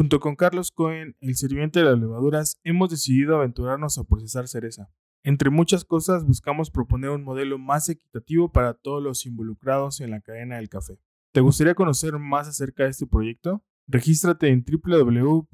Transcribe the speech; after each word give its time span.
Junto 0.00 0.18
con 0.18 0.34
Carlos 0.34 0.70
Cohen, 0.70 1.14
el 1.20 1.36
sirviente 1.36 1.80
de 1.80 1.84
las 1.84 1.98
levaduras, 1.98 2.58
hemos 2.64 2.88
decidido 2.88 3.36
aventurarnos 3.36 3.98
a 3.98 4.04
procesar 4.04 4.48
cereza. 4.48 4.88
Entre 5.24 5.50
muchas 5.50 5.84
cosas, 5.84 6.24
buscamos 6.24 6.70
proponer 6.70 7.10
un 7.10 7.22
modelo 7.22 7.58
más 7.58 7.86
equitativo 7.90 8.50
para 8.50 8.72
todos 8.72 9.02
los 9.02 9.26
involucrados 9.26 10.00
en 10.00 10.10
la 10.10 10.22
cadena 10.22 10.56
del 10.56 10.70
café. 10.70 10.98
¿Te 11.34 11.42
gustaría 11.42 11.74
conocer 11.74 12.18
más 12.18 12.48
acerca 12.48 12.84
de 12.84 12.88
este 12.88 13.06
proyecto? 13.06 13.62
Regístrate 13.86 14.48
en 14.48 14.64
www.amber.mx, 14.64 15.46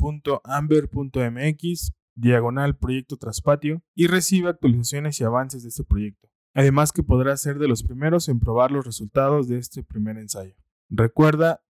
diagonal 2.15 2.79
proyecto 2.79 3.17
traspatio, 3.17 3.83
y 3.97 4.07
recibe 4.07 4.51
actualizaciones 4.51 5.21
y 5.21 5.25
avances 5.25 5.65
de 5.65 5.71
este 5.71 5.83
proyecto. 5.83 6.29
Además 6.55 6.93
que 6.93 7.03
podrás 7.03 7.43
ser 7.43 7.59
de 7.59 7.67
los 7.67 7.83
primeros 7.83 8.29
en 8.29 8.39
probar 8.39 8.71
los 8.71 8.87
resultados 8.87 9.49
de 9.49 9.59
este 9.59 9.83
primer 9.83 10.19
ensayo. 10.19 10.55
Recuerda 10.89 11.65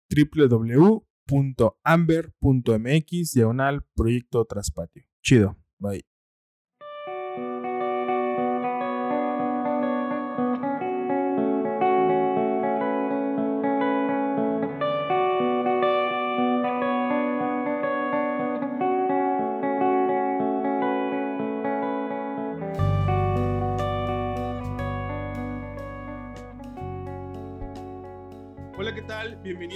www.amber.mx, 1.27 3.35
diagonal 3.35 3.83
proyecto 3.95 4.45
traspatio. 4.45 5.05
Chido, 5.23 5.57
bye. 5.79 6.05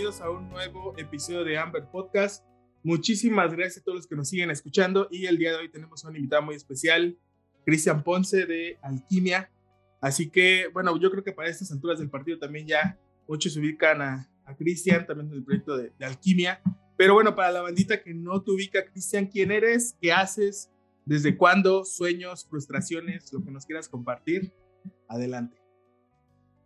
Bienvenidos 0.09 0.21
a 0.21 0.31
un 0.31 0.49
nuevo 0.49 0.95
episodio 0.97 1.45
de 1.45 1.59
Amber 1.59 1.85
Podcast. 1.85 2.43
Muchísimas 2.83 3.53
gracias 3.53 3.83
a 3.83 3.85
todos 3.85 3.97
los 3.97 4.07
que 4.07 4.17
nos 4.17 4.31
siguen 4.31 4.51
escuchando 4.51 5.07
y 5.11 5.27
el 5.27 5.37
día 5.37 5.51
de 5.51 5.59
hoy 5.59 5.71
tenemos 5.71 6.03
a 6.03 6.09
un 6.09 6.17
invitado 6.17 6.41
muy 6.41 6.55
especial, 6.55 7.19
Cristian 7.67 8.03
Ponce 8.03 8.47
de 8.47 8.79
Alquimia. 8.81 9.51
Así 10.01 10.31
que, 10.31 10.69
bueno, 10.73 10.99
yo 10.99 11.11
creo 11.11 11.23
que 11.23 11.33
para 11.33 11.51
estas 11.51 11.71
alturas 11.73 11.99
del 11.99 12.09
partido 12.09 12.39
también 12.39 12.67
ya 12.67 12.99
muchos 13.29 13.55
ubican 13.59 14.01
a, 14.01 14.31
a 14.47 14.57
Cristian, 14.57 15.07
también 15.07 15.29
del 15.29 15.45
proyecto 15.45 15.77
de, 15.77 15.93
de, 15.99 16.07
Alquimia. 16.07 16.63
Pero 16.97 17.13
bueno, 17.13 17.35
para 17.35 17.53
la 17.53 17.61
bandita 17.61 18.03
que 18.03 18.15
no 18.15 18.43
te 18.43 18.51
ubica, 18.51 18.87
Cristian, 18.87 19.27
¿quién 19.27 19.53
eres? 19.53 19.95
¿Qué 20.01 20.11
haces? 20.11 20.71
¿Desde 21.05 21.37
cuándo? 21.37 21.85
¿Sueños? 21.85 22.47
¿Frustraciones? 22.49 23.31
Lo 23.31 23.45
que 23.45 23.51
nos 23.51 23.67
quieras 23.67 23.91
compartir. 23.91 24.55
Adelante. 25.07 25.59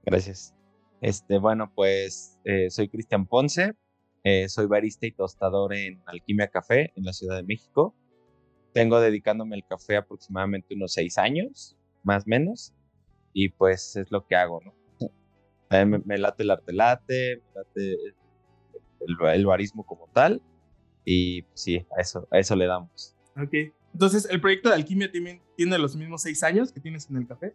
Gracias. 0.05 0.55
Este, 1.03 1.39
bueno, 1.39 1.72
pues 1.75 2.39
eh, 2.45 2.70
soy 2.70 2.89
Cristian 2.89 3.27
Ponce, 3.27 3.75
eh, 4.22 4.48
soy 4.48 4.67
barista 4.67 5.05
y 5.05 5.11
tostador 5.11 5.75
en 5.75 6.00
Alquimia 6.06 6.47
Café 6.47 6.92
en 6.94 7.05
la 7.05 7.12
Ciudad 7.12 7.36
de 7.36 7.42
México. 7.42 7.92
Tengo 8.72 9.00
dedicándome 9.00 9.56
al 9.56 9.67
café 9.67 9.97
aproximadamente 9.97 10.77
unos 10.77 10.92
seis 10.92 11.19
años, 11.19 11.77
más 12.05 12.22
o 12.22 12.28
menos, 12.28 12.72
y 13.33 13.48
pues 13.48 13.97
es 13.97 14.12
lo 14.12 14.25
que 14.25 14.36
hago, 14.36 14.61
¿no? 14.64 14.75
me, 15.70 15.98
me, 15.98 16.19
late 16.19 16.44
el 16.44 16.53
arte 16.53 16.72
late, 16.72 17.42
me 17.48 17.61
late 17.61 17.92
el, 19.00 19.28
el, 19.34 19.44
barismo 19.47 19.84
como 19.84 20.06
tal, 20.12 20.41
y 21.05 21.42
pues, 21.42 21.61
sí, 21.61 21.84
a 21.98 22.00
eso, 22.00 22.28
a 22.31 22.39
eso 22.39 22.55
le 22.55 22.66
damos. 22.66 23.16
Ok, 23.37 23.75
entonces 23.92 24.28
el 24.31 24.41
proyecto 24.41 24.69
de 24.69 24.77
Alquimia 24.77 25.11
tiene, 25.11 25.42
tiene 25.56 25.78
los 25.78 25.97
mismos 25.97 26.22
seis 26.22 26.44
años 26.44 26.70
que 26.70 26.78
tienes 26.78 27.11
en 27.11 27.16
el 27.16 27.27
café. 27.27 27.53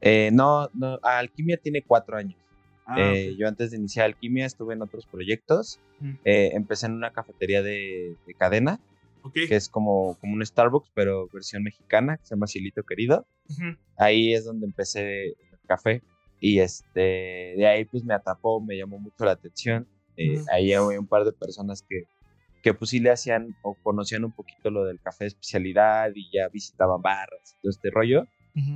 Eh, 0.00 0.30
no, 0.32 0.70
no, 0.72 1.00
Alquimia 1.02 1.56
tiene 1.56 1.82
cuatro 1.82 2.16
años. 2.16 2.45
Ah, 2.86 2.96
eh, 2.98 3.34
yo 3.36 3.48
antes 3.48 3.72
de 3.72 3.78
iniciar 3.78 4.06
alquimia 4.06 4.46
estuve 4.46 4.74
en 4.74 4.82
otros 4.82 5.06
proyectos. 5.06 5.80
Mm. 5.98 6.12
Eh, 6.24 6.50
empecé 6.54 6.86
en 6.86 6.92
una 6.92 7.12
cafetería 7.12 7.62
de, 7.62 8.16
cadena, 8.38 8.80
que 9.34 9.56
es 9.56 9.68
como, 9.68 10.16
como 10.20 10.34
un 10.34 10.46
Starbucks, 10.46 10.90
pero 10.94 11.28
versión 11.32 11.64
mexicana, 11.64 12.16
que 12.16 12.26
se 12.26 12.34
llama 12.34 12.46
Silito 12.46 12.84
Querido. 12.84 13.26
Ahí 13.96 14.32
es 14.32 14.44
donde 14.44 14.66
empecé 14.66 15.26
el 15.30 15.36
café. 15.66 16.02
Y 16.40 16.60
este, 16.60 17.54
de 17.56 17.66
ahí 17.66 17.84
pues 17.86 18.04
me 18.04 18.14
atrapó, 18.14 18.60
me 18.60 18.76
llamó 18.76 18.98
mucho 18.98 19.24
la 19.24 19.32
atención. 19.32 19.88
Eh, 20.16 20.40
ahí 20.52 20.72
había 20.72 21.00
un 21.00 21.08
par 21.08 21.24
de 21.24 21.32
personas 21.32 21.82
que, 21.82 22.04
que 22.62 22.72
pues 22.72 22.90
sí 22.90 23.00
le 23.00 23.10
hacían 23.10 23.56
o 23.62 23.74
conocían 23.82 24.24
un 24.24 24.32
poquito 24.32 24.70
lo 24.70 24.84
del 24.84 25.00
café 25.00 25.24
de 25.24 25.28
especialidad 25.28 26.12
y 26.14 26.30
ya 26.32 26.48
visitaban 26.48 27.02
barras 27.02 27.56
y 27.58 27.62
todo 27.62 27.70
este 27.70 27.90
rollo. 27.90 28.26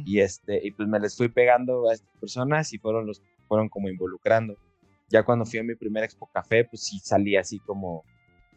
Y 0.04 0.20
este, 0.20 0.60
y 0.62 0.72
pues 0.72 0.86
me 0.90 1.00
les 1.00 1.16
fui 1.16 1.30
pegando 1.30 1.88
a 1.88 1.94
estas 1.94 2.14
personas 2.20 2.70
y 2.74 2.78
fueron 2.78 3.06
los 3.06 3.22
fueron 3.50 3.68
como 3.68 3.88
involucrando. 3.88 4.56
Ya 5.08 5.24
cuando 5.24 5.44
fui 5.44 5.58
a 5.58 5.64
mi 5.64 5.74
primer 5.74 6.04
Expo 6.04 6.30
Café, 6.32 6.64
pues 6.64 6.84
sí 6.84 7.00
salí 7.00 7.34
así 7.34 7.58
como 7.58 8.04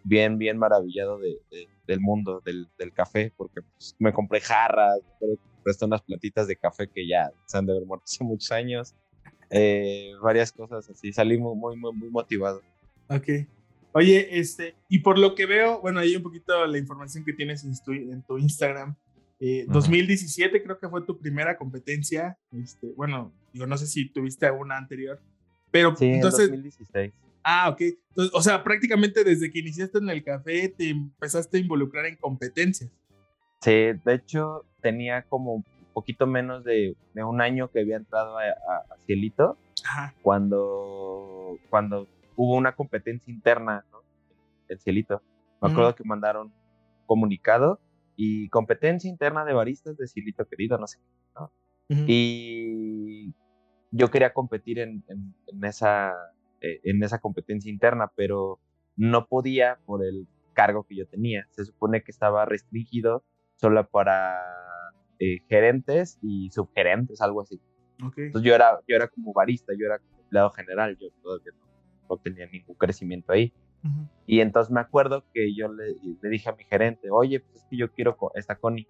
bien, 0.04 0.38
bien 0.38 0.60
maravillado 0.60 1.18
de, 1.18 1.40
del 1.88 2.00
mundo 2.00 2.44
del, 2.46 2.68
del, 2.78 2.94
café, 2.94 3.34
porque 3.36 3.64
pues, 3.64 3.96
me 3.98 4.14
compré 4.14 4.40
jarras, 4.40 5.00
me 5.20 5.36
presté 5.64 5.86
unas 5.86 6.04
plantitas 6.04 6.46
de 6.46 6.56
café 6.56 6.88
que 6.88 7.08
ya 7.08 7.32
se 7.48 7.58
han 7.58 7.66
de 7.66 7.72
haber 7.72 7.88
muerto 7.88 8.04
hace 8.06 8.24
muchos 8.24 8.52
años, 8.52 8.94
eh, 9.50 10.12
varias 10.22 10.52
cosas 10.52 10.88
así, 10.88 11.12
salí 11.12 11.40
muy, 11.40 11.56
muy, 11.56 11.76
muy 11.76 12.10
motivado. 12.12 12.62
Ok. 13.10 13.48
Oye, 13.94 14.40
este, 14.40 14.76
y 14.90 15.00
por 15.00 15.18
lo 15.18 15.34
que 15.34 15.48
veo, 15.48 15.82
bueno, 15.82 16.02
ahí 16.02 16.16
un 16.16 16.24
poquito 16.24 16.68
la 16.68 16.78
información 16.78 17.26
que 17.26 17.34
tienes 17.34 17.64
en 17.64 17.74
tu, 17.84 17.94
en 17.94 18.22
tu 18.22 18.38
Instagram, 18.38 18.96
2017 19.40 20.56
eh, 20.56 20.64
creo 20.64 20.80
que 20.80 20.88
fue 20.88 21.02
tu 21.06 21.18
primera 21.20 21.58
competencia. 21.58 22.38
Este, 22.52 22.88
bueno, 22.96 23.34
digo, 23.54 23.68
no 23.68 23.78
sé 23.78 23.88
si 23.88 24.10
tuviste 24.10 24.46
alguna 24.46 24.78
anterior, 24.78 25.22
pero 25.72 25.96
sí, 25.96 26.08
entonces... 26.08 26.50
2016. 26.50 27.14
Ah, 27.44 27.70
ok. 27.70 27.82
Entonces, 27.82 28.34
o 28.34 28.42
sea, 28.42 28.64
prácticamente 28.64 29.24
desde 29.24 29.52
que 29.52 29.60
iniciaste 29.60 29.98
en 29.98 30.10
el 30.10 30.24
café 30.24 30.70
te 30.70 30.90
empezaste 30.90 31.58
a 31.58 31.60
involucrar 31.60 32.06
en 32.06 32.16
competencias. 32.16 32.90
Sí, 33.62 33.72
de 33.72 34.14
hecho 34.14 34.66
tenía 34.82 35.24
como 35.24 35.56
un 35.56 35.66
poquito 35.94 36.26
menos 36.26 36.64
de, 36.64 36.96
de 37.14 37.24
un 37.24 37.42
año 37.42 37.70
que 37.70 37.82
había 37.82 37.98
entrado 37.98 38.38
a, 38.38 38.44
a, 38.44 38.98
Cielito, 39.06 39.58
Ajá. 39.86 40.14
cuando 40.22 41.58
cuando 41.70 42.08
hubo 42.36 42.56
una 42.56 42.76
competencia 42.76 43.32
interna, 43.32 43.86
¿no? 43.92 44.00
El 44.68 44.80
Cielito. 44.80 45.22
Me 45.62 45.72
acuerdo 45.72 45.96
que 45.96 46.04
mandaron 46.04 46.52
comunicado 47.06 47.80
y 48.16 48.50
competencia 48.50 49.10
interna 49.10 49.46
de 49.46 49.54
baristas 49.54 49.98
de 49.98 50.08
Silito 50.08 50.46
Querido, 50.46 50.78
no 50.78 50.88
sé. 50.88 51.00
¿no? 51.36 51.52
Y 51.90 53.34
yo 53.94 54.10
quería 54.10 54.34
competir 54.34 54.80
en, 54.80 55.04
en, 55.08 55.64
esa, 55.64 56.14
eh, 56.62 56.82
en 56.84 57.04
esa 57.04 57.20
competencia 57.20 57.72
interna, 57.72 58.12
pero 58.16 58.60
no 58.96 59.28
podía 59.28 59.78
por 59.86 60.04
el 60.04 60.28
cargo 60.54 60.84
que 60.84 60.96
yo 60.96 61.08
tenía. 61.08 61.48
Se 61.52 61.64
supone 61.64 62.04
que 62.04 62.12
estaba 62.12 62.46
restringido 62.46 63.24
solo 63.56 63.88
para 63.88 64.40
eh, 65.20 65.40
gerentes 65.48 66.18
y 66.24 66.50
subgerentes, 66.50 67.22
algo 67.22 67.42
así. 67.42 67.62
Entonces 68.00 68.42
yo 68.42 68.56
era, 68.56 68.80
yo 68.88 68.96
era 68.96 69.08
como 69.08 69.32
barista, 69.32 69.74
yo 69.78 69.86
era 69.86 70.02
empleado 70.24 70.50
general, 70.50 70.98
yo 71.00 71.10
todavía 71.22 71.52
no 72.10 72.18
tenía 72.18 72.48
ningún 72.48 72.76
crecimiento 72.76 73.32
ahí. 73.32 73.54
Y 74.26 74.40
entonces 74.40 74.72
me 74.72 74.80
acuerdo 74.80 75.26
que 75.34 75.54
yo 75.54 75.68
le, 75.68 75.96
le, 76.22 76.30
dije 76.30 76.50
a 76.50 76.54
mi 76.54 76.64
gerente, 76.64 77.10
oye, 77.12 77.42
pues 77.42 77.58
es 77.58 77.66
que 77.70 77.76
yo 77.76 77.92
quiero, 77.92 78.18
esta 78.34 78.56
Connie, 78.56 78.88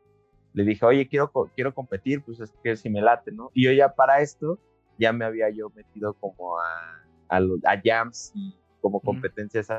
le 0.53 0.63
dije, 0.63 0.85
oye, 0.85 1.07
quiero, 1.07 1.31
quiero 1.55 1.73
competir, 1.73 2.21
pues 2.23 2.39
es 2.39 2.53
que 2.63 2.75
si 2.75 2.91
me 2.91 3.01
late, 3.01 3.31
¿no? 3.31 3.49
Y 3.55 3.65
yo 3.65 3.71
ya 3.71 3.95
para 3.95 4.21
esto, 4.21 4.59
ya 4.97 5.13
me 5.13 5.25
había 5.25 5.49
yo 5.49 5.69
metido 5.69 6.13
como 6.13 6.59
a, 6.59 7.03
a, 7.29 7.37
a 7.37 7.81
jams 7.83 8.31
y 8.35 8.55
como 8.81 8.99
competencias 8.99 9.69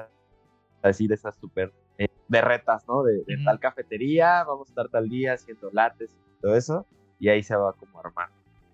así 0.82 1.06
de 1.06 1.14
esas 1.14 1.36
súper 1.36 1.72
eh, 1.98 2.08
de 2.28 2.40
retas, 2.40 2.86
¿no? 2.88 3.02
De, 3.02 3.24
tal 3.44 3.60
cafetería, 3.60 4.44
vamos 4.44 4.68
a 4.68 4.70
estar 4.70 4.88
tal 4.88 5.08
día 5.08 5.34
haciendo 5.34 5.70
lates 5.72 6.10
y 6.10 6.40
todo 6.40 6.56
eso, 6.56 6.86
y 7.18 7.28
ahí 7.28 7.42
se 7.42 7.54
va 7.54 7.72
como 7.74 7.98
a 7.98 8.02
armar. 8.02 8.28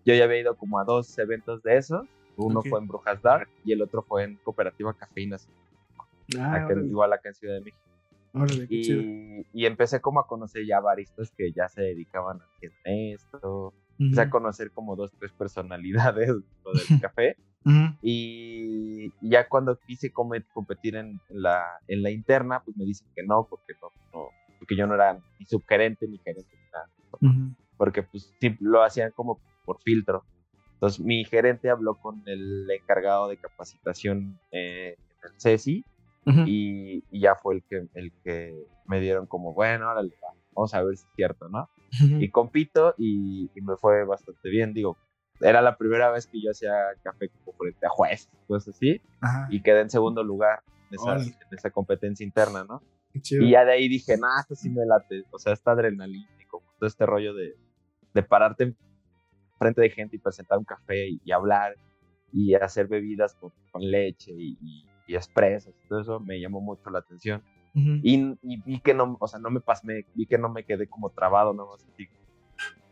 Yo 0.05 0.15
ya 0.15 0.25
había 0.25 0.41
ido 0.41 0.57
como 0.57 0.79
a 0.79 0.85
dos 0.85 1.19
eventos 1.19 1.63
de 1.63 1.77
esos, 1.77 2.07
uno 2.37 2.63
fue 2.63 2.81
en 2.81 2.87
Brujas 2.87 3.21
Dark 3.21 3.49
y 3.65 3.73
el 3.73 3.83
otro 3.83 4.03
fue 4.03 4.25
en 4.25 4.37
Cooperativa 4.37 4.95
Cafeínas 4.95 5.47
Ah, 6.39 6.69
igual 6.85 7.13
acá 7.13 7.29
en 7.29 7.35
Ciudad 7.35 7.55
de 7.55 7.61
México. 7.61 7.83
y, 8.69 9.45
y, 9.53 9.67
empecé 9.67 10.01
como 10.01 10.21
a 10.21 10.27
conocer 10.27 10.65
ya 10.65 10.81
baristas 10.81 11.33
que 11.37 11.51
ya 11.53 11.69
se 11.69 11.83
dedicaban 11.83 12.41
a 12.41 12.45
hacer 12.45 12.73
esto. 12.85 13.75
Empecé 14.01 14.23
a 14.23 14.31
conocer 14.31 14.71
como 14.73 14.97
dos, 14.97 15.13
tres 15.19 15.31
personalidades 15.33 16.29
del 16.89 17.01
café. 17.01 17.37
y, 18.03 19.13
ya 19.21 19.49
cuando 19.49 19.79
quise 19.87 20.11
competir 20.11 20.97
en 20.97 21.21
la, 21.29 21.63
en 21.87 22.03
la 22.03 22.11
interna, 22.11 22.63
pues 22.65 22.77
me 22.77 22.85
dicen 22.85 23.07
que 23.15 23.23
no, 23.23 23.47
porque 23.49 23.75
no, 23.81 23.91
no 24.13 24.29
porque 24.59 24.77
yo 24.77 24.87
no 24.87 24.95
era 24.95 25.19
ni 25.39 25.47
subgerente 25.47 26.07
ni 26.07 26.19
gerente 26.19 26.51
Porque 27.77 28.03
pues 28.03 28.33
sí, 28.41 28.57
lo 28.61 28.83
hacían 28.83 29.11
como 29.13 29.41
por 29.65 29.81
filtro. 29.83 30.23
Entonces 30.75 31.01
mi 31.01 31.25
gerente 31.25 31.71
habló 31.71 31.95
con 31.95 32.23
el 32.27 32.71
encargado 32.71 33.29
de 33.29 33.37
capacitación 33.39 34.39
eh, 34.53 34.97
en 34.99 35.31
el 35.31 35.41
CESI 35.41 35.85
y, 36.47 37.03
ya 37.19 37.35
fue 37.35 37.57
el 37.57 37.63
que, 37.65 37.89
el 37.95 38.13
que 38.23 38.55
me 38.87 39.01
dieron 39.01 39.27
como, 39.27 39.53
bueno, 39.55 39.91
órale, 39.91 40.15
vamos 40.55 40.75
a 40.75 40.83
ver 40.83 40.97
si 40.97 41.05
es 41.05 41.13
cierto, 41.17 41.49
¿no? 41.49 41.69
Y 41.99 42.31
compito 42.31 42.95
y, 42.97 43.51
me 43.57 43.77
fue 43.77 44.05
bastante 44.05 44.49
bien, 44.49 44.73
digo, 44.73 44.97
era 45.41 45.61
la 45.61 45.77
primera 45.77 46.11
vez 46.11 46.27
que 46.27 46.41
yo 46.41 46.51
hacía 46.51 46.73
café 47.03 47.29
como 47.29 47.57
frente 47.57 47.87
a 47.87 47.89
jueces, 47.89 48.31
cosas 48.47 48.75
así, 48.75 49.01
y 49.51 49.63
quedé 49.63 49.81
en 49.81 49.91
segundo 49.91 50.23
lugar 50.23 50.63
en 50.91 50.95
esa, 50.95 51.17
en 51.17 51.59
esa 51.59 51.71
competencia 51.71 52.25
interna, 52.25 52.65
¿no? 52.65 52.83
Y 53.13 53.51
ya 53.51 53.65
de 53.65 53.73
ahí 53.73 53.89
dije, 53.89 54.17
nah, 54.17 54.41
esto 54.41 54.55
sí 54.55 54.71
me 54.71 54.87
late. 54.87 55.25
O 55.31 55.39
sea, 55.39 55.55
y 55.55 56.45
como 56.47 56.65
todo 56.79 56.87
este 56.87 57.07
rollo 57.07 57.35
de, 57.35 57.57
de 58.15 58.23
pararte 58.23 58.75
frente 59.59 59.81
de 59.81 59.91
gente 59.91 60.17
y 60.17 60.19
presentar 60.19 60.59
un 60.59 60.65
café 60.65 61.09
y, 61.09 61.33
hablar 61.33 61.77
y 62.33 62.55
hacer 62.55 62.87
bebidas 62.87 63.35
con, 63.35 63.53
con 63.73 63.83
leche 63.83 64.33
y, 64.33 64.57
y, 64.61 64.87
y, 65.09 65.17
expresas. 65.17 65.75
Todo 65.89 66.01
eso 66.01 66.21
me 66.21 66.41
llamó 66.41 66.61
mucho 66.61 66.89
la 66.91 67.01
atención. 67.01 67.43
Y, 67.75 68.37
vi 68.43 68.81
que 68.81 68.95
no, 68.95 69.19
o 69.21 69.29
sea, 69.29 69.39
no 69.39 69.51
me 69.51 69.61
pasé, 69.61 70.07
vi 70.15 70.25
que 70.27 70.39
no 70.39 70.49
me 70.49 70.65
quedé 70.65 70.89
como 70.89 71.11
trabado, 71.11 71.53
no 71.53 71.69
sentí 71.79 72.09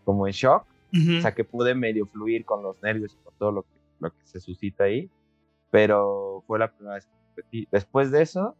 como 0.04 0.26
en 0.26 0.32
shock. 0.32 0.66
O 0.90 1.20
sea, 1.20 1.34
que 1.34 1.44
pude 1.44 1.74
medio 1.74 2.06
fluir 2.06 2.46
con 2.46 2.62
los 2.62 2.82
nervios 2.82 3.14
y 3.14 3.18
con 3.22 3.34
todo 3.38 3.52
lo 3.52 3.62
que, 3.62 3.68
lo 4.00 4.10
que 4.10 4.24
se 4.24 4.40
suscita 4.40 4.84
ahí. 4.84 5.10
Pero 5.70 6.42
fue 6.46 6.58
la 6.58 6.72
primera 6.72 6.94
vez 6.94 7.04
que 7.04 7.12
competí. 7.26 7.68
Después 7.70 8.10
de 8.10 8.22
eso, 8.22 8.56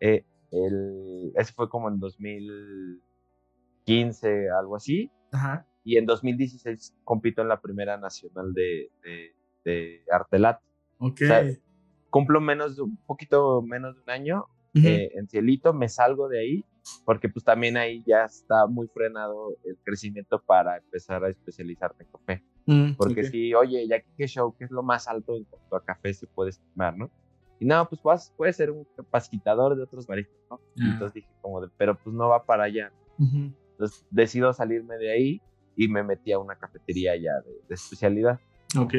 eh, 0.00 0.24
el, 0.50 1.32
ese 1.36 1.52
fue 1.52 1.68
como 1.68 1.88
en 1.88 2.00
2015, 2.00 4.50
algo 4.50 4.74
así. 4.74 5.08
Ajá. 5.30 5.68
Y 5.84 5.98
en 5.98 6.06
2016 6.06 6.96
compito 7.04 7.42
en 7.42 7.48
la 7.48 7.60
primera 7.60 7.96
nacional 7.96 8.52
de, 8.52 8.90
de, 9.04 9.36
de 9.64 10.02
Artelat. 10.10 10.58
Ok. 10.98 11.20
cumplo 12.10 12.40
menos 12.40 12.74
de 12.74 12.82
un 12.82 12.96
poquito 13.06 13.62
menos 13.62 13.94
de 13.94 14.02
un 14.02 14.10
año 14.10 14.48
eh, 14.84 15.10
en 15.14 15.28
Cielito, 15.28 15.72
me 15.72 15.88
salgo 15.88 16.28
de 16.28 16.40
ahí 16.40 16.64
porque 17.04 17.28
pues 17.28 17.44
también 17.44 17.76
ahí 17.76 18.02
ya 18.06 18.24
está 18.24 18.66
muy 18.66 18.88
frenado 18.88 19.56
el 19.64 19.76
crecimiento 19.84 20.40
para 20.40 20.78
empezar 20.78 21.24
a 21.24 21.28
especializarte 21.28 22.04
en 22.04 22.10
café. 22.10 22.44
Mm, 22.66 22.94
porque 22.96 23.24
si, 23.24 23.54
oye, 23.54 23.86
ya 23.88 24.00
que 24.00 24.08
qué 24.16 24.26
show, 24.26 24.54
¿qué 24.56 24.64
es 24.64 24.70
lo 24.70 24.82
más 24.82 25.08
alto 25.08 25.36
en 25.36 25.44
cuanto 25.44 25.76
a 25.76 25.84
café 25.84 26.12
se 26.12 26.26
puede 26.26 26.50
estimar, 26.50 26.96
no? 26.96 27.10
Y 27.60 27.66
no, 27.66 27.88
pues 27.88 28.00
puedes, 28.00 28.32
puede 28.36 28.52
ser 28.52 28.70
un 28.70 28.86
capacitador 28.96 29.76
de 29.76 29.82
otros 29.82 30.06
baristas, 30.06 30.36
¿no? 30.50 30.56
Ah. 30.56 30.92
entonces 30.92 31.14
dije 31.14 31.28
como 31.40 31.60
de, 31.60 31.68
pero 31.76 31.96
pues 31.96 32.14
no 32.14 32.28
va 32.28 32.44
para 32.44 32.64
allá. 32.64 32.92
Entonces 33.18 34.06
decido 34.10 34.52
salirme 34.52 34.96
de 34.96 35.10
ahí 35.10 35.42
y 35.76 35.88
me 35.88 36.02
metí 36.04 36.30
a 36.32 36.38
una 36.38 36.56
cafetería 36.56 37.16
ya 37.16 37.32
de, 37.40 37.74
especialidad. 37.74 38.38
Ok. 38.78 38.94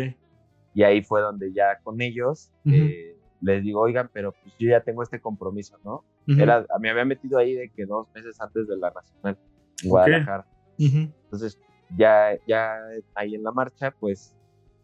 Y 0.74 0.84
ahí 0.84 1.02
fue 1.04 1.22
donde 1.22 1.54
ya 1.54 1.80
con 1.84 2.02
ellos 2.02 2.52
eh, 2.66 3.18
les 3.42 3.64
digo, 3.64 3.82
oigan, 3.82 4.10
pero 4.14 4.34
pues 4.34 4.54
yo 4.60 4.70
ya 4.70 4.82
tengo 4.82 5.04
este 5.04 5.20
compromiso, 5.20 5.78
¿no? 5.84 6.04
Era, 6.28 6.66
me 6.80 6.90
había 6.90 7.06
metido 7.06 7.38
ahí 7.40 7.56
de 7.56 7.70
que 7.70 7.86
dos 7.86 8.08
meses 8.14 8.40
antes 8.40 8.68
de 8.68 8.78
la 8.78 8.92
Nacional 8.92 9.38
en 9.84 9.90
Guadalajara. 9.90 10.46
Entonces, 10.78 11.60
ya, 11.98 12.38
ya 12.48 12.78
ahí 13.16 13.36
en 13.36 13.44
la 13.44 13.52
marcha, 13.52 13.92
pues 14.00 14.36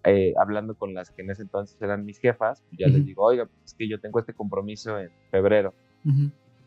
eh, 0.04 0.34
hablando 0.40 0.76
con 0.76 0.94
las 0.94 1.12
que 1.12 1.22
en 1.22 1.32
ese 1.32 1.44
entonces 1.44 1.78
eran 1.82 2.06
mis 2.06 2.20
jefas, 2.20 2.64
pues 2.70 2.80
ya 2.80 2.88
les 2.88 3.06
digo, 3.06 3.24
oiga, 3.24 3.46
pues 3.46 3.60
es 3.66 3.74
que 3.74 3.88
yo 3.88 4.00
tengo 4.00 4.20
este 4.20 4.34
compromiso 4.34 5.00
en 5.00 5.10
febrero. 5.32 5.74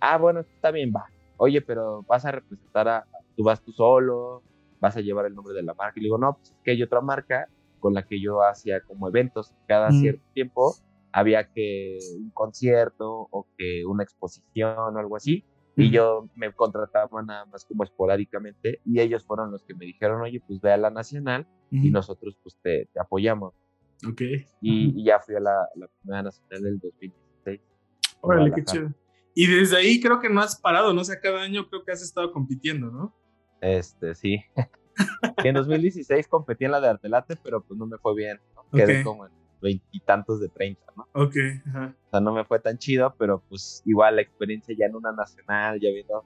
Ah, 0.01 0.19
bueno, 0.19 0.41
está 0.41 0.71
bien, 0.71 0.93
va. 0.95 1.07
Oye, 1.37 1.61
pero 1.61 2.03
vas 2.03 2.25
a 2.25 2.33
representar 2.33 2.89
a, 2.89 3.05
tú 3.37 3.45
vas 3.45 3.63
tú 3.63 3.73
solo, 3.73 4.43
vas 4.81 4.97
a 4.97 5.01
llevar 5.01 5.27
el 5.27 5.35
nombre 5.35 5.55
de 5.55 5.63
la 5.63 5.75
marca. 5.75 5.95
Y 5.97 6.03
le 6.03 6.07
digo, 6.07 6.19
no, 6.19 6.35
pues 6.35 6.51
es 6.51 6.57
que 6.65 6.73
hay 6.73 6.83
otra 6.83 7.01
marca 7.01 7.49
con 7.79 7.95
la 7.95 8.03
que 8.03 8.21
yo 8.21 8.43
hacía 8.43 8.81
como 8.81 9.09
eventos 9.09 9.55
cada 9.67 9.91
cierto 9.93 10.25
tiempo. 10.35 10.75
Había 11.19 11.53
que 11.53 11.99
un 12.17 12.31
concierto 12.31 13.29
o 13.31 13.47
que 13.57 13.85
una 13.87 14.05
exposición 14.05 14.77
o 14.79 14.99
algo 14.99 15.17
así 15.17 15.45
y 15.79 15.91
yo 15.91 16.29
me 16.35 16.53
contrataba 16.53 17.23
nada 17.23 17.47
más 17.47 17.65
como 17.65 17.85
esporádicamente 17.85 18.81
y 18.85 18.99
ellos 19.01 19.25
fueron 19.25 19.53
los 19.53 19.63
que 19.63 19.75
me 19.75 19.87
dijeron, 19.87 20.21
oye, 20.21 20.43
pues 20.45 20.61
ve 20.61 20.73
a 20.73 20.77
la 20.77 20.91
nacional 20.91 21.47
y 21.71 21.91
nosotros 21.91 22.37
pues 22.43 22.59
te, 22.61 22.89
apoyamos. 23.01 23.55
Ok. 24.09 24.23
Y, 24.61 25.05
ya 25.05 25.21
fui 25.21 25.37
a 25.37 25.41
la, 25.41 25.69
la, 25.77 25.87
primera 26.01 26.25
nacional 26.25 26.63
del 26.63 26.79
2016. 26.81 27.61
Órale, 28.21 28.53
qué 28.53 28.65
chido. 28.65 28.93
Y 29.35 29.47
desde 29.47 29.77
ahí 29.77 30.01
creo 30.01 30.19
que 30.19 30.29
no 30.29 30.41
has 30.41 30.61
parado, 30.61 30.93
¿no? 30.93 31.03
O 31.03 31.05
sea, 31.05 31.21
cada 31.21 31.43
año 31.43 31.69
creo 31.69 31.85
que 31.85 31.93
has 31.93 32.03
estado 32.03 32.33
compitiendo, 32.33 32.91
¿no? 32.91 33.15
Este, 33.61 34.17
sí. 34.17 34.41
en 35.45 35.55
2016 35.55 36.27
competí 36.27 36.65
en 36.65 36.73
la 36.73 36.81
de 36.81 36.89
Artelate, 36.89 37.37
pero 37.37 37.63
pues 37.63 37.79
no 37.79 37.87
me 37.87 37.99
fue 37.99 38.17
bien. 38.17 38.41
Quedé 38.73 39.05
como 39.05 39.27
en 39.27 39.33
veintitantos 39.61 40.41
de 40.41 40.49
treinta, 40.49 40.83
¿no? 40.97 41.07
Ok, 41.13 41.35
ajá. 41.67 41.95
O 42.07 42.11
sea, 42.11 42.21
no 42.21 42.33
me 42.33 42.45
fue 42.45 42.61
tan 42.61 42.79
chido, 42.79 43.15
pero 43.19 43.43
pues 43.49 43.83
igual 43.85 44.17
la 44.17 44.23
experiencia 44.23 44.75
ya 44.79 44.87
en 44.87 44.97
una 44.97 45.13
nacional, 45.13 45.81
ya 45.81 45.91
viendo 45.91 46.25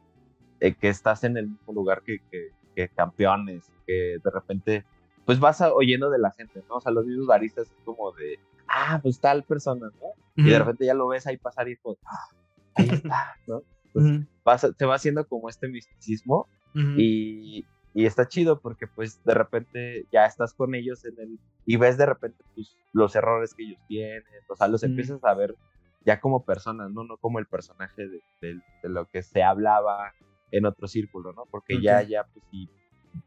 eh, 0.60 0.74
que 0.74 0.88
estás 0.88 1.24
en 1.24 1.36
el 1.36 1.48
mismo 1.48 1.72
lugar 1.72 2.02
que, 2.02 2.20
que, 2.30 2.88
campeones, 2.90 3.70
que 3.86 4.18
de 4.22 4.30
repente, 4.30 4.84
pues 5.26 5.38
vas 5.38 5.60
oyendo 5.60 6.08
de 6.08 6.18
la 6.18 6.30
gente, 6.32 6.62
¿no? 6.68 6.76
O 6.76 6.80
sea, 6.80 6.92
los 6.92 7.04
mismos 7.04 7.26
baristas 7.26 7.66
es 7.66 7.84
como 7.84 8.12
de, 8.12 8.38
ah, 8.68 8.98
pues 9.02 9.20
tal 9.20 9.44
persona, 9.44 9.90
¿no? 10.00 10.08
Y 10.36 10.48
de 10.50 10.58
repente 10.58 10.86
ya 10.86 10.94
lo 10.94 11.08
ves 11.08 11.26
ahí 11.26 11.36
pasar 11.36 11.68
y 11.68 11.76
pues, 11.76 11.98
ah, 12.06 12.28
ahí 12.74 12.88
está, 12.88 13.36
¿no? 13.46 13.62
Pues 13.92 14.66
te 14.76 14.86
va 14.86 14.94
haciendo 14.94 15.26
como 15.26 15.48
este 15.50 15.68
misticismo 15.68 16.48
y, 16.74 17.66
y 17.92 18.06
está 18.06 18.26
chido 18.26 18.60
porque 18.60 18.86
pues 18.86 19.22
de 19.24 19.34
repente 19.34 20.06
ya 20.10 20.24
estás 20.24 20.54
con 20.54 20.74
ellos 20.74 21.04
en 21.04 21.20
el 21.20 21.38
y 21.66 21.76
ves 21.76 21.98
de 21.98 22.06
repente 22.06 22.42
pues, 22.54 22.74
los 22.92 23.16
errores 23.16 23.54
que 23.54 23.64
ellos 23.64 23.80
tienen, 23.88 24.22
o 24.48 24.56
sea, 24.56 24.68
los 24.68 24.82
empiezas 24.82 25.22
a 25.24 25.34
ver 25.34 25.56
ya 26.04 26.20
como 26.20 26.44
personas, 26.44 26.90
¿no? 26.90 27.04
No 27.04 27.16
como 27.16 27.38
el 27.38 27.46
personaje 27.46 28.08
de, 28.08 28.22
de, 28.40 28.88
lo 28.88 29.06
que 29.06 29.22
se 29.22 29.42
hablaba 29.42 30.12
en 30.50 30.66
otro 30.66 30.88
círculo, 30.88 31.32
¿no? 31.32 31.44
Porque 31.50 31.80
ya, 31.80 32.02
ya, 32.02 32.24
pues 32.24 32.44
sí, 32.50 32.68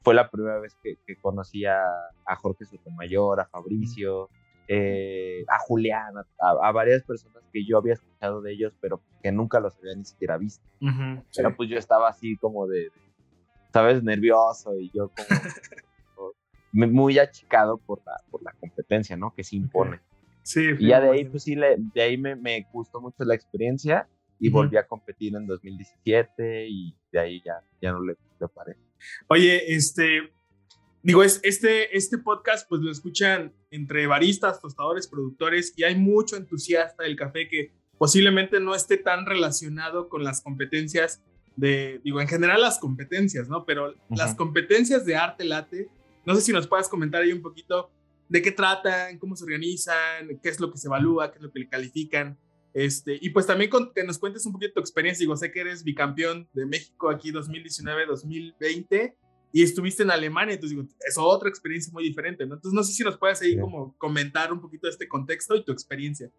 fue 0.01 0.13
la 0.13 0.29
primera 0.29 0.59
vez 0.59 0.75
que, 0.83 0.97
que 1.05 1.15
conocí 1.17 1.65
a, 1.65 1.81
a, 2.25 2.35
Jorge 2.35 2.65
Sotomayor, 2.65 3.39
a 3.39 3.45
Fabricio, 3.45 4.29
eh, 4.67 5.45
a 5.47 5.59
Julián, 5.59 6.13
a, 6.39 6.71
varias 6.71 7.03
personas 7.03 7.43
que 7.53 7.65
yo 7.65 7.77
había 7.77 7.93
escuchado 7.93 8.41
de 8.41 8.53
ellos, 8.53 8.75
pero 8.81 9.01
que 9.21 9.31
nunca 9.31 9.59
los 9.59 9.77
había 9.77 9.95
ni 9.95 10.05
siquiera 10.05 10.37
visto. 10.37 10.65
pero 11.35 11.55
pues 11.55 11.69
yo 11.69 11.77
estaba 11.77 12.09
así 12.09 12.37
como 12.37 12.67
de, 12.67 12.89
¿sabes? 13.71 14.03
Nervioso 14.03 14.77
y 14.77 14.91
yo 14.91 15.09
como 15.09 15.27
muy 16.75 17.17
achicado 17.19 17.77
por 17.77 18.01
la, 18.05 18.13
por 18.29 18.43
la 18.43 18.51
competencia, 18.53 19.15
¿no? 19.15 19.33
Que 19.33 19.43
se 19.43 19.55
impone. 19.55 19.99
Sí. 20.43 20.65
Y 20.77 20.89
ya 20.89 20.99
de 20.99 21.09
ahí, 21.09 21.25
pues 21.25 21.43
sí, 21.43 21.55
de 21.55 22.01
ahí 22.01 22.17
me, 22.17 22.35
me, 22.35 22.67
gustó 22.71 23.01
mucho 23.01 23.23
la 23.23 23.33
experiencia 23.33 24.07
y 24.39 24.49
volví 24.49 24.77
a 24.77 24.85
competir 24.85 25.35
en 25.35 25.47
2017 25.47 26.67
y 26.67 26.95
de 27.11 27.19
ahí 27.19 27.41
ya, 27.43 27.63
ya 27.81 27.91
no 27.91 28.03
le, 28.03 28.15
paré. 28.53 28.75
Oye, 29.27 29.73
este, 29.73 30.33
digo, 31.01 31.23
es, 31.23 31.39
este, 31.43 31.95
este 31.97 32.17
podcast 32.17 32.67
pues 32.69 32.81
lo 32.81 32.91
escuchan 32.91 33.53
entre 33.71 34.05
baristas, 34.07 34.61
tostadores, 34.61 35.07
productores 35.07 35.73
y 35.75 35.83
hay 35.83 35.95
mucho 35.95 36.35
entusiasta 36.35 37.03
del 37.03 37.15
café 37.15 37.47
que 37.47 37.71
posiblemente 37.97 38.59
no 38.59 38.75
esté 38.75 38.97
tan 38.97 39.25
relacionado 39.25 40.09
con 40.09 40.23
las 40.23 40.41
competencias 40.41 41.23
de, 41.55 42.01
digo, 42.03 42.19
en 42.19 42.27
general 42.27 42.61
las 42.61 42.79
competencias, 42.79 43.47
¿no? 43.47 43.65
Pero 43.65 43.95
las 44.09 44.35
competencias 44.35 45.05
de 45.05 45.15
arte 45.15 45.45
late, 45.45 45.89
no 46.25 46.35
sé 46.35 46.41
si 46.41 46.51
nos 46.51 46.67
puedas 46.67 46.89
comentar 46.89 47.21
ahí 47.21 47.31
un 47.31 47.41
poquito 47.41 47.91
de 48.27 48.41
qué 48.41 48.51
tratan, 48.51 49.19
cómo 49.19 49.35
se 49.35 49.43
organizan, 49.43 50.39
qué 50.41 50.49
es 50.49 50.59
lo 50.59 50.71
que 50.71 50.77
se 50.77 50.87
evalúa, 50.87 51.31
qué 51.31 51.37
es 51.37 51.43
lo 51.43 51.51
que 51.51 51.59
le 51.59 51.69
califican. 51.69 52.37
Este, 52.73 53.17
y 53.21 53.29
pues 53.29 53.45
también 53.45 53.69
que 53.93 54.03
nos 54.03 54.19
cuentes 54.19 54.45
un 54.45 54.53
poquito 54.53 54.73
tu 54.73 54.79
experiencia. 54.81 55.23
Digo, 55.23 55.37
sé 55.37 55.51
que 55.51 55.61
eres 55.61 55.83
bicampeón 55.83 56.49
de 56.53 56.65
México 56.65 57.09
aquí 57.09 57.31
2019-2020 57.31 59.15
y 59.53 59.63
estuviste 59.63 60.03
en 60.03 60.11
Alemania, 60.11 60.55
entonces 60.55 60.77
digo, 60.77 60.89
es 61.07 61.17
otra 61.17 61.47
experiencia 61.47 61.89
muy 61.93 62.03
diferente, 62.03 62.45
¿no? 62.45 62.55
Entonces 62.55 62.75
no 62.75 62.83
sé 62.83 62.91
si 62.91 63.03
nos 63.03 63.17
puedes 63.17 63.41
ahí 63.41 63.57
como 63.57 63.95
comentar 63.97 64.51
un 64.51 64.59
poquito 64.59 64.87
de 64.87 64.91
este 64.91 65.07
contexto 65.07 65.55
y 65.55 65.63
tu 65.63 65.71
experiencia. 65.71 66.29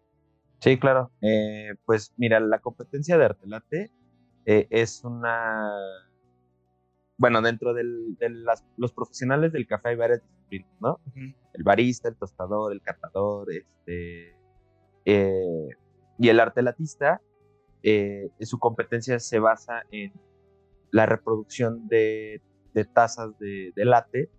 Sí, 0.59 0.77
claro. 0.77 1.11
Eh, 1.21 1.73
pues 1.85 2.13
mira, 2.17 2.39
la 2.39 2.59
competencia 2.59 3.17
de 3.17 3.25
Artelate 3.25 3.91
eh, 4.45 4.67
es 4.69 5.03
una... 5.03 5.71
Bueno, 7.17 7.41
dentro 7.41 7.73
de 7.73 7.83
los 8.77 8.93
profesionales 8.93 9.51
del 9.51 9.65
café 9.65 9.89
hay 9.89 9.95
varias 9.95 10.21
disciplinas, 10.21 10.71
¿no? 10.79 10.99
El 11.53 11.63
barista, 11.63 12.09
el 12.09 12.15
tostador, 12.15 12.73
el 12.73 12.81
catador, 12.81 13.51
este... 13.51 14.35
Eh, 15.05 15.69
y 16.19 16.29
el 16.29 16.39
artelatista, 16.39 17.21
eh, 17.81 18.29
su 18.41 18.59
competencia 18.59 19.19
se 19.19 19.39
basa 19.39 19.83
en 19.91 20.13
la 20.91 21.05
reproducción 21.05 21.87
de, 21.87 22.41
tazas 22.93 23.37
de, 23.39 23.71
de 23.75 23.85
latte 23.85 24.29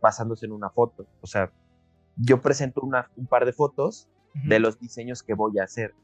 basándose 0.00 0.46
en 0.46 0.52
una 0.52 0.70
foto. 0.70 1.06
O 1.20 1.26
sea, 1.26 1.52
yo 2.16 2.40
presento 2.40 2.80
una, 2.82 3.10
un 3.16 3.26
par 3.26 3.44
de 3.44 3.52
fotos 3.52 4.08
de 4.46 4.58
los 4.58 4.78
diseños 4.78 5.22
que 5.22 5.34
voy 5.34 5.58
a 5.58 5.64
hacer 5.64 5.94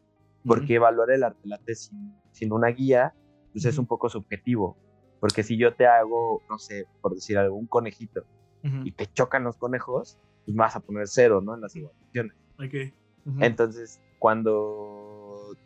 porque 0.47 0.75
evaluar 0.75 1.11
el 1.11 1.23
arte 1.25 1.75
sin, 1.75 2.15
sin 2.31 2.53
una 2.53 2.69
guía, 2.69 3.15
pues 3.53 3.65
es 3.65 3.79
un 3.79 3.87
poco 3.87 4.09
subjetivo, 4.09 4.77
porque 5.25 5.43
si 5.43 5.57
yo 5.57 5.75
te 5.75 5.87
hago, 5.87 6.43
no 6.51 6.59
sé, 6.59 6.87
por 7.01 7.15
decir 7.15 7.39
algo, 7.39 7.57
un 7.57 7.65
conejito 7.65 8.27
y 8.63 8.93
te 8.93 9.07
chocan 9.07 9.43
los 9.43 9.57
conejos, 9.57 10.19
pues 10.45 10.55
vas 10.55 10.77
a 10.77 10.81
poner 10.81 11.09
cero, 11.09 11.41
¿no? 11.41 11.55
En 11.55 11.63
las 11.63 11.75
evaluaciones. 11.75 12.37
Okay. 12.63 12.93
Entonces, 13.41 14.03
cuando, 14.19 15.57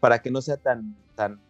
para 0.00 0.22
que 0.22 0.30
no 0.30 0.40
sea 0.40 0.56
tan, 0.56 0.96
tan, 1.14 1.42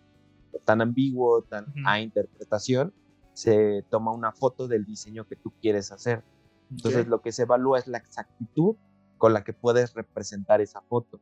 tan 0.65 0.81
ambiguo, 0.81 1.43
tan 1.43 1.67
a 1.87 2.01
interpretación, 2.01 2.93
se 3.33 3.85
toma 3.91 4.11
una 4.11 4.33
foto 4.33 4.67
del 4.67 4.85
diseño 4.85 5.29
que 5.29 5.37
tú 5.37 5.53
quieres 5.61 5.93
hacer. 5.93 6.25
Entonces, 6.69 7.07
lo 7.07 7.23
que 7.23 7.31
se 7.31 7.43
evalúa 7.43 7.79
es 7.79 7.87
la 7.87 7.99
exactitud 7.99 8.75
con 9.19 9.35
la 9.35 9.45
que 9.45 9.53
puedes 9.53 9.95
representar 9.95 10.61
esa 10.61 10.81
foto 10.81 11.21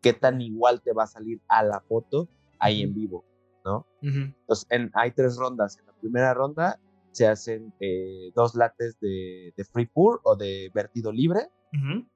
qué 0.00 0.14
tan 0.14 0.40
igual 0.40 0.80
te 0.80 0.94
va 0.94 1.02
a 1.02 1.06
salir 1.06 1.42
a 1.48 1.62
la 1.62 1.80
foto 1.80 2.30
ahí 2.58 2.80
en 2.80 2.94
vivo. 2.94 3.26
¿No? 3.64 3.86
Entonces, 4.00 4.66
en, 4.70 4.90
hay 4.94 5.12
tres 5.12 5.36
rondas. 5.36 5.78
En 5.78 5.86
la 5.86 5.92
primera 5.94 6.34
ronda 6.34 6.80
se 7.12 7.26
hacen 7.26 7.72
eh, 7.80 8.32
dos 8.34 8.54
lates 8.54 8.98
de, 9.00 9.52
free 9.72 9.86
pour 9.86 10.20
o 10.24 10.36
de 10.36 10.70
vertido 10.74 11.12
libre 11.12 11.50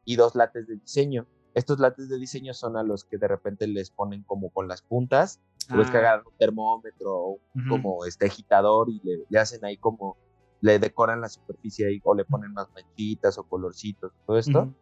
y 0.05 0.17
dos 0.17 0.35
lates 0.35 0.67
de 0.67 0.77
diseño. 0.77 1.27
Estos 1.55 1.79
lates 1.79 2.11
de 2.11 2.19
diseño 2.19 2.53
son 2.53 2.77
a 2.77 2.83
los 2.83 3.05
que 3.05 3.17
de 3.17 3.29
repente 3.29 3.67
les 3.67 3.91
ponen 3.91 4.23
como 4.25 4.51
con 4.51 4.69
las 4.69 4.83
puntas, 4.83 5.41
ah. 5.71 5.91
que 5.91 5.97
agarran 5.97 6.27
un 6.27 6.37
termómetro, 6.37 7.39
como 7.69 8.05
este 8.05 8.27
agitador 8.27 8.91
y 8.91 9.01
le, 9.03 9.39
hacen 9.39 9.65
ahí 9.65 9.79
como, 9.79 10.19
le 10.61 10.79
decoran 10.79 11.23
la 11.23 11.31
superficie 11.31 11.87
ahí 11.87 12.01
o 12.05 12.15
le 12.15 12.27
ponen 12.27 12.53
más 12.53 12.69
manchitas 12.75 13.39
o 13.39 13.45
colorcitos, 13.45 14.13
todo 14.27 14.37
esto. 14.37 14.75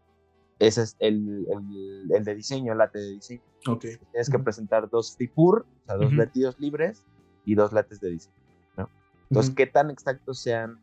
Ese 0.59 0.83
es 0.83 0.97
el, 0.99 1.47
el, 1.51 2.25
de 2.25 2.35
diseño, 2.35 2.73
el 2.73 2.79
late 2.79 2.99
de 2.99 3.11
diseño. 3.13 3.43
Okay. 3.67 3.97
Tienes 4.13 4.31
que 4.31 4.39
presentar 4.39 4.89
dos 4.89 5.17
free 5.17 5.29
pour, 5.29 5.67
o 5.83 5.87
sea, 5.87 5.97
dos 5.97 6.15
vertidos 6.17 6.59
libres 6.61 7.05
y 7.45 7.55
dos 7.55 7.73
lates 7.73 8.01
de 8.01 8.11
diseño. 8.11 8.35
Entonces, 9.31 9.55
qué 9.55 9.67
tan 9.67 9.91
exactos 9.91 10.39
sean 10.39 10.81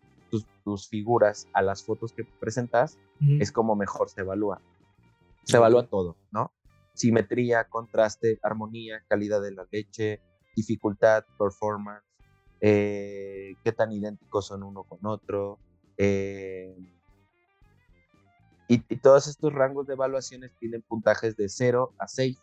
tus, 0.63 0.87
figuras 0.87 1.47
a 1.53 1.61
las 1.61 1.83
fotos 1.83 2.13
que 2.13 2.23
presentas 2.23 2.97
es 3.39 3.51
como 3.51 3.75
mejor 3.75 4.09
se 4.09 4.21
evalúa. 4.21 4.61
Se 5.43 5.57
evalúa 5.57 5.87
todo, 5.87 6.15
¿no? 6.31 6.51
Simetría, 6.93 7.65
contraste, 7.65 8.39
armonía, 8.43 9.03
calidad 9.07 9.41
de 9.41 9.51
la 9.51 9.67
leche, 9.71 10.21
dificultad, 10.55 11.23
performance, 11.37 12.03
eh, 12.59 13.55
qué 13.63 13.71
tan 13.71 13.91
idénticos 13.91 14.47
son 14.47 14.63
uno 14.63 14.83
con 14.83 14.99
otro. 15.05 15.59
Eh, 15.97 16.75
y, 18.73 18.97
todos 18.97 19.27
estos 19.27 19.53
rangos 19.53 19.87
de 19.87 19.93
evaluaciones 19.93 20.51
tienen 20.59 20.81
puntajes 20.81 21.35
de 21.35 21.49
0 21.49 21.93
a 21.97 22.07
6. 22.07 22.37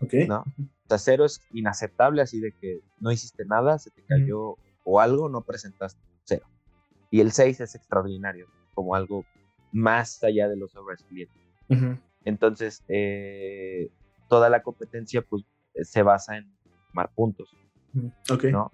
Ok. 0.00 0.14
¿no? 0.26 0.40
O 0.40 0.88
sea, 0.88 0.98
0 0.98 1.24
es 1.24 1.40
inaceptable, 1.52 2.22
así 2.22 2.40
de 2.40 2.52
que 2.52 2.80
no 2.98 3.12
hiciste 3.12 3.44
nada, 3.44 3.78
se 3.78 3.90
te 3.90 4.02
cayó 4.02 4.56
o 4.84 5.00
algo, 5.00 5.28
no 5.28 5.42
presentaste 5.42 6.00
cero. 6.24 6.46
Y 7.10 7.20
el 7.20 7.32
6 7.32 7.60
es 7.60 7.74
extraordinario, 7.74 8.48
como 8.74 8.94
algo 8.94 9.24
más 9.70 10.24
allá 10.24 10.48
de 10.48 10.56
los 10.56 10.72
sobresalientes. 10.72 11.36
Entonces, 12.24 12.82
eh, 12.88 13.90
toda 14.28 14.48
la 14.50 14.62
competencia 14.62 15.22
pues, 15.22 15.44
se 15.82 16.02
basa 16.02 16.38
en 16.38 16.50
tomar 16.90 17.10
puntos. 17.14 17.54
¿no? 17.92 18.72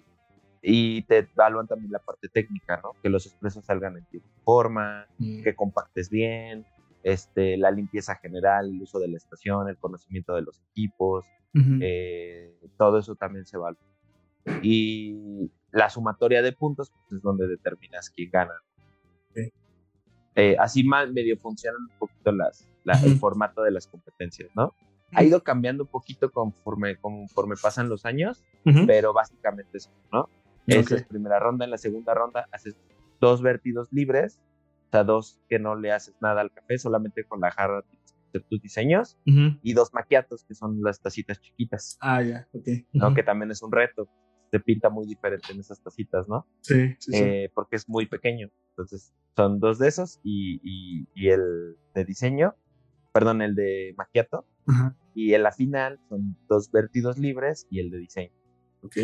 Y 0.67 1.03
te 1.03 1.19
evalúan 1.19 1.67
también 1.67 1.91
la 1.91 1.99
parte 1.99 2.27
técnica, 2.27 2.79
¿no? 2.83 2.93
Que 3.03 3.09
los 3.09 3.27
expresos 3.27 3.63
salgan 3.65 3.97
en 3.97 4.05
tiempo 4.05 4.27
forma, 4.43 5.05
mm. 5.19 5.43
que 5.43 5.55
compactes 5.55 6.09
bien, 6.09 6.65
este, 7.03 7.55
la 7.55 7.69
limpieza 7.69 8.15
general, 8.15 8.69
el 8.69 8.81
uso 8.81 8.97
de 8.99 9.07
la 9.07 9.17
estación, 9.17 9.69
el 9.69 9.77
conocimiento 9.77 10.33
de 10.33 10.41
los 10.41 10.59
equipos, 10.71 11.23
eh, 11.81 12.57
todo 12.77 12.97
eso 12.97 13.15
también 13.15 13.45
se 13.45 13.57
evalúa. 13.57 13.79
Y 14.63 15.51
la 15.71 15.89
sumatoria 15.89 16.41
de 16.41 16.51
puntos 16.51 16.91
pues, 16.91 17.19
es 17.19 17.21
donde 17.21 17.47
determinas 17.47 18.09
quién 18.09 18.31
gana. 18.31 18.53
Eh, 20.37 20.57
así 20.59 20.83
más 20.83 21.11
medio 21.13 21.37
funcionan 21.37 21.81
un 21.81 21.97
poquito 21.99 22.31
las, 22.31 22.67
el 23.03 23.17
formato 23.17 23.61
de 23.61 23.71
las 23.71 23.87
competencias, 23.87 24.49
¿no? 24.55 24.73
Ha 25.13 25.23
ido 25.23 25.43
cambiando 25.43 25.83
un 25.83 25.89
poquito 25.89 26.31
conforme, 26.31 26.97
conforme 26.97 27.55
pasan 27.61 27.87
los 27.87 28.05
años, 28.05 28.43
pero 28.87 29.13
básicamente 29.13 29.77
es 29.77 29.89
¿no? 30.11 30.27
Esa 30.67 30.95
es 30.95 31.03
primera 31.03 31.39
ronda. 31.39 31.65
En 31.65 31.71
la 31.71 31.77
segunda 31.77 32.13
ronda 32.13 32.47
haces 32.51 32.75
dos 33.19 33.41
vertidos 33.41 33.87
libres, 33.91 34.39
o 34.87 34.91
sea, 34.91 35.03
dos 35.03 35.39
que 35.49 35.59
no 35.59 35.75
le 35.75 35.91
haces 35.91 36.15
nada 36.21 36.41
al 36.41 36.51
café, 36.51 36.77
solamente 36.77 37.23
con 37.23 37.41
la 37.41 37.51
jarra 37.51 37.83
de 38.33 38.39
tus 38.41 38.61
diseños, 38.61 39.17
y 39.25 39.73
dos 39.73 39.93
maquiatos, 39.93 40.43
que 40.43 40.55
son 40.55 40.81
las 40.81 40.99
tacitas 40.99 41.39
chiquitas. 41.39 41.97
Ah, 42.01 42.21
ya, 42.21 42.47
ok. 42.51 42.67
¿no? 42.93 43.13
Que 43.13 43.23
también 43.23 43.51
es 43.51 43.61
un 43.61 43.71
reto 43.71 44.09
se 44.51 44.59
pinta 44.59 44.89
muy 44.89 45.05
diferente 45.05 45.51
en 45.51 45.59
esas 45.59 45.81
tacitas, 45.81 46.27
¿no? 46.27 46.47
Sí, 46.61 46.95
sí, 46.99 47.11
eh, 47.13 47.51
Porque 47.53 47.75
es 47.75 47.89
muy 47.89 48.05
pequeño. 48.05 48.49
Entonces, 48.69 49.13
son 49.35 49.59
dos 49.59 49.79
de 49.79 49.87
esos 49.87 50.19
y, 50.23 50.61
y, 51.13 51.27
el 51.29 51.75
de 51.93 52.05
diseño, 52.05 52.55
perdón, 53.13 53.41
el 53.41 53.55
de 53.55 53.93
maquiato. 53.97 54.45
Y 55.13 55.33
en 55.33 55.43
la 55.43 55.51
final 55.51 55.99
son 56.09 56.37
dos 56.49 56.71
vertidos 56.71 57.17
libres 57.17 57.67
y 57.69 57.79
el 57.79 57.91
de 57.91 57.97
diseño. 57.97 58.33
Ok. 58.85 58.97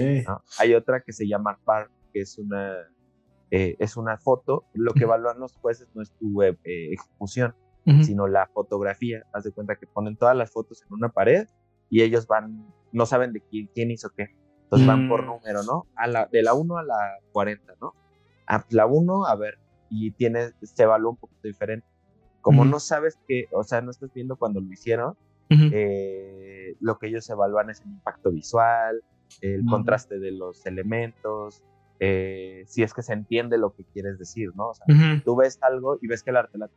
Hay 0.59 0.73
otra 0.73 1.01
que 1.01 1.11
se 1.11 1.27
llama 1.27 1.59
PAR, 1.65 1.89
que 2.13 2.21
es 2.21 2.38
una, 2.38 2.73
eh, 3.50 3.75
es 3.79 3.97
una 3.97 4.17
foto. 4.17 4.65
Lo 4.73 4.93
que 4.93 5.03
evalúan 5.03 5.39
los 5.39 5.55
jueces 5.55 5.89
no 5.93 6.01
es 6.01 6.11
tu 6.11 6.43
eh, 6.43 6.57
ejecución, 6.63 7.55
sino 8.03 8.27
la 8.27 8.47
fotografía. 8.47 9.23
Haz 9.33 9.43
de 9.43 9.51
cuenta 9.51 9.75
que 9.75 9.88
ponen 9.88 10.15
todas 10.15 10.38
las 10.38 10.51
fotos 10.51 10.83
en 10.83 10.93
una 10.93 11.09
pared 11.09 11.47
y 11.89 12.03
ellos 12.03 12.27
van, 12.27 12.67
no 12.91 13.05
saben 13.05 13.33
de 13.33 13.41
quién, 13.41 13.69
quién 13.73 13.91
hizo 13.91 14.09
qué. 14.15 14.35
Entonces 14.63 14.88
van 14.88 15.09
por 15.09 15.23
mm. 15.23 15.25
número, 15.25 15.63
¿no? 15.63 15.88
A 15.95 16.07
la, 16.07 16.27
de 16.27 16.43
la 16.43 16.53
1 16.53 16.77
a 16.77 16.83
la 16.83 17.17
40, 17.33 17.73
¿no? 17.81 17.93
A 18.47 18.63
la 18.69 18.85
1, 18.85 19.25
a 19.25 19.35
ver, 19.35 19.59
y 19.89 20.11
tiene, 20.11 20.51
se 20.61 20.83
evalúa 20.83 21.11
un 21.11 21.17
poquito 21.17 21.47
diferente. 21.47 21.88
Como 22.39 22.65
no 22.65 22.79
sabes 22.79 23.19
que, 23.27 23.47
o 23.51 23.63
sea, 23.63 23.81
no 23.81 23.91
estás 23.91 24.11
viendo 24.13 24.35
cuando 24.38 24.61
lo 24.61 24.71
hicieron, 24.71 25.15
eh, 25.50 26.75
lo 26.79 26.97
que 26.97 27.07
ellos 27.07 27.29
evalúan 27.29 27.69
es 27.69 27.81
el 27.81 27.89
impacto 27.89 28.31
visual, 28.31 29.03
el 29.41 29.65
contraste 29.65 30.19
de 30.19 30.31
los 30.31 30.65
elementos, 30.65 31.63
eh, 32.00 32.63
si 32.67 32.81
es 32.81 32.93
que 32.93 33.03
se 33.03 33.13
entiende 33.13 33.57
lo 33.57 33.73
que 33.73 33.83
quieres 33.83 34.17
decir, 34.17 34.50
¿no? 34.55 34.69
O 34.69 34.73
sea, 34.73 34.85
tú 35.23 35.35
ves 35.35 35.59
algo 35.61 36.00
y 36.01 36.07
ves 36.07 36.23
que 36.23 36.31
el 36.31 36.38
arte, 36.38 36.57
la, 36.57 36.69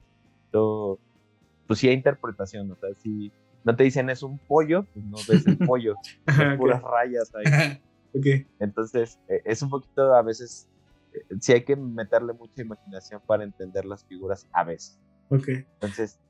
pues 1.67 1.79
sí 1.79 1.89
hay 1.89 1.95
interpretación, 1.95 2.71
o 2.71 2.77
sea, 2.77 2.91
si 3.03 3.33
no 3.65 3.75
te 3.75 3.85
dicen 3.85 4.11
es 4.11 4.23
un 4.23 4.39
pollo, 4.39 4.85
pues 4.93 5.05
no 5.07 5.17
ves 5.29 5.47
el 5.47 5.57
pollo, 5.67 5.95
son 6.37 6.57
puras 6.59 6.83
rayas 6.83 7.33
ahí. 7.35 7.81
okay. 8.15 8.47
Entonces, 8.61 9.19
eh, 9.29 9.41
es 9.47 9.63
un 9.63 9.71
poquito 9.71 10.15
a 10.15 10.23
veces, 10.23 10.69
eh, 11.15 11.37
sí 11.41 11.53
hay 11.53 11.65
que 11.65 11.75
meterle 11.75 12.35
mucha 12.35 12.61
imaginación 12.61 13.23
para 13.27 13.45
entender 13.45 13.87
las 13.87 14.05
figuras 14.05 14.47
a 14.53 14.65
veces. 14.65 15.01
Ok. 15.31 15.49
Entonces, 15.49 16.21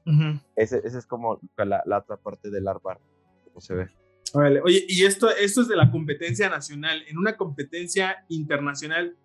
ese, 0.55 0.87
es 0.87 1.07
como 1.07 1.41
la, 1.57 1.99
otra 1.99 2.17
parte 2.17 2.49
del 2.49 2.69
arbar, 2.69 3.01
como 3.45 3.61
se 3.61 3.75
ve. 3.75 3.91
Oye, 4.35 4.85
y 4.89 5.05
esto, 5.05 5.31
esto 5.31 5.61
es 5.63 5.69
de 5.69 5.77
la 5.77 5.91
competencia 5.91 6.49
nacional. 6.49 7.03
¿En 7.07 7.19
una 7.19 7.37
competencia 7.37 8.25
internacional 8.29 9.17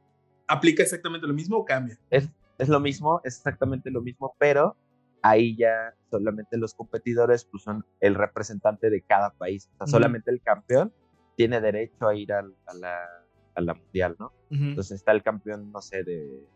aplica 0.47 0.83
exactamente 0.83 1.25
lo 1.25 1.33
mismo 1.33 1.57
o 1.57 1.65
cambia? 1.65 1.97
Es, 2.09 2.29
es 2.57 2.69
lo 2.69 2.79
mismo, 2.79 3.21
es 3.23 3.37
exactamente 3.37 3.89
lo 3.89 4.01
mismo, 4.01 4.35
pero 4.37 4.75
ahí 5.21 5.55
ya 5.57 5.93
solamente 6.09 6.57
los 6.57 6.73
competidores 6.73 7.45
pues, 7.45 7.63
son 7.63 7.85
el 7.99 8.15
representante 8.15 8.89
de 8.89 9.01
cada 9.01 9.31
país. 9.31 9.69
O 9.73 9.77
sea, 9.77 9.87
solamente 9.87 10.31
el 10.31 10.41
campeón 10.41 10.93
tiene 11.35 11.61
derecho 11.61 12.07
a 12.07 12.15
ir 12.15 12.33
a, 12.33 12.43
la, 12.73 12.99
a 13.55 13.61
la, 13.61 13.73
mundial, 13.73 14.15
¿no? 14.19 14.31
Entonces 14.51 14.97
está 14.97 15.11
el 15.11 15.23
campeón, 15.23 15.71
no 15.71 15.81
sé, 15.81 16.03
de, 16.03 16.47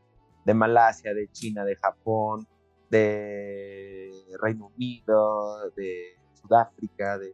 de, 0.45 0.53
Malasia, 0.53 1.13
de 1.13 1.29
China, 1.31 1.63
de 1.63 1.75
Japón, 1.75 2.47
de 2.89 4.11
Reino 4.41 4.71
Unido, 4.75 5.69
de 5.71 6.17
Sudáfrica, 6.33 7.17
de 7.17 7.33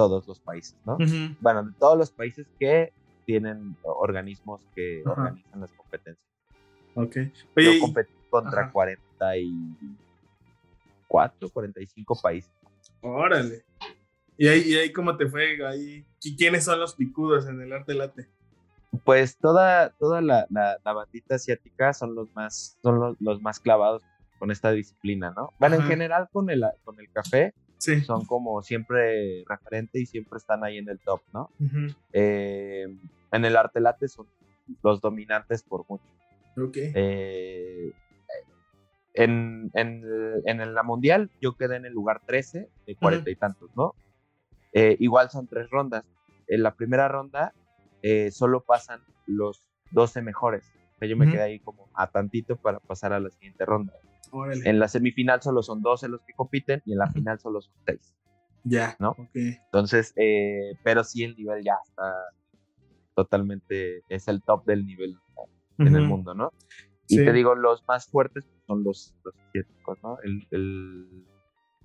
todos 0.00 0.26
los 0.26 0.40
países, 0.40 0.74
¿no? 0.86 0.96
Bueno, 1.40 1.62
de 1.62 1.72
todos 1.78 1.98
los 1.98 2.10
países 2.10 2.46
que 2.58 2.90
tienen 3.26 3.76
organismos 3.82 4.62
que 4.74 5.02
organizan 5.04 5.60
las 5.60 5.70
competencias. 5.72 6.26
Ok. 6.94 7.16
Yo 7.56 7.80
competí 7.80 8.14
contra 8.30 8.72
40 8.72 9.36
y 9.36 9.76
44, 11.06 11.50
45 11.50 12.18
países. 12.22 12.50
Órale. 13.02 13.62
¿Y 14.38 14.48
ahí, 14.48 14.62
y 14.68 14.74
ahí 14.76 14.90
cómo 14.90 15.18
te 15.18 15.26
fue? 15.26 15.62
Ahí, 15.66 16.02
¿Y 16.22 16.34
quiénes 16.34 16.64
son 16.64 16.80
los 16.80 16.94
picudos 16.94 17.46
en 17.46 17.60
el 17.60 17.74
arte 17.74 17.92
late? 17.92 18.26
Pues 19.04 19.36
toda, 19.36 19.90
toda 19.98 20.22
la, 20.22 20.46
la, 20.48 20.92
bandita 20.94 21.34
asiática 21.34 21.92
son 21.92 22.14
los 22.14 22.34
más, 22.34 22.78
son 22.82 23.16
los, 23.20 23.42
más 23.42 23.60
clavados 23.60 24.02
con 24.38 24.50
esta 24.50 24.72
disciplina, 24.72 25.30
¿no? 25.36 25.52
Bueno, 25.58 25.76
en 25.76 25.82
general 25.82 26.30
con 26.32 26.48
el, 26.48 26.64
con 26.84 26.98
el 26.98 27.10
café 27.12 27.52
sí. 27.80 28.00
son 28.02 28.24
como 28.24 28.62
siempre 28.62 29.44
referente 29.48 30.00
y 30.00 30.06
siempre 30.06 30.38
están 30.38 30.62
ahí 30.62 30.78
en 30.78 30.88
el 30.88 30.98
top, 31.00 31.20
¿no? 31.32 31.50
Eh, 32.12 32.86
en 33.32 33.44
el 33.44 33.56
arte 33.56 33.80
late 33.80 34.08
son 34.08 34.26
los 34.82 35.00
dominantes 35.00 35.62
por 35.62 35.84
mucho. 35.88 36.04
Ok. 36.56 36.76
Eh, 36.76 37.92
en, 39.14 39.70
en, 39.74 40.74
la 40.74 40.82
mundial 40.82 41.30
yo 41.40 41.56
quedé 41.56 41.76
en 41.76 41.84
el 41.84 41.92
lugar 41.92 42.20
13 42.26 42.68
de 42.86 42.96
cuarenta 42.96 43.30
y 43.30 43.36
tantos, 43.36 43.70
¿no? 43.74 43.94
Eh, 44.72 44.96
igual 45.00 45.30
son 45.30 45.46
tres 45.46 45.68
rondas. 45.70 46.04
En 46.46 46.62
la 46.62 46.74
primera 46.74 47.08
ronda 47.08 47.52
eh, 48.02 48.30
solo 48.30 48.60
pasan 48.60 49.00
los 49.26 49.62
12 49.90 50.22
mejores. 50.22 50.64
O 50.94 50.98
sea, 50.98 51.08
yo 51.08 51.16
me 51.16 51.30
quedé 51.30 51.42
ahí 51.42 51.58
como 51.60 51.88
a 51.94 52.06
tantito 52.08 52.56
para 52.56 52.78
pasar 52.78 53.12
a 53.12 53.20
la 53.20 53.30
siguiente 53.30 53.64
ronda. 53.64 53.94
En 54.64 54.78
la 54.78 54.88
semifinal 54.88 55.42
solo 55.42 55.62
son 55.62 55.82
12 55.82 56.08
los 56.08 56.20
que 56.22 56.32
compiten 56.34 56.82
y 56.84 56.92
en 56.92 56.98
la 56.98 57.10
final 57.10 57.38
solo 57.38 57.60
son 57.60 57.74
6. 57.86 58.14
Ya. 58.64 58.96
¿No? 58.98 59.16
Entonces, 59.34 60.12
eh, 60.16 60.72
pero 60.84 61.04
sí 61.04 61.24
el 61.24 61.34
nivel 61.36 61.64
ya 61.64 61.74
está 61.84 62.12
totalmente, 63.14 64.02
es 64.08 64.28
el 64.28 64.42
top 64.42 64.64
del 64.66 64.86
nivel 64.86 65.16
en 65.78 65.96
el 65.96 66.02
mundo, 66.02 66.34
¿no? 66.34 66.52
Y 67.08 67.16
te 67.16 67.32
digo, 67.32 67.54
los 67.54 67.82
más 67.88 68.06
fuertes 68.06 68.46
son 68.66 68.84
los, 68.84 69.14
los 69.24 69.34
asiáticos, 69.48 69.98
¿no? 70.02 70.18
El, 70.22 70.46
el, 70.50 71.24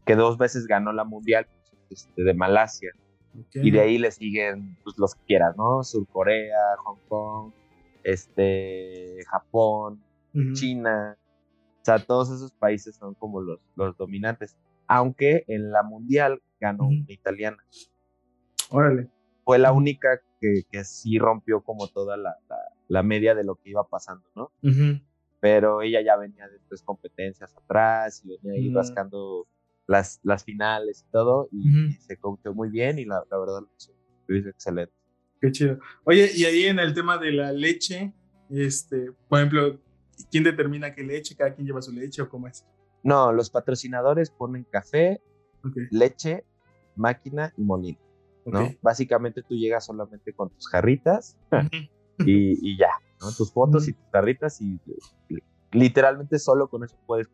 que 0.05 0.15
dos 0.15 0.37
veces 0.37 0.67
ganó 0.67 0.93
la 0.93 1.03
mundial 1.03 1.47
este, 1.89 2.23
de 2.23 2.33
Malasia, 2.33 2.91
Y 3.53 3.71
de 3.71 3.81
ahí 3.81 3.97
le 3.97 4.11
siguen 4.11 4.77
pues, 4.83 4.97
los 4.97 5.15
que 5.15 5.25
quieras, 5.25 5.57
¿no? 5.57 5.83
Sur 5.83 6.07
Corea, 6.07 6.75
Hong 6.83 6.99
Kong, 7.07 7.51
este, 8.03 9.17
Japón, 9.27 10.03
China. 10.53 11.17
O 11.85 11.91
sea, 11.93 11.99
todos 11.99 12.31
esos 12.31 12.51
países 12.51 12.95
son 12.95 13.13
como 13.13 13.41
los, 13.41 13.59
los 13.75 13.95
dominantes. 13.95 14.57
Aunque 14.87 15.45
en 15.47 15.69
la 15.69 15.83
mundial 15.83 16.41
ganó 16.59 16.87
una 16.87 17.05
italiana. 17.11 17.63
Órale. 18.71 19.07
Fue 19.43 19.59
la 19.59 19.71
única 19.71 20.19
que, 20.41 20.63
que 20.71 20.83
sí 20.83 21.19
rompió 21.19 21.61
como 21.61 21.87
toda 21.87 22.17
la, 22.17 22.37
la, 22.87 23.03
media 23.03 23.35
de 23.35 23.43
lo 23.43 23.53
que 23.57 23.69
iba 23.69 23.87
pasando, 23.87 24.27
¿no? 24.35 24.51
Pero 25.39 25.83
ella 25.83 26.01
ya 26.01 26.17
venía 26.17 26.47
de 26.47 26.57
tres 26.67 26.81
competencias 26.81 27.55
atrás 27.55 28.23
y 28.25 28.29
venía 28.29 28.53
ahí 28.53 28.71
mm. 28.71 28.75
rascando 28.75 29.47
las, 29.85 30.19
las 30.23 30.43
finales 30.43 31.05
y 31.07 31.11
todo, 31.11 31.49
y, 31.51 31.91
se 31.99 32.17
coachó 32.17 32.55
muy 32.55 32.69
bien 32.69 32.97
y 32.97 33.05
la, 33.05 33.23
la 33.29 33.37
verdad 33.37 33.61
lo 33.61 33.69
hizo, 33.77 34.49
excelente. 34.49 34.93
Qué 35.39 35.51
chido. 35.51 35.77
Oye, 36.03 36.31
y 36.33 36.45
ahí 36.45 36.63
en 36.63 36.79
el 36.79 36.95
tema 36.95 37.19
de 37.19 37.31
la 37.31 37.51
leche, 37.51 38.11
este, 38.49 39.11
por 39.29 39.37
ejemplo, 39.37 39.79
¿quién 40.29 40.43
determina 40.43 40.93
qué 40.93 41.03
leche? 41.03 41.35
¿Cada 41.35 41.53
quien 41.53 41.67
lleva 41.67 41.81
su 41.81 41.91
leche 41.91 42.21
o 42.21 42.29
cómo 42.29 42.47
es? 42.47 42.65
No, 43.03 43.31
los 43.31 43.49
patrocinadores 43.49 44.29
ponen 44.29 44.65
café, 44.69 45.21
leche, 45.91 46.43
máquina 46.95 47.53
y 47.57 47.63
molino. 47.63 47.99
¿no? 48.45 48.73
Básicamente 48.81 49.41
tú 49.41 49.55
llegas 49.55 49.85
solamente 49.85 50.33
con 50.33 50.49
tus 50.49 50.67
jarritas 50.67 51.35
y, 52.19 52.71
y, 52.71 52.77
ya, 52.77 52.91
¿no? 53.19 53.31
Tus 53.31 53.51
fotos 53.51 53.87
y 53.87 53.93
tus 53.93 54.05
jarritas 54.11 54.61
y 54.61 54.79
literalmente 55.71 56.37
solo 56.39 56.69
con 56.69 56.83
eso 56.83 56.95
puedes 57.07 57.27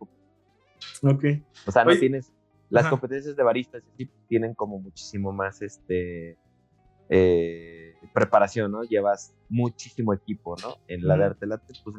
Ok. 1.04 1.26
O 1.68 1.72
sea, 1.72 1.84
no 1.84 1.98
tienes 1.98 2.32
las 2.72 2.88
competencias 2.88 3.36
de 3.36 3.44
baristas 3.44 3.84
sí 3.98 4.10
tienen 4.28 4.56
como 4.56 4.80
muchísimo 4.80 5.34
más 5.34 5.62
este 5.62 6.38
eh, 7.10 7.96
preparación, 8.14 8.72
¿no? 8.72 8.84
Llevas 8.84 9.36
muchísimo 9.50 10.14
equipo, 10.14 10.56
¿no? 10.62 10.78
En 10.88 11.06
la 11.06 11.18
de 11.18 11.26
arte 11.26 11.46
latte, 11.46 11.74
pues 11.84 11.98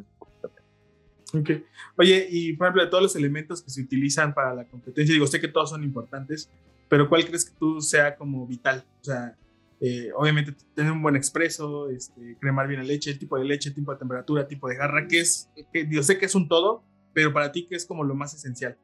es 1.32 1.34
un 1.34 1.42
poquito 1.42 1.64
Ok. 1.64 1.66
Oye, 1.96 2.26
y 2.30 2.52
por 2.54 2.66
ejemplo, 2.66 2.84
de 2.84 2.90
todos 2.90 3.02
los 3.02 3.16
elementos 3.16 3.62
que 3.62 3.70
se 3.70 3.80
utilizan 3.80 4.34
para 4.34 4.54
la 4.54 4.64
competencia, 4.66 5.12
digo, 5.12 5.26
sé 5.26 5.40
que 5.40 5.48
todos 5.48 5.70
son 5.70 5.82
importantes, 5.82 6.50
pero 6.88 7.08
¿cuál 7.08 7.24
crees 7.24 7.44
que 7.44 7.56
tú 7.58 7.80
sea 7.80 8.16
como 8.16 8.46
vital? 8.46 8.84
O 9.00 9.04
sea, 9.04 9.36
eh, 9.80 10.10
obviamente 10.14 10.54
tener 10.74 10.92
un 10.92 11.02
buen 11.02 11.16
expreso, 11.16 11.88
este, 11.90 12.36
cremar 12.38 12.68
bien 12.68 12.80
la 12.80 12.86
leche, 12.86 13.10
el 13.10 13.18
tipo 13.18 13.38
de 13.38 13.44
leche, 13.44 13.70
el 13.70 13.74
tipo 13.74 13.92
de 13.92 13.98
temperatura, 13.98 14.46
tipo 14.46 14.68
de 14.68 14.76
garra, 14.76 15.06
que 15.08 15.20
es, 15.20 15.50
que, 15.72 15.88
yo 15.90 16.02
sé 16.02 16.18
que 16.18 16.26
es 16.26 16.34
un 16.34 16.48
todo, 16.48 16.84
pero 17.12 17.32
para 17.32 17.50
ti, 17.50 17.66
¿qué 17.66 17.76
es 17.76 17.86
como 17.86 18.04
lo 18.04 18.14
más 18.14 18.34
esencial? 18.34 18.78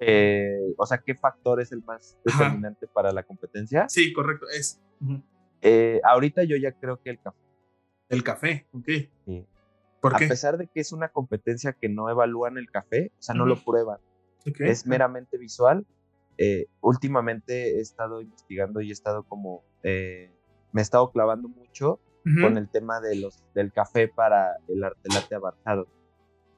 Eh, 0.00 0.74
o 0.76 0.86
sea, 0.86 0.98
¿qué 0.98 1.14
factor 1.14 1.60
es 1.60 1.72
el 1.72 1.82
más 1.82 2.16
determinante 2.24 2.86
para 2.86 3.12
la 3.12 3.24
competencia? 3.24 3.88
Sí, 3.88 4.12
correcto, 4.12 4.46
es. 4.48 4.80
Eh, 5.60 6.00
ahorita 6.04 6.44
yo 6.44 6.56
ya 6.56 6.72
creo 6.72 7.00
que 7.02 7.10
el 7.10 7.20
café. 7.20 7.38
El 8.08 8.22
café, 8.22 8.66
ok. 8.72 8.88
Sí. 9.26 9.46
¿Por 10.00 10.16
qué? 10.16 10.26
A 10.26 10.28
pesar 10.28 10.58
de 10.58 10.66
que 10.66 10.80
es 10.80 10.92
una 10.92 11.08
competencia 11.08 11.72
que 11.72 11.88
no 11.88 12.08
evalúan 12.08 12.58
el 12.58 12.70
café, 12.70 13.12
o 13.18 13.22
sea, 13.22 13.34
no 13.34 13.46
lo 13.46 13.56
prueban. 13.56 13.98
Es 14.60 14.86
meramente 14.86 15.38
visual. 15.38 15.86
Eh, 16.38 16.66
últimamente 16.80 17.78
he 17.78 17.80
estado 17.80 18.20
investigando 18.20 18.80
y 18.80 18.90
he 18.90 18.92
estado 18.92 19.24
como, 19.24 19.64
me 19.82 20.30
he 20.76 20.80
estado 20.80 21.10
clavando 21.10 21.48
mucho 21.48 22.00
con 22.42 22.58
el 22.58 22.68
tema 22.68 23.00
de 23.00 23.16
los, 23.16 23.42
del 23.54 23.72
café 23.72 24.06
para 24.06 24.56
el 24.68 24.84
arte 24.84 25.08
latte 25.12 25.34
avanzado. 25.34 25.88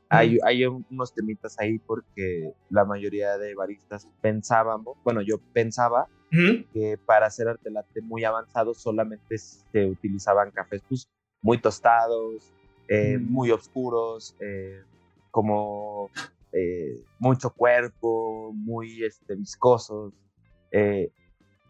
Hay, 0.09 0.39
hay 0.45 0.67
unos 0.67 1.15
temitas 1.15 1.57
ahí 1.61 1.79
porque 1.79 2.53
la 2.69 2.85
mayoría 2.85 3.39
de 3.39 3.55
baristas 3.55 4.09
pensábamos, 4.21 4.99
bueno, 5.05 5.23
yo 5.23 5.39
pensaba 5.53 6.09
que 6.31 6.99
para 7.07 7.27
hacer 7.27 7.49
arte 7.49 7.71
latte 7.71 8.03
muy 8.03 8.25
avanzado 8.25 8.75
solamente 8.75 9.39
se 9.39 9.87
utilizaban 9.87 10.51
cafés 10.51 10.83
pues, 10.89 11.09
muy 11.43 11.59
tostados, 11.59 12.53
eh, 12.91 13.17
mm. 13.17 13.33
muy 13.33 13.51
oscuros, 13.51 14.37
eh, 14.41 14.83
como 15.31 16.11
eh, 16.53 17.03
mucho 17.19 17.51
cuerpo, 17.51 18.53
muy 18.53 19.05
este, 19.05 19.37
viscosos, 19.37 20.13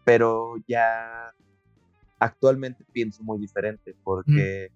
pero 0.03 0.55
ya 0.67 1.33
actualmente 2.19 2.83
pienso 2.91 3.23
muy 3.23 3.39
diferente 3.39 3.95
porque 4.03 4.71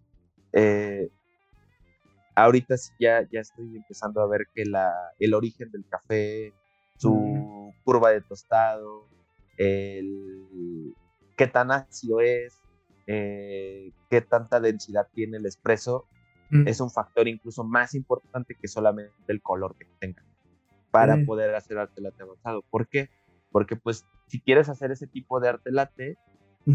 ahorita 2.36 2.78
sí 2.78 2.92
ya, 3.00 3.28
ya 3.32 3.42
estoy 3.42 3.76
empezando 3.76 4.22
a 4.22 4.28
ver 4.28 4.48
que 4.54 4.66
la, 4.66 4.94
el 5.20 5.34
origen 5.34 5.72
del 5.72 5.86
café, 5.90 6.54
su 6.98 7.14
mm. 7.14 7.84
curva 7.84 8.12
de 8.12 8.22
tostado, 8.22 9.08
el, 9.58 10.94
qué 11.36 11.48
tan 11.48 11.72
ácido 11.72 12.22
es, 12.22 12.62
eh, 13.08 13.92
qué 14.10 14.22
tanta 14.22 14.60
densidad 14.60 15.08
tiene 15.14 15.38
el 15.38 15.46
espresso, 15.46 16.06
mm. 16.56 16.68
es 16.68 16.80
un 16.80 16.92
factor 16.92 17.28
incluso 17.28 17.64
más 17.64 17.96
importante 17.96 18.56
que 18.56 18.68
solamente 18.68 19.14
el 19.28 19.42
color 19.42 19.76
que 19.78 19.88
tenga 20.00 20.24
para 20.92 21.18
poder 21.26 21.54
hacer 21.56 21.78
arte 21.78 22.00
latte 22.00 22.24
avanzado. 22.24 22.62
¿Por 22.70 22.88
qué? 22.88 23.10
Porque 23.52 23.76
pues 23.76 24.06
si 24.28 24.40
quieres 24.40 24.70
hacer 24.70 24.92
ese 24.92 25.08
tipo 25.08 25.42
de 25.42 25.50
arte 25.50 25.72
latte, 25.72 26.18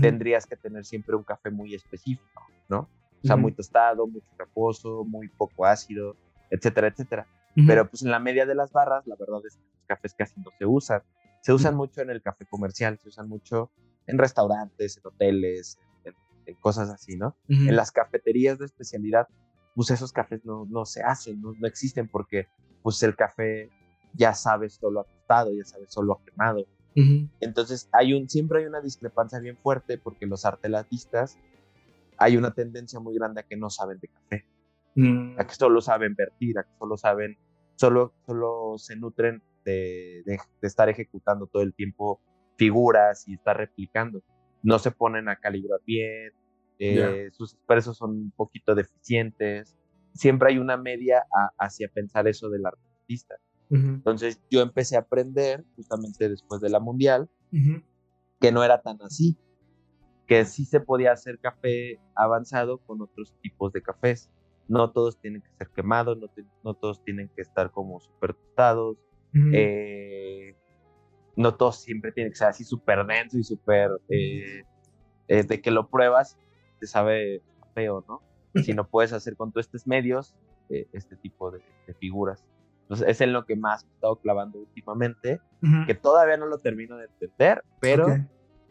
tendrías 0.00 0.46
que 0.46 0.56
tener 0.56 0.84
siempre 0.84 1.16
un 1.16 1.24
café 1.24 1.50
muy 1.50 1.74
específico, 1.74 2.42
¿no? 2.68 2.88
O 3.22 3.26
sea, 3.26 3.36
muy 3.36 3.52
tostado, 3.52 4.06
mucho 4.06 4.26
reposo, 4.38 5.04
muy 5.04 5.28
poco 5.28 5.64
ácido, 5.64 6.16
etcétera, 6.50 6.88
etcétera. 6.88 7.26
Pero 7.66 7.88
pues 7.88 8.02
en 8.02 8.10
la 8.10 8.18
media 8.18 8.46
de 8.46 8.54
las 8.54 8.72
barras, 8.72 9.06
la 9.06 9.16
verdad 9.16 9.40
es 9.46 9.56
que 9.56 9.62
los 9.62 9.86
cafés 9.86 10.14
casi 10.14 10.40
no 10.40 10.50
se 10.58 10.66
usan. 10.66 11.02
Se 11.42 11.52
usan 11.52 11.74
mucho 11.74 12.02
en 12.02 12.10
el 12.10 12.22
café 12.22 12.46
comercial, 12.46 12.98
se 12.98 13.08
usan 13.08 13.28
mucho 13.28 13.70
en 14.06 14.18
restaurantes, 14.18 14.98
en 14.98 15.06
hoteles, 15.06 15.78
en, 16.04 16.54
cosas 16.56 16.90
así, 16.90 17.16
¿no? 17.16 17.36
En 17.48 17.74
las 17.76 17.92
cafeterías 17.92 18.58
de 18.58 18.66
especialidad, 18.66 19.28
pues 19.74 19.90
esos 19.90 20.12
cafés 20.12 20.44
no, 20.44 20.66
no 20.68 20.84
se 20.84 21.02
hacen, 21.02 21.40
no, 21.40 21.54
no, 21.58 21.66
existen 21.66 22.08
porque 22.08 22.48
pues 22.82 23.02
el 23.02 23.14
café 23.16 23.70
ya 24.14 24.34
sabes 24.34 24.74
solo 24.74 25.00
a 25.00 25.04
tostado, 25.04 25.52
ya 25.52 25.64
sabes 25.64 25.92
solo 25.92 26.14
a 26.14 26.24
quemado. 26.24 26.64
Entonces 27.40 27.88
hay 27.92 28.12
un, 28.12 28.28
siempre 28.28 28.60
hay 28.60 28.66
una 28.66 28.80
discrepancia 28.80 29.38
bien 29.38 29.56
fuerte 29.56 29.96
porque 29.96 30.26
los 30.26 30.44
artelatistas 30.44 31.38
hay 32.18 32.36
una 32.36 32.52
tendencia 32.52 33.00
muy 33.00 33.14
grande 33.14 33.40
a 33.40 33.44
que 33.44 33.56
no 33.56 33.70
saben 33.70 33.98
de 34.00 34.08
café, 34.08 34.44
mm. 34.94 35.40
a 35.40 35.46
que 35.46 35.54
solo 35.54 35.80
saben 35.80 36.14
vertir, 36.14 36.58
a 36.58 36.64
que 36.64 36.76
solo 36.78 36.98
saben, 36.98 37.38
solo, 37.76 38.12
solo 38.26 38.74
se 38.76 38.96
nutren 38.96 39.42
de, 39.64 40.22
de, 40.26 40.38
estar 40.60 40.90
ejecutando 40.90 41.46
todo 41.46 41.62
el 41.62 41.72
tiempo 41.72 42.20
figuras 42.56 43.26
y 43.26 43.34
estar 43.34 43.56
replicando. 43.56 44.22
No 44.62 44.78
se 44.78 44.90
ponen 44.90 45.30
a 45.30 45.36
calibrar 45.36 45.80
bien, 45.86 46.32
eh, 46.80 47.28
sus 47.32 47.54
expresos 47.54 47.96
son 47.96 48.10
un 48.10 48.30
poquito 48.32 48.74
deficientes. 48.74 49.76
Siempre 50.14 50.50
hay 50.50 50.58
una 50.58 50.76
media 50.76 51.24
hacia 51.58 51.88
pensar 51.88 52.26
eso 52.26 52.48
del 52.48 52.64
artista. 52.66 53.36
Entonces 53.70 54.40
yo 54.50 54.62
empecé 54.62 54.96
a 54.96 55.00
aprender 55.00 55.64
justamente 55.76 56.28
después 56.28 56.60
de 56.60 56.70
la 56.70 56.80
mundial 56.80 57.28
que 58.40 58.50
no 58.50 58.64
era 58.64 58.80
tan 58.80 59.00
así, 59.02 59.38
que 60.26 60.44
sí 60.44 60.64
se 60.64 60.80
podía 60.80 61.12
hacer 61.12 61.38
café 61.38 62.00
avanzado 62.16 62.78
con 62.78 63.00
otros 63.00 63.36
tipos 63.42 63.72
de 63.72 63.82
cafés. 63.82 64.30
No 64.66 64.90
todos 64.90 65.20
tienen 65.20 65.42
que 65.42 65.50
ser 65.58 65.68
quemados, 65.68 66.18
no, 66.18 66.28
no 66.64 66.74
todos 66.74 67.04
tienen 67.04 67.28
que 67.36 67.42
estar 67.42 67.70
como 67.70 68.00
súper 68.00 68.34
tostados. 68.34 68.96
Eh, 69.52 70.56
no 71.36 71.54
todos 71.54 71.80
siempre 71.82 72.10
tienen 72.10 72.32
que 72.32 72.38
ser 72.38 72.48
así 72.48 72.64
súper 72.64 73.06
denso 73.06 73.38
y 73.38 73.44
súper... 73.44 73.90
Eh, 74.08 74.64
eh, 75.28 75.44
de 75.44 75.60
que 75.60 75.70
lo 75.70 75.88
pruebas, 75.88 76.36
te 76.80 76.86
sabe 76.86 77.42
feo, 77.74 78.04
¿no? 78.08 78.22
Si 78.64 78.74
no 78.74 78.84
puedes 78.84 79.12
hacer 79.12 79.36
con 79.36 79.52
estos 79.54 79.86
medios 79.86 80.34
este 80.68 81.16
tipo 81.16 81.50
de, 81.50 81.62
figuras. 81.98 82.44
Entonces, 82.82 83.08
es 83.08 83.20
en 83.20 83.32
lo 83.32 83.44
que 83.44 83.56
más 83.56 83.84
he 83.84 83.88
estado 83.88 84.16
clavando 84.16 84.58
últimamente, 84.58 85.40
que 85.86 85.94
todavía 85.94 86.36
no 86.36 86.46
lo 86.46 86.58
termino 86.58 86.96
de 86.96 87.06
entender, 87.06 87.62
pero 87.80 88.06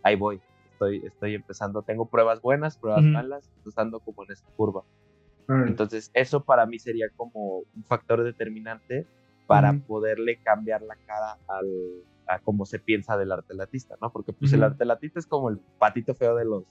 ahí 0.03 0.15
voy 0.15 0.41
estoy, 0.79 1.05
estoy 1.05 1.35
empezando, 1.35 1.81
tengo 1.81 2.05
pruebas 2.05 2.41
buenas, 2.41 2.77
pruebas 2.77 3.03
malas, 3.03 3.51
estando 3.65 3.99
como 3.99 4.23
en 4.23 4.31
esta 4.31 4.49
curva. 4.51 4.83
Entonces, 5.47 6.11
eso 6.13 6.43
para 6.43 6.65
mí 6.67 6.77
sería 6.77 7.07
como 7.15 7.63
un 7.75 7.83
factor 7.83 8.23
determinante 8.23 9.07
para 9.47 9.73
poderle 9.73 10.37
cambiar 10.43 10.83
la 10.83 10.95
cara 11.07 11.37
al, 11.47 11.67
a 12.27 12.37
cómo 12.39 12.65
se 12.65 12.77
piensa 12.77 13.17
del 13.17 13.31
arte 13.31 13.55
latista, 13.55 13.95
¿no? 13.99 14.11
Porque 14.11 14.31
pues 14.31 14.53
el 14.53 14.61
arte 14.61 14.85
latista 14.85 15.17
es 15.17 15.25
como 15.25 15.49
el 15.49 15.57
patito 15.79 16.13
feo 16.13 16.35
de 16.35 16.45
los 16.45 16.65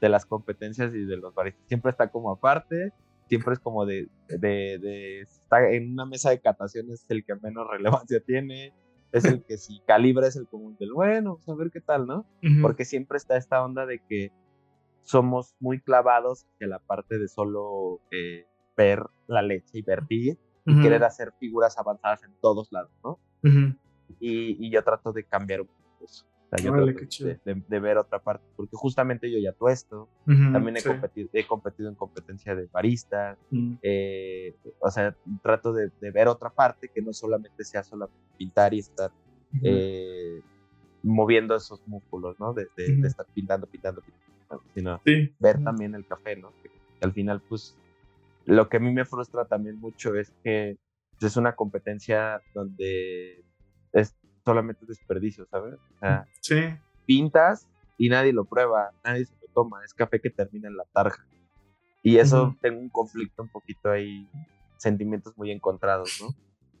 de 0.00 0.08
las 0.08 0.26
competencias 0.26 0.94
y 0.94 1.04
de 1.04 1.16
los 1.16 1.34
baristas. 1.34 1.64
Siempre 1.66 1.90
está 1.90 2.08
como 2.08 2.30
aparte, 2.30 2.92
siempre 3.28 3.54
es 3.54 3.60
como 3.60 3.86
de, 3.86 4.08
de, 4.28 4.78
de, 4.78 5.20
está 5.20 5.70
en 5.70 5.92
una 5.92 6.06
mesa 6.06 6.30
de 6.30 6.40
cataciones 6.40 7.04
el 7.08 7.24
que 7.24 7.34
menos 7.36 7.66
relevancia 7.70 8.20
tiene, 8.20 8.72
es 9.12 9.24
el 9.24 9.42
que 9.42 9.56
si 9.56 9.80
calibra 9.86 10.26
es 10.26 10.36
el 10.36 10.46
común 10.46 10.76
del 10.78 10.92
bueno, 10.92 11.34
vamos 11.34 11.48
a 11.48 11.54
ver 11.54 11.70
qué 11.70 11.80
tal, 11.80 12.06
¿no? 12.06 12.26
Porque 12.60 12.84
siempre 12.84 13.16
está 13.16 13.36
esta 13.36 13.64
onda 13.64 13.86
de 13.86 14.00
que 14.06 14.32
somos 15.02 15.54
muy 15.60 15.80
clavados 15.80 16.44
hacia 16.52 16.66
la 16.66 16.78
parte 16.78 17.18
de 17.18 17.28
solo 17.28 18.00
eh, 18.10 18.46
ver 18.76 19.02
la 19.26 19.40
leche 19.40 19.78
y 19.78 19.82
vertir 19.82 20.38
y 20.66 20.82
querer 20.82 21.02
hacer 21.04 21.32
figuras 21.40 21.78
avanzadas 21.78 22.22
en 22.24 22.34
todos 22.42 22.70
lados, 22.70 22.92
¿no? 23.02 23.18
y, 24.20 24.70
yo 24.70 24.84
trato 24.84 25.12
de 25.12 25.24
cambiar 25.24 25.62
un 25.62 25.68
poco 25.68 26.04
eso. 26.04 26.26
De, 26.50 27.80
ver 27.80 27.98
otra 27.98 28.18
parte, 28.18 28.44
porque 28.56 28.74
justamente 28.74 29.30
yo 29.30 29.38
ya 29.38 29.52
tuesto, 29.52 30.08
también 30.24 30.76
he, 30.76 30.82
competido, 30.82 31.28
he 31.32 31.46
competido 31.46 31.88
en 31.88 31.94
competencia 31.94 32.54
de 32.54 32.66
barista, 32.66 33.36
eh, 33.82 34.54
o 34.80 34.90
sea, 34.90 35.14
trato 35.42 35.72
de, 35.72 35.90
ver 36.00 36.28
otra 36.28 36.50
parte 36.50 36.88
que 36.88 37.02
no 37.02 37.12
solamente 37.12 37.64
sea 37.64 37.82
solo 37.82 38.10
pintar 38.36 38.72
y 38.72 38.78
estar 38.78 39.10
eh, 39.62 40.40
moviendo 41.02 41.54
esos 41.54 41.86
músculos, 41.86 42.38
¿no? 42.40 42.54
De, 42.54 42.68
estar 43.04 43.26
pintando, 43.34 43.66
pintando, 43.66 44.02
pintando, 44.02 44.64
sino 44.74 45.00
ver 45.38 45.62
también 45.62 45.94
el 45.94 46.06
café, 46.06 46.36
¿no? 46.36 46.52
Que, 46.62 46.70
al 47.00 47.12
final, 47.12 47.42
pues, 47.48 47.76
lo 48.44 48.68
que 48.68 48.78
a 48.78 48.80
mí 48.80 48.90
me 48.92 49.04
frustra 49.04 49.44
también 49.44 49.78
mucho 49.78 50.14
es 50.14 50.32
que 50.42 50.78
es 51.20 51.36
una 51.36 51.54
competencia 51.54 52.40
donde 52.54 53.44
es 53.92 54.16
solamente 54.48 54.86
desperdicio, 54.86 55.44
¿sabes? 55.50 55.74
O 55.74 55.98
sea, 56.00 56.26
sí. 56.40 56.60
pintas 57.04 57.68
y 57.98 58.08
nadie 58.08 58.32
lo 58.32 58.46
prueba, 58.46 58.92
nadie 59.04 59.26
se 59.26 59.34
lo 59.42 59.48
toma, 59.52 59.84
es 59.84 59.92
café 59.92 60.22
que 60.22 60.30
termina 60.30 60.68
en 60.68 60.76
la 60.78 60.84
tarja. 60.90 61.22
Y 62.02 62.16
eso 62.16 62.56
tengo 62.62 62.80
un 62.80 62.88
conflicto 62.88 63.42
un 63.42 63.50
poquito 63.50 63.90
ahí, 63.90 64.26
sentimientos 64.78 65.36
muy 65.36 65.50
encontrados, 65.50 66.18
¿no? 66.22 66.34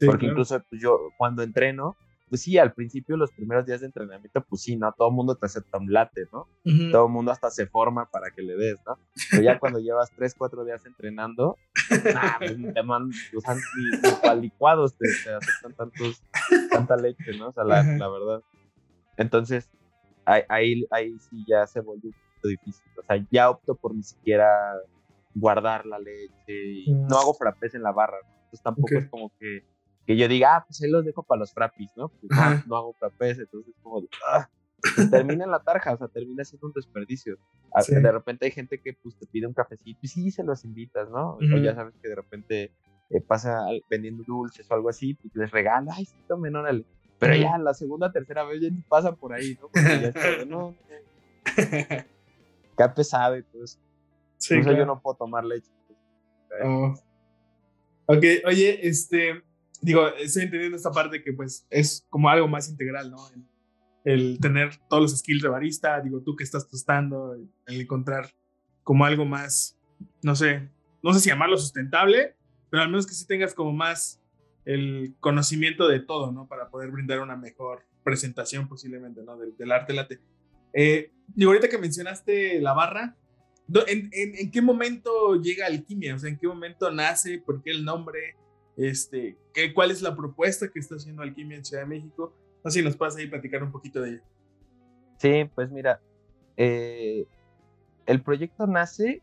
Porque 0.06 0.24
incluso 0.24 0.58
pues, 0.70 0.80
yo 0.80 0.98
cuando 1.18 1.42
entreno, 1.42 1.94
pues 2.30 2.40
sí, 2.40 2.56
al 2.56 2.72
principio, 2.72 3.18
los 3.18 3.32
primeros 3.32 3.66
días 3.66 3.80
de 3.80 3.86
entrenamiento, 3.86 4.42
pues 4.48 4.62
sí, 4.62 4.76
¿no? 4.76 4.90
Todo 4.96 5.08
el 5.08 5.14
mundo 5.14 5.34
te 5.34 5.44
acepta 5.44 5.76
un 5.76 5.92
late, 5.92 6.26
¿no? 6.32 6.48
Todo 6.90 7.06
el 7.06 7.12
mundo 7.12 7.32
hasta 7.32 7.50
se 7.50 7.66
forma 7.66 8.06
para 8.10 8.30
que 8.30 8.40
le 8.40 8.56
des, 8.56 8.78
¿no? 8.86 8.98
Pero 9.30 9.42
ya 9.42 9.58
cuando 9.58 9.78
llevas 9.78 10.10
tres, 10.16 10.34
cuatro 10.34 10.64
días 10.64 10.86
entrenando, 10.86 11.58
nah, 12.14 12.38
pues, 12.38 12.56
te 12.74 12.82
mandan, 12.82 13.10
ni, 13.10 14.40
licuados, 14.40 14.96
te, 14.96 15.08
aceptan 15.08 15.74
tantos, 15.74 16.22
tanta 16.70 16.96
leche, 16.96 17.36
¿no? 17.38 17.48
O 17.48 17.52
sea, 17.52 17.64
la, 17.64 17.82
la 17.82 18.08
verdad. 18.08 18.42
Entonces, 19.16 19.70
ahí, 20.24 20.86
ahí, 20.90 21.18
sí 21.18 21.44
ya 21.46 21.66
se 21.66 21.80
vuelve 21.80 22.08
un 22.08 22.12
poquito 22.12 22.48
difícil. 22.48 22.84
O 22.98 23.02
sea, 23.02 23.24
ya 23.30 23.50
opto 23.50 23.74
por 23.74 23.94
ni 23.94 24.02
siquiera 24.02 24.48
guardar 25.34 25.86
la 25.86 25.98
leche 25.98 26.66
y 26.86 26.92
no 26.92 27.18
hago 27.18 27.34
frappés 27.34 27.74
en 27.74 27.82
la 27.82 27.92
barra, 27.92 28.18
¿no? 28.22 28.34
Entonces 28.34 28.62
tampoco 28.62 28.94
es 28.94 29.08
como 29.08 29.30
que 29.38 29.64
que 30.08 30.16
yo 30.16 30.26
diga, 30.26 30.56
ah, 30.56 30.64
pues 30.66 30.82
ahí 30.82 30.90
los 30.90 31.04
dejo 31.04 31.22
para 31.22 31.40
los 31.40 31.52
frappis, 31.52 31.90
¿no? 31.94 32.08
Pues 32.08 32.30
no, 32.66 32.76
hago 32.76 32.94
frappés, 32.94 33.38
entonces 33.38 33.74
como, 33.82 34.02
ah, 34.26 34.48
termina 35.10 35.44
en 35.44 35.50
la 35.50 35.60
tarja, 35.60 35.94
o 35.94 35.98
sea, 35.98 36.08
termina 36.08 36.44
siendo 36.44 36.68
un 36.68 36.72
desperdicio. 36.72 37.38
De 37.88 38.12
repente 38.12 38.46
hay 38.46 38.52
gente 38.52 38.80
que 38.80 38.94
pues 38.94 39.16
te 39.16 39.26
pide 39.26 39.46
un 39.46 39.54
cafecito 39.54 39.98
y 40.02 40.08
sí 40.08 40.30
se 40.30 40.44
los 40.44 40.64
invitas, 40.64 41.10
¿no? 41.10 41.36
O 41.36 41.58
ya 41.58 41.74
sabes 41.74 41.94
que 42.00 42.08
de 42.08 42.14
repente 42.14 42.72
eh, 43.10 43.20
pasa 43.20 43.64
vendiendo 43.90 44.24
dulces 44.24 44.70
o 44.70 44.74
algo 44.74 44.88
así, 44.88 45.14
pues 45.14 45.34
les 45.34 45.50
regala, 45.50 45.92
ay, 45.94 46.04
sí, 46.04 46.16
tomen, 46.26 46.56
órale. 46.56 46.84
Pero 47.18 47.34
ya 47.34 47.58
la 47.58 47.74
segunda, 47.74 48.12
tercera 48.12 48.44
vez 48.44 48.60
ya 48.60 48.70
ni 48.70 48.80
pasan 48.82 49.16
por 49.16 49.32
ahí, 49.32 49.58
¿no? 49.60 49.68
Porque 49.68 50.00
ya 50.00 50.08
está, 50.08 50.44
no, 50.46 50.74
Qué 52.78 52.88
pesado, 52.94 53.36
pues. 53.52 53.78
Sí, 54.36 54.54
yo 54.62 54.86
no 54.86 55.00
puedo 55.00 55.16
tomar 55.16 55.44
leche. 55.44 55.70
Oh. 56.64 56.94
Ok, 58.06 58.24
oye, 58.46 58.88
este, 58.88 59.42
digo, 59.82 60.08
estoy 60.08 60.44
entendiendo 60.44 60.76
esta 60.76 60.92
parte 60.92 61.22
que 61.22 61.32
pues 61.32 61.66
es 61.68 62.06
como 62.08 62.28
algo 62.28 62.48
más 62.48 62.68
integral, 62.68 63.10
¿no? 63.10 63.18
El, 64.08 64.38
tener 64.40 64.76
todos 64.88 65.02
los 65.02 65.18
skills 65.18 65.42
de 65.42 65.48
barista, 65.48 66.00
digo, 66.00 66.22
tú 66.22 66.34
que 66.34 66.44
estás 66.44 66.68
tostando, 66.68 67.34
el, 67.34 67.80
encontrar 67.80 68.30
como 68.82 69.04
algo 69.04 69.24
más, 69.24 69.78
no 70.22 70.34
sé, 70.34 70.70
no 71.02 71.12
sé 71.12 71.20
si 71.20 71.28
llamarlo 71.28 71.58
sustentable, 71.58 72.34
pero 72.70 72.82
al 72.82 72.88
menos 72.88 73.06
que 73.06 73.14
sí 73.14 73.26
tengas 73.26 73.52
como 73.52 73.72
más 73.72 74.22
el 74.64 75.14
conocimiento 75.20 75.88
de 75.88 76.00
todo, 76.00 76.32
¿no? 76.32 76.46
Para 76.46 76.70
poder 76.70 76.90
brindar 76.90 77.20
una 77.20 77.36
mejor 77.36 77.84
presentación 78.02 78.68
posiblemente, 78.68 79.22
¿no? 79.22 79.36
Del, 79.36 79.72
arte 79.72 79.92
late. 79.92 80.20
Eh, 80.72 81.12
digo, 81.28 81.50
ahorita 81.50 81.68
que 81.68 81.78
mencionaste 81.78 82.60
la 82.60 82.72
barra, 82.72 83.16
¿en, 83.86 84.08
en, 84.12 84.36
en 84.36 84.50
qué 84.50 84.62
momento 84.62 85.40
llega 85.40 85.66
Alquimia? 85.66 86.14
O 86.14 86.18
sea, 86.18 86.30
¿en 86.30 86.38
qué 86.38 86.46
momento 86.46 86.90
nace? 86.90 87.38
¿Por 87.38 87.62
qué 87.62 87.70
el 87.70 87.84
nombre? 87.84 88.36
Este, 88.76 89.36
¿qué, 89.52 89.74
¿Cuál 89.74 89.90
es 89.90 90.02
la 90.02 90.16
propuesta 90.16 90.68
que 90.68 90.78
está 90.78 90.94
haciendo 90.94 91.22
Alquimia 91.22 91.56
en 91.56 91.64
Ciudad 91.64 91.82
de 91.82 91.88
México? 91.88 92.34
No 92.64 92.70
sé 92.70 92.80
si 92.80 92.84
nos 92.84 92.96
puedes 92.96 93.16
ahí 93.16 93.26
platicar 93.26 93.62
un 93.62 93.72
poquito 93.72 94.02
de 94.02 94.10
ella. 94.10 94.22
Sí, 95.18 95.50
pues 95.54 95.70
mira, 95.70 96.00
eh, 96.56 97.26
el 98.06 98.22
proyecto 98.22 98.66
nace 98.66 99.22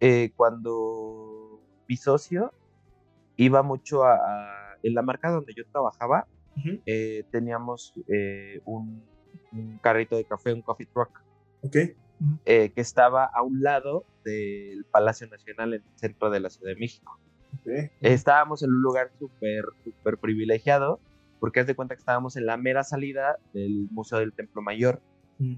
eh, 0.00 0.32
cuando 0.36 1.60
mi 1.88 1.96
socio 1.96 2.52
iba 3.36 3.62
mucho 3.62 4.04
a, 4.04 4.76
en 4.82 4.94
la 4.94 5.02
marca 5.02 5.30
donde 5.30 5.54
yo 5.54 5.64
trabajaba, 5.66 6.26
eh, 6.86 7.24
teníamos 7.30 7.92
un, 8.64 9.02
carrito 9.82 10.16
de 10.16 10.24
café, 10.24 10.52
un 10.52 10.62
coffee 10.62 10.86
truck. 10.86 11.22
Okay. 11.62 11.96
que 12.44 12.72
estaba 12.76 13.24
a 13.24 13.42
un 13.42 13.62
lado 13.62 14.04
del 14.24 14.84
Palacio 14.90 15.26
Nacional 15.28 15.74
en 15.74 15.82
el 15.82 15.98
centro 15.98 16.30
de 16.30 16.40
la 16.40 16.50
Ciudad 16.50 16.72
de 16.72 16.80
México. 16.80 17.18
Estábamos 18.00 18.62
en 18.62 18.70
un 18.70 18.82
lugar 18.82 19.10
súper, 19.18 19.64
súper 19.82 20.18
privilegiado, 20.18 21.00
porque 21.40 21.60
haz 21.60 21.66
de 21.66 21.74
cuenta 21.74 21.94
que 21.94 22.00
estábamos 22.00 22.36
en 22.36 22.46
la 22.46 22.56
mera 22.56 22.82
salida 22.82 23.36
del 23.52 23.88
Museo 23.90 24.18
del 24.18 24.32
Templo 24.32 24.62
Mayor. 24.62 25.02
Mm. 25.38 25.56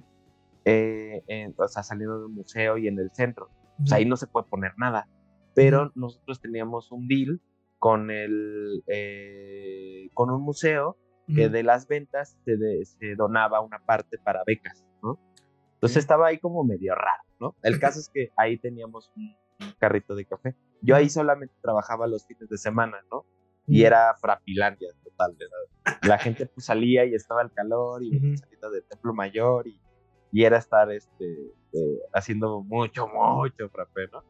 Eh, 0.65 1.53
o 1.57 1.69
sea, 1.69 1.83
saliendo 1.83 2.23
del 2.23 2.29
museo 2.31 2.77
y 2.77 2.89
en 2.89 2.99
el 2.99 3.11
centro. 3.13 3.51
O 3.83 3.87
sea, 3.87 3.99
ahí 3.99 4.05
no 4.05 4.17
se 4.17 4.27
puede 4.27 4.47
poner 4.47 4.73
nada. 4.77 5.09
Pero 5.55 5.93
nosotros 5.95 6.41
teníamos 6.41 6.91
un 6.91 7.07
deal 7.07 7.41
con, 7.79 8.11
el, 8.11 8.83
eh, 8.89 10.11
con 10.15 10.31
un 10.31 10.43
museo 10.43 10.97
que 11.35 11.49
de 11.49 11.65
las 11.65 11.89
ventas 11.89 12.39
se, 12.45 12.57
se, 12.85 13.17
donaba 13.17 13.61
una 13.61 13.81
parte 13.81 14.17
para 14.17 14.45
becas, 14.47 14.85
¿no? 15.03 15.19
Entonces 15.75 15.97
estaba 15.97 16.29
ahí 16.29 16.39
como 16.39 16.63
medio 16.63 16.95
raro, 16.95 17.25
¿no? 17.41 17.57
El 17.63 17.81
caso 17.81 17.99
es 17.99 18.09
que 18.09 18.31
ahí 18.37 18.59
teníamos 18.59 19.11
un 19.17 19.35
carrito 19.79 20.15
de 20.15 20.25
café. 20.25 20.55
Yo 20.83 20.95
ahí 20.95 21.09
solamente 21.09 21.55
trabajaba 21.61 22.07
los 22.07 22.25
fines 22.27 22.49
de 22.49 22.57
semana, 22.59 22.99
¿no? 23.11 23.27
Y 23.67 23.83
era 23.83 24.15
frapilandia 24.21 24.89
total, 25.17 25.37
¿verdad? 25.39 25.99
La 26.03 26.19
gente 26.19 26.47
pues 26.47 26.67
salía 26.67 27.05
y 27.05 27.15
estaba 27.15 27.43
el 27.43 27.51
calor 27.53 28.03
y 28.03 28.17
uh 28.17 28.37
salía 28.37 28.71
del 28.73 28.85
Templo 28.85 29.15
Mayor 29.15 29.67
y, 29.67 29.79
y 30.33 30.45
era 30.45 30.59
estar 30.59 30.91
este, 30.91 31.53
eh, 31.73 31.99
haciendo 32.13 32.63
mucho, 32.63 33.09
mucho 33.09 33.69
frappé, 33.69 34.09
¿no? 34.13 34.23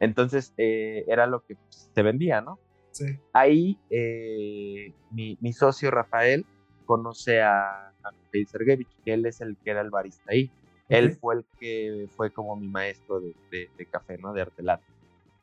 Entonces 0.00 0.54
eh, 0.56 1.04
era 1.08 1.26
lo 1.26 1.44
que 1.44 1.56
pues, 1.56 1.90
se 1.94 2.02
vendía, 2.02 2.40
¿no? 2.40 2.58
Sí. 2.90 3.18
Ahí 3.32 3.78
eh, 3.90 4.92
mi, 5.10 5.38
mi, 5.40 5.52
socio 5.52 5.90
Rafael 5.90 6.44
conoce 6.84 7.40
a, 7.40 7.88
a 7.88 8.12
Sergevich, 8.46 8.88
que 9.04 9.14
él 9.14 9.24
es 9.26 9.40
el 9.40 9.56
que 9.56 9.70
era 9.70 9.80
el 9.80 9.90
barista 9.90 10.22
ahí. 10.28 10.50
Él 10.88 11.16
fue 11.16 11.36
el 11.36 11.46
que 11.58 12.06
fue 12.16 12.30
como 12.30 12.54
mi 12.54 12.68
maestro 12.68 13.18
de, 13.20 13.34
de, 13.50 13.86
café, 13.86 14.18
¿no? 14.18 14.34
De 14.34 14.42
arte 14.42 14.62
latte. 14.62 14.84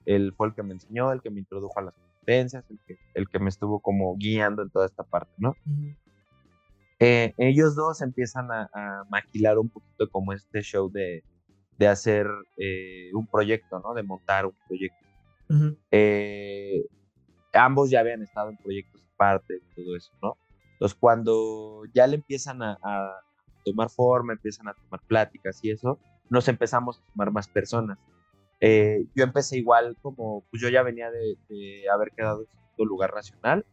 Él 0.05 0.31
fue 0.37 0.47
el 0.47 0.53
que 0.53 0.61
me 0.61 0.73
enseñó, 0.73 1.11
el 1.11 1.23
que 1.23 1.31
me 1.31 1.39
introdujo 1.39 1.79
a 1.79 1.83
las 1.83 1.93
competencias, 2.29 2.63
el 2.69 2.79
que, 2.85 2.97
el 3.13 3.29
que 3.29 3.39
me 3.39 3.49
estuvo 3.49 3.79
como 3.79 4.15
guiando 4.17 4.61
en 4.61 4.69
toda 4.69 4.85
esta 4.85 5.03
parte, 5.03 5.31
¿no? 5.37 5.55
Eh, 6.99 7.33
ellos 7.37 7.75
dos 7.75 8.01
empiezan 8.01 8.51
a, 8.51 8.69
maquilar 9.09 9.57
un 9.57 9.69
poquito 9.69 10.09
como 10.09 10.33
este 10.33 10.61
show 10.61 10.91
de, 10.91 11.23
de 11.77 11.87
hacer 11.87 12.27
eh, 12.57 13.09
un 13.13 13.25
proyecto, 13.25 13.79
¿no? 13.79 13.93
De 13.93 14.03
montar 14.03 14.45
un 14.45 14.55
proyecto. 14.67 14.97
Eh, 15.91 16.85
ambos 17.53 17.89
ya 17.89 18.01
habían 18.01 18.21
estado 18.21 18.49
en 18.49 18.57
proyectos 18.57 19.01
aparte 19.15 19.59
todo 19.75 19.95
eso, 19.95 20.11
¿no? 20.21 20.37
Entonces, 20.73 20.97
cuando 20.99 21.83
ya 21.93 22.07
le 22.07 22.15
empiezan 22.15 22.61
a, 22.61 22.77
tomar 23.65 23.89
forma, 23.89 24.33
empiezan 24.33 24.67
a 24.69 24.73
tomar 24.73 25.01
pláticas 25.07 25.59
y 25.63 25.71
eso, 25.71 25.99
nos 26.29 26.47
empezamos 26.47 26.99
a 26.99 27.11
sumar 27.11 27.31
más 27.31 27.47
personas. 27.47 27.97
Eh, 28.61 29.05
yo 29.15 29.23
empecé 29.23 29.57
igual 29.57 29.97
como, 30.01 30.45
pues 30.49 30.61
yo 30.61 30.69
ya 30.69 30.83
venía 30.83 31.09
de, 31.11 31.37
haber 31.93 32.11
quedado 32.11 32.41
en 32.41 32.47
segundo 32.47 32.85
lugar 32.85 33.13
nacional 33.13 33.65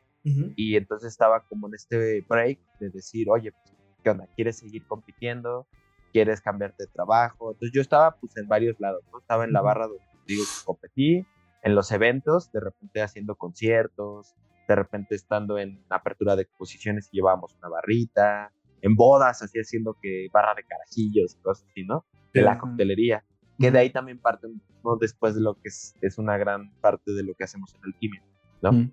y 0.56 0.74
entonces 0.74 1.12
estaba 1.12 1.44
como 1.46 1.68
en 1.68 1.74
este 1.74 2.24
break 2.28 2.58
de 2.80 2.90
decir, 2.90 3.28
oye, 3.30 3.52
pues, 3.52 3.76
¿qué 4.02 4.10
onda? 4.10 4.26
¿Quieres 4.34 4.58
seguir 4.58 4.84
compitiendo? 4.84 5.68
¿Quieres 6.12 6.40
cambiarte 6.40 6.84
de 6.84 6.92
trabajo? 6.92 7.52
Entonces 7.52 7.72
yo 7.72 7.80
estaba 7.80 8.16
pues 8.16 8.36
en 8.36 8.48
varios 8.48 8.80
lados, 8.80 9.04
¿no? 9.12 9.20
Estaba 9.20 9.44
en 9.44 9.52
la 9.52 9.60
barra 9.60 9.86
donde 9.86 10.02
digo 10.26 10.42
que 10.42 10.64
competí, 10.64 11.26
en 11.62 11.74
los 11.76 11.92
eventos, 11.92 12.50
de 12.50 12.58
repente 12.58 13.02
haciendo 13.02 13.36
conciertos, 13.36 14.34
de 14.66 14.74
repente 14.74 15.14
estando 15.14 15.58
en 15.58 15.84
apertura 15.90 16.34
de 16.34 16.42
exposiciones 16.42 17.08
y 17.12 17.18
llevábamos 17.18 17.54
una 17.58 17.68
barrita, 17.68 18.52
en 18.82 18.94
bodas, 18.96 19.42
así 19.42 19.58
haciendo 19.58 19.96
que 20.00 20.28
barra 20.32 20.54
de 20.54 20.64
carajillos, 20.64 21.36
cosas 21.42 21.66
así, 21.70 21.84
¿no? 21.84 22.04
De 22.32 22.42
la 22.42 22.58
coctelería. 22.58 23.24
Que 23.58 23.70
de 23.70 23.78
ahí 23.78 23.90
también 23.90 24.18
parte, 24.18 24.48
¿no? 24.84 24.96
Después 24.96 25.34
de 25.34 25.40
lo 25.40 25.54
que 25.54 25.68
es, 25.68 25.94
es 26.02 26.18
una 26.18 26.36
gran 26.36 26.70
parte 26.80 27.12
de 27.12 27.22
lo 27.22 27.34
que 27.34 27.44
hacemos 27.44 27.74
en 27.74 27.80
Alquimia, 27.84 28.22
¿no? 28.62 28.90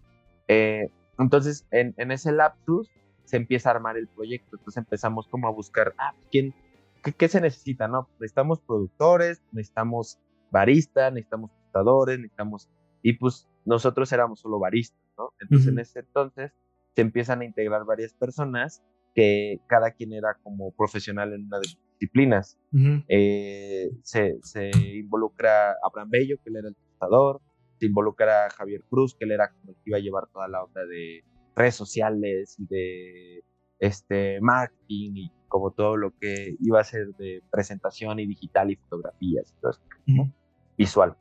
Eh, 0.48 0.90
entonces, 1.20 1.66
en, 1.72 1.94
en, 1.98 2.12
ese 2.12 2.32
lapsus 2.32 2.90
se 3.26 3.38
empieza 3.38 3.70
a 3.70 3.74
armar 3.74 3.98
el 3.98 4.08
proyecto. 4.08 4.56
Entonces 4.58 4.78
empezamos 4.78 5.28
como 5.28 5.48
a 5.48 5.52
buscar, 5.52 5.94
ah, 5.98 6.14
¿quién, 6.32 6.54
qué, 7.18 7.28
se 7.28 7.42
necesita, 7.42 7.88
no? 7.88 8.08
Necesitamos 8.20 8.60
productores, 8.62 9.42
necesitamos 9.52 10.20
baristas, 10.52 11.12
necesitamos 11.12 11.52
tostadores, 11.52 12.20
necesitamos... 12.20 12.70
Y 13.02 13.14
pues 13.14 13.50
nosotros 13.66 14.12
éramos 14.14 14.40
solo 14.40 14.60
baristas, 14.60 15.02
¿no? 15.18 15.34
Entonces 15.40 15.68
en 15.68 15.80
ese 15.80 16.00
entonces 16.00 16.54
se 16.96 17.02
empiezan 17.02 17.42
a 17.42 17.46
integrar 17.46 17.86
varias 17.86 18.14
personas 18.14 18.84
que 19.14 19.60
cada 19.68 19.92
quien 19.92 20.14
era 20.14 20.38
como 20.44 20.72
profesional 20.72 21.34
en 21.34 21.46
una 21.46 21.60
de 21.60 21.66
sus 21.66 21.80
disciplinas. 22.00 22.58
Eh, 23.08 23.92
se, 24.02 24.40
se, 24.42 24.72
involucra 24.96 25.76
Abraham 25.84 26.10
Bello, 26.10 26.38
que 26.44 26.50
él 26.50 26.58
era 26.58 26.68
el 26.70 26.76
tostador, 26.76 27.42
se 27.80 27.86
involucra 27.86 28.50
Javier 28.50 28.84
Cruz, 28.90 29.16
que 29.16 29.26
él 29.26 29.32
era 29.32 29.52
como 29.52 29.72
el 29.72 29.76
que 29.76 29.82
iba 29.86 29.98
a 29.98 30.02
llevar 30.02 30.28
toda 30.34 30.48
la 30.48 30.64
onda 30.64 30.86
de 30.86 31.24
redes 31.56 31.76
sociales 31.76 32.56
y 32.60 32.66
de 32.68 33.44
este, 33.80 34.40
marketing 34.42 35.12
y 35.16 35.32
como 35.48 35.72
todo 35.72 35.98
lo 35.98 36.18
que 36.18 36.56
iba 36.62 36.80
a 36.80 36.84
ser 36.84 37.08
de 37.18 37.44
presentación 37.52 38.20
y 38.20 38.26
digital 38.26 38.72
y 38.72 38.76
fotografías, 38.76 39.54
visual. 40.78 41.16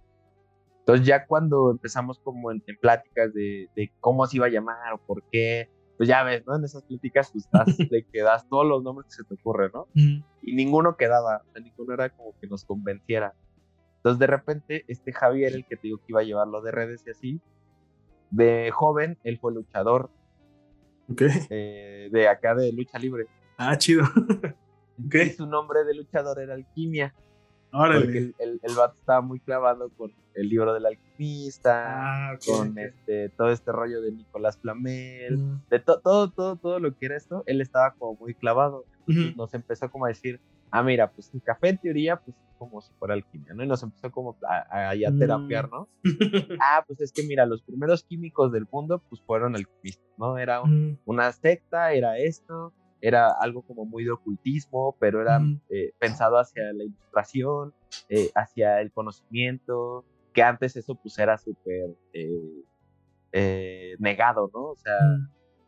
Entonces 0.78 1.06
ya 1.06 1.26
cuando 1.26 1.70
empezamos 1.70 2.18
como 2.18 2.50
en, 2.50 2.62
pláticas 2.80 3.32
de, 3.34 3.68
cómo 4.00 4.26
se 4.26 4.38
iba 4.38 4.46
a 4.46 4.50
llamar 4.50 4.94
o 4.94 4.98
por 4.98 5.22
qué, 5.30 5.68
pues 6.02 6.08
ya 6.08 6.24
ves, 6.24 6.44
¿no? 6.48 6.56
En 6.56 6.64
esas 6.64 6.82
pláticas 6.82 7.30
pues 7.30 7.48
le 7.88 8.02
quedas 8.12 8.48
todos 8.48 8.66
los 8.66 8.82
nombres 8.82 9.06
que 9.06 9.22
se 9.22 9.22
te 9.22 9.34
ocurren, 9.34 9.70
¿no? 9.72 9.86
Y 9.94 10.56
ninguno 10.56 10.96
quedaba, 10.96 11.42
ninguno 11.62 11.94
era 11.94 12.10
como 12.10 12.36
que 12.40 12.48
nos 12.48 12.64
convenciera. 12.64 13.34
Entonces 13.98 14.18
de 14.18 14.26
repente 14.26 14.84
este 14.88 15.12
Javier, 15.12 15.54
el 15.54 15.64
que 15.64 15.76
te 15.76 15.82
digo 15.82 15.98
que 15.98 16.06
iba 16.08 16.18
a 16.18 16.24
llevarlo 16.24 16.60
de 16.60 16.72
redes 16.72 17.04
y 17.06 17.10
así, 17.10 17.40
de 18.32 18.72
joven, 18.72 19.16
él 19.22 19.38
fue 19.38 19.54
luchador. 19.54 20.10
Eh, 21.50 22.08
de 22.10 22.26
acá 22.26 22.56
de 22.56 22.72
lucha 22.72 22.98
libre. 22.98 23.26
Ah, 23.56 23.78
chido. 23.78 24.02
Y 24.98 25.30
su 25.30 25.46
nombre 25.46 25.84
de 25.84 25.94
luchador 25.94 26.40
era 26.40 26.54
Alquimia. 26.54 27.14
Porque 27.72 28.34
el, 28.38 28.60
el, 28.62 28.74
vato 28.76 28.96
estaba 29.00 29.22
muy 29.22 29.40
clavado 29.40 29.88
con 29.96 30.12
el 30.34 30.48
libro 30.48 30.74
del 30.74 30.84
alquimista, 30.84 32.32
ah, 32.32 32.38
con 32.46 32.78
este, 32.78 33.30
todo 33.30 33.50
este 33.50 33.72
rollo 33.72 34.02
de 34.02 34.12
Nicolás 34.12 34.58
Flamel, 34.58 35.58
de 35.70 35.78
todo, 35.80 36.30
todo, 36.30 36.56
todo 36.56 36.78
lo 36.78 36.96
que 36.96 37.06
era 37.06 37.16
esto, 37.16 37.42
él 37.46 37.60
estaba 37.60 37.94
como 37.94 38.16
muy 38.16 38.34
clavado. 38.34 38.84
Nos 39.06 39.54
empezó 39.54 39.90
como 39.90 40.04
a 40.04 40.08
decir, 40.08 40.38
ah, 40.70 40.82
mira, 40.82 41.10
pues 41.10 41.32
el 41.34 41.42
café 41.42 41.70
en 41.70 41.78
teoría, 41.78 42.16
pues 42.16 42.36
como 42.58 42.80
si 42.80 42.92
fuera 42.94 43.14
alquimia, 43.14 43.54
¿no? 43.54 43.64
Y 43.64 43.66
nos 43.66 43.82
empezó 43.82 44.12
como 44.12 44.36
a, 44.48 44.90
a, 44.90 44.94
mm. 44.94 45.18
terapiar, 45.18 45.68
¿no? 45.68 45.88
ah, 46.60 46.84
pues 46.86 47.00
es 47.00 47.10
que 47.10 47.24
mira, 47.24 47.44
los 47.44 47.62
primeros 47.62 48.04
químicos 48.04 48.52
del 48.52 48.66
mundo, 48.70 49.02
pues 49.08 49.20
fueron 49.22 49.56
alquimistas, 49.56 50.06
¿no? 50.16 50.38
Era 50.38 50.62
una 51.04 51.32
secta, 51.32 51.92
era 51.92 52.18
esto, 52.18 52.72
era 53.02 53.32
algo 53.40 53.62
como 53.62 53.84
muy 53.84 54.04
de 54.04 54.12
ocultismo, 54.12 54.96
pero 55.00 55.20
era 55.20 55.40
eh, 55.68 55.92
pensado 55.98 56.38
hacia 56.38 56.72
la 56.72 56.84
ilustración, 56.84 57.74
eh, 58.08 58.30
hacia 58.36 58.80
el 58.80 58.92
conocimiento, 58.92 60.04
que 60.32 60.44
antes 60.44 60.76
eso 60.76 60.94
pues 60.94 61.18
era 61.18 61.36
súper 61.36 61.96
eh, 63.32 63.96
negado, 63.98 64.48
¿no? 64.54 64.66
O 64.66 64.76
sea, 64.76 64.94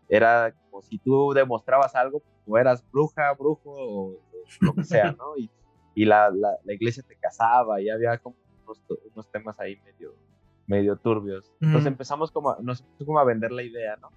era 0.09 0.55
como 0.71 0.81
si 0.83 0.99
tú 0.99 1.33
demostrabas 1.35 1.97
algo, 1.97 2.23
tú 2.47 2.57
eras 2.57 2.89
bruja, 2.93 3.33
brujo 3.35 3.71
o, 3.75 4.21
lo 4.61 4.75
que 4.75 4.85
sea, 4.85 5.11
¿no? 5.19 5.37
Y, 5.37 5.51
y 5.97 6.05
la, 6.05 6.31
la, 6.31 6.51
la, 6.63 6.73
iglesia 6.73 7.03
te 7.03 7.17
casaba 7.17 7.81
y 7.81 7.91
había 7.91 8.17
como 8.19 8.37
unos, 8.63 8.81
unos 9.13 9.29
temas 9.33 9.59
ahí 9.59 9.77
medio, 9.85 10.15
medio 10.69 10.95
turbios. 10.97 11.53
Entonces 11.61 11.87
empezamos 11.87 12.31
como, 12.31 12.55
nos 12.63 12.81
empezó 12.81 13.07
como 13.07 13.19
a 13.19 13.25
vender 13.25 13.51
la 13.51 13.65
idea, 13.65 13.97
¿no? 13.97 14.11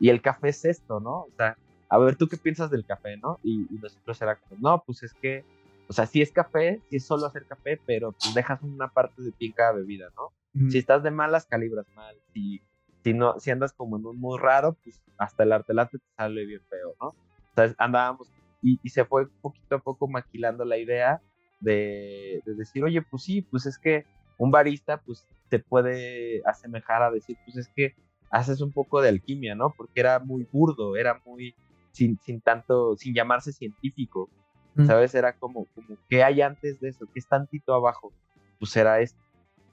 Y 0.00 0.08
el 0.08 0.20
café 0.20 0.48
es 0.48 0.64
esto, 0.64 0.98
¿no? 0.98 1.22
O 1.22 1.30
sea, 1.36 1.56
a 1.88 1.98
ver, 1.98 2.16
¿tú 2.16 2.28
qué 2.28 2.36
piensas 2.36 2.70
del 2.70 2.84
café, 2.84 3.16
no? 3.16 3.38
Y, 3.42 3.66
nosotros 3.80 4.20
era 4.20 4.36
como, 4.36 4.60
no, 4.60 4.82
pues 4.84 5.02
es 5.02 5.14
que, 5.14 5.44
o 5.88 5.92
sea, 5.92 6.06
sí 6.06 6.20
es 6.20 6.32
café, 6.32 6.80
sí 6.90 6.96
es 6.96 7.06
solo 7.06 7.26
hacer 7.26 7.46
café, 7.46 7.80
pero 7.86 8.12
pues 8.12 8.34
dejas 8.34 8.62
una 8.62 8.88
parte 8.88 9.22
de 9.22 9.32
ti 9.32 9.46
en 9.46 9.52
cada 9.52 9.72
bebida, 9.72 10.08
¿no? 10.16 10.32
Si 10.70 10.78
estás 10.78 11.02
de 11.02 11.10
malas, 11.10 11.44
calibras 11.44 11.86
mal. 11.94 12.16
Si, 12.32 12.62
si, 13.04 13.12
no, 13.12 13.38
si 13.38 13.50
andas 13.50 13.74
como 13.74 13.98
en 13.98 14.06
un 14.06 14.18
muy 14.18 14.38
raro, 14.38 14.74
pues 14.82 15.02
hasta 15.18 15.42
el 15.42 15.52
artelate 15.52 15.98
te 15.98 16.04
sale 16.16 16.46
bien 16.46 16.62
feo, 16.70 16.94
¿no? 16.98 17.08
O 17.08 17.54
sea, 17.54 17.74
andábamos 17.76 18.30
y, 18.62 18.88
se 18.88 19.04
fue 19.04 19.28
poquito 19.42 19.76
a 19.76 19.78
poco 19.78 20.08
maquilando 20.08 20.64
la 20.64 20.78
idea 20.78 21.20
de, 21.60 22.42
de, 22.46 22.54
decir, 22.54 22.82
oye, 22.82 23.02
pues 23.02 23.22
sí, 23.22 23.42
pues 23.42 23.66
es 23.66 23.78
que 23.78 24.06
un 24.38 24.50
barista, 24.50 25.02
pues 25.02 25.26
te 25.48 25.58
puede 25.58 26.42
asemejar 26.46 27.02
a 27.02 27.10
decir, 27.10 27.36
pues 27.44 27.58
es 27.58 27.68
que 27.68 27.94
haces 28.30 28.60
un 28.60 28.72
poco 28.72 29.00
de 29.00 29.10
alquimia, 29.10 29.54
¿no? 29.54 29.74
Porque 29.76 30.00
era 30.00 30.18
muy 30.18 30.46
burdo, 30.50 30.96
era 30.96 31.20
muy 31.24 31.54
sin, 31.96 32.18
sin 32.20 32.42
tanto, 32.42 32.94
sin 32.96 33.14
llamarse 33.14 33.52
científico, 33.52 34.28
mm. 34.74 34.86
¿sabes? 34.86 35.14
Era 35.14 35.32
como, 35.32 35.64
como, 35.74 35.96
¿qué 36.10 36.22
hay 36.22 36.42
antes 36.42 36.78
de 36.80 36.90
eso? 36.90 37.06
¿Qué 37.06 37.18
es 37.18 37.26
tantito 37.26 37.74
abajo? 37.74 38.12
Pues 38.58 38.76
era 38.76 39.00
esto, 39.00 39.18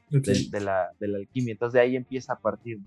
de, 0.10 0.62
la, 0.62 0.92
de 1.02 1.08
la 1.10 1.18
alquimia. 1.18 1.52
Entonces 1.52 1.74
de 1.74 1.82
ahí 1.82 1.96
empieza 1.98 2.34
a 2.34 2.40
partir. 2.40 2.80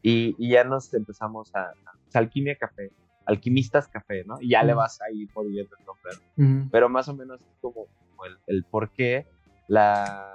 Y, 0.00 0.36
y 0.38 0.50
ya 0.50 0.62
nos 0.62 0.94
empezamos 0.94 1.52
a, 1.56 1.72
alquimia 2.14 2.54
café, 2.54 2.92
alquimistas 3.26 3.88
café, 3.88 4.22
¿no? 4.24 4.40
Y 4.40 4.50
ya 4.50 4.62
le 4.62 4.74
mm. 4.74 4.76
vas 4.76 5.00
a 5.00 5.10
ir 5.10 5.28
moviendo 5.34 5.74
el 5.76 5.84
nombre. 5.84 6.68
Pero 6.70 6.88
más 6.88 7.08
o 7.08 7.16
menos 7.16 7.40
es 7.40 7.56
como, 7.60 7.88
el, 8.24 8.38
el 8.46 8.64
por 8.64 8.90
qué 8.90 9.26
la... 9.66 10.34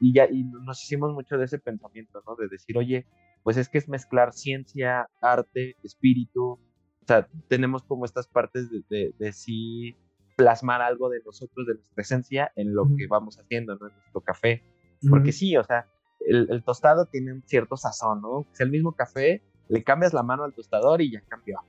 Y 0.00 0.14
ya 0.14 0.24
y 0.24 0.44
nos 0.44 0.82
hicimos 0.82 1.12
mucho 1.12 1.36
de 1.36 1.44
ese 1.44 1.58
pensamiento, 1.58 2.22
¿no? 2.26 2.34
De 2.36 2.48
decir, 2.48 2.78
oye, 2.78 3.04
pues 3.42 3.58
es 3.58 3.68
que 3.68 3.76
es 3.76 3.86
mezclar 3.90 4.32
ciencia, 4.32 5.10
arte, 5.20 5.76
espíritu, 5.82 6.58
o 7.04 7.06
sea, 7.06 7.28
tenemos 7.48 7.82
como 7.82 8.06
estas 8.06 8.26
partes 8.26 8.70
de, 8.70 9.12
de, 9.18 9.32
sí 9.32 9.94
plasmar 10.36 10.80
algo 10.80 11.10
de 11.10 11.20
nosotros, 11.24 11.66
de 11.66 11.74
nuestra 11.74 12.02
esencia, 12.02 12.52
en 12.56 12.74
lo 12.74 12.86
que 12.96 13.06
vamos 13.06 13.38
haciendo, 13.38 13.76
¿no? 13.76 13.88
En 13.88 13.94
nuestro 13.94 14.22
café. 14.22 14.62
Porque 15.10 15.32
sí, 15.32 15.54
o 15.58 15.64
sea, 15.64 15.86
el, 16.20 16.62
tostado 16.64 17.04
tiene 17.04 17.34
un 17.34 17.42
cierto 17.42 17.76
sazón, 17.76 18.22
¿no? 18.22 18.46
Es 18.52 18.60
el 18.60 18.70
mismo 18.70 18.92
café, 18.92 19.42
le 19.68 19.84
cambias 19.84 20.14
la 20.14 20.22
mano 20.22 20.44
al 20.44 20.54
tostador 20.54 21.02
y 21.02 21.12
ya 21.12 21.20
cambió. 21.28 21.60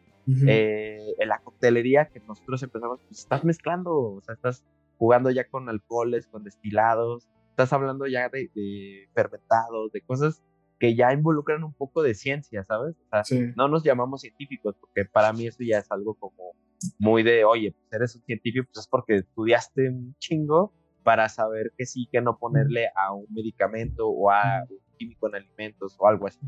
Eh, 0.48 1.13
en 1.19 1.28
la 1.28 1.39
coctelería 1.39 2.06
que 2.06 2.21
nosotros 2.21 2.63
empezamos, 2.63 3.02
pues 3.02 3.19
estás 3.19 3.43
mezclando, 3.43 3.93
o 3.93 4.21
sea, 4.21 4.36
estás 4.36 4.63
jugando 4.98 5.30
ya 5.32 5.48
con 5.50 5.67
alcoholes, 5.67 6.28
con 6.28 6.45
destilados, 6.45 7.28
estás 7.50 7.74
hablando 7.74 8.08
ya 8.08 8.30
de, 8.30 8.50
de 8.56 9.10
fermentados, 9.13 9.91
de 9.91 10.02
cosas 10.02 10.41
que 10.79 10.95
ya 10.95 11.13
involucran 11.13 11.63
un 11.63 11.73
poco 11.73 12.03
de 12.03 12.13
ciencia, 12.13 12.63
¿sabes? 12.63 12.95
O 13.11 13.23
sea, 13.23 13.53
no 13.55 13.67
nos 13.67 13.83
llamamos 13.83 14.21
científicos, 14.21 14.75
porque 14.79 15.05
para 15.05 15.31
mí 15.33 15.47
eso 15.47 15.63
ya 15.63 15.79
es 15.79 15.91
algo 15.91 16.15
como 16.15 16.53
muy 16.99 17.23
de, 17.23 17.45
oye, 17.45 17.71
pues 17.71 17.93
eres 17.93 18.15
un 18.15 18.23
científico, 18.23 18.67
pues 18.71 18.85
es 18.85 18.88
porque 18.88 19.15
estudiaste 19.15 19.89
un 19.89 20.15
chingo 20.19 20.73
para 21.03 21.29
saber 21.29 21.71
que 21.77 21.85
sí, 21.85 22.07
que 22.11 22.21
no 22.21 22.38
ponerle 22.38 22.88
a 22.95 23.13
un 23.13 23.27
medicamento 23.29 24.07
o 24.07 24.31
a 24.31 24.63
un 24.69 24.79
químico 24.97 25.27
en 25.27 25.35
alimentos 25.35 25.95
o 25.99 26.07
algo 26.07 26.27
así. 26.27 26.39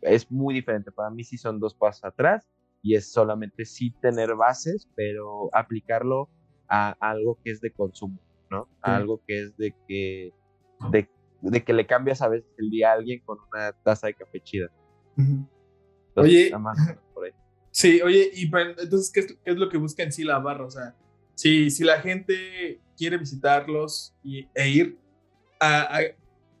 Es 0.00 0.30
muy 0.30 0.54
diferente, 0.54 0.90
para 0.90 1.10
mí 1.10 1.24
sí 1.24 1.36
son 1.36 1.60
dos 1.60 1.74
pasos 1.74 2.04
atrás 2.04 2.48
y 2.82 2.96
es 2.96 3.12
solamente 3.12 3.64
sí 3.64 3.94
tener 4.00 4.34
bases, 4.34 4.88
pero 4.96 5.48
aplicarlo 5.52 6.28
a 6.68 6.96
algo 7.00 7.38
que 7.44 7.50
es 7.50 7.60
de 7.60 7.72
consumo, 7.72 8.18
¿no? 8.50 8.68
A 8.80 8.96
algo 8.96 9.22
que 9.26 9.42
es 9.42 9.56
de 9.56 9.74
que, 9.86 10.32
de 10.90 11.08
de 11.50 11.64
que 11.64 11.72
le 11.72 11.86
cambias 11.86 12.22
a 12.22 12.28
veces 12.28 12.48
el 12.58 12.70
día 12.70 12.90
a 12.90 12.94
alguien 12.94 13.20
con 13.24 13.38
una 13.52 13.72
taza 13.72 14.06
de 14.06 14.14
café 14.14 14.40
chida. 14.40 14.70
oye, 16.14 16.52
sí, 17.70 18.00
oye, 18.02 18.30
y 18.34 18.44
entonces, 18.44 19.10
¿qué 19.12 19.26
es, 19.44 19.56
lo 19.56 19.68
que 19.68 19.78
busca 19.78 20.02
en 20.02 20.12
sí 20.12 20.24
la 20.24 20.38
barra? 20.38 20.64
O 20.64 20.70
sea, 20.70 20.94
si, 21.34 21.70
si 21.70 21.84
la 21.84 22.00
gente 22.00 22.80
quiere 22.96 23.16
visitarlos 23.18 24.14
y, 24.22 24.48
e 24.54 24.68
ir 24.68 24.98
a, 25.60 26.00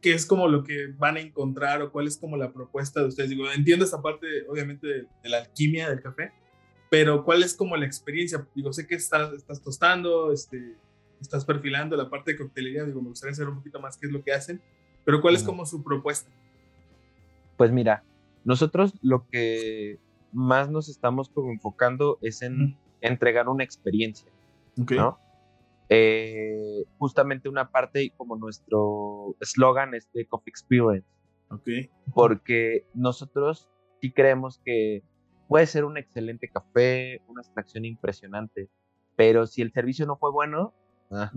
qué 0.00 0.12
es 0.12 0.26
como 0.26 0.48
lo 0.48 0.64
que 0.64 0.88
van 0.98 1.16
a 1.16 1.20
encontrar 1.20 1.80
o 1.80 1.92
cuál 1.92 2.08
es 2.08 2.18
como 2.18 2.36
la 2.36 2.52
propuesta 2.52 3.00
de 3.00 3.06
ustedes. 3.06 3.30
Digo, 3.30 3.50
entiendo 3.50 3.84
esa 3.84 4.02
parte, 4.02 4.26
obviamente, 4.48 4.86
de, 4.86 5.28
la 5.28 5.38
alquimia 5.38 5.88
del 5.88 6.02
café, 6.02 6.32
pero 6.90 7.24
¿cuál 7.24 7.42
es 7.42 7.54
como 7.54 7.76
la 7.76 7.86
experiencia? 7.86 8.46
Digo, 8.54 8.72
sé 8.72 8.86
que 8.86 8.96
estás, 8.96 9.32
estás 9.32 9.62
tostando, 9.62 10.32
este, 10.32 10.76
estás 11.22 11.44
perfilando 11.44 11.96
la 11.96 12.10
parte 12.10 12.32
de 12.32 12.38
coctelería, 12.38 12.84
digo, 12.84 13.00
me 13.00 13.08
gustaría 13.08 13.34
saber 13.34 13.50
un 13.50 13.58
poquito 13.58 13.80
más 13.80 13.96
qué 13.96 14.06
es 14.06 14.12
lo 14.12 14.22
que 14.22 14.32
hacen, 14.32 14.60
pero 15.04 15.20
¿cuál 15.20 15.34
es 15.34 15.42
como 15.42 15.66
su 15.66 15.82
propuesta? 15.82 16.30
Pues 17.56 17.72
mira, 17.72 18.04
nosotros 18.44 18.94
lo 19.02 19.26
que 19.28 19.98
más 20.32 20.70
nos 20.70 20.88
estamos 20.88 21.28
como 21.28 21.52
enfocando 21.52 22.18
es 22.22 22.42
en 22.42 22.76
entregar 23.00 23.48
una 23.48 23.64
experiencia, 23.64 24.30
¿no? 24.76 25.18
Eh, 25.88 26.84
justamente 26.98 27.48
una 27.48 27.70
parte 27.70 28.12
como 28.16 28.36
nuestro 28.36 29.36
eslogan 29.40 29.94
es 29.94 30.10
de 30.12 30.26
Coffee 30.26 30.50
Experience. 30.50 31.06
Okay. 31.50 31.90
Porque 32.14 32.86
nosotros 32.94 33.68
sí 34.00 34.10
creemos 34.10 34.58
que 34.64 35.02
puede 35.48 35.66
ser 35.66 35.84
un 35.84 35.98
excelente 35.98 36.48
café, 36.48 37.20
una 37.28 37.42
extracción 37.42 37.84
impresionante, 37.84 38.70
pero 39.16 39.46
si 39.46 39.60
el 39.60 39.70
servicio 39.70 40.06
no 40.06 40.16
fue 40.16 40.32
bueno, 40.32 40.72
Ah. 41.12 41.30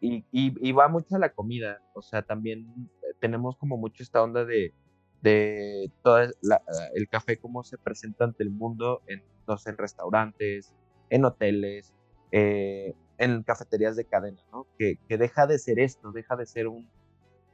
Y, 0.00 0.24
y, 0.32 0.72
va 0.72 0.88
mucho 0.88 1.14
a 1.14 1.20
la 1.20 1.32
comida, 1.34 1.80
o 1.94 2.02
sea, 2.02 2.22
también 2.22 2.66
eh, 3.02 3.14
tenemos 3.20 3.56
como 3.56 3.76
mucho 3.76 4.02
esta 4.02 4.20
onda 4.20 4.44
de, 4.44 4.74
de 5.20 5.88
todo 6.02 6.18
el 6.18 7.08
café 7.08 7.38
como 7.38 7.62
se 7.62 7.78
presenta 7.78 8.24
ante 8.24 8.42
el 8.42 8.50
mundo 8.50 9.02
en, 9.06 9.22
en 9.66 9.78
restaurantes, 9.78 10.74
en 11.10 11.24
hoteles, 11.24 11.94
eh, 12.32 12.96
en 13.18 13.44
cafeterías 13.44 13.94
de 13.94 14.04
cadena, 14.04 14.42
¿no? 14.50 14.66
Que, 14.78 14.98
que, 15.08 15.16
deja 15.16 15.46
de 15.46 15.60
ser 15.60 15.78
esto, 15.78 16.10
deja 16.10 16.34
de 16.34 16.46
ser 16.46 16.66
un, 16.66 16.88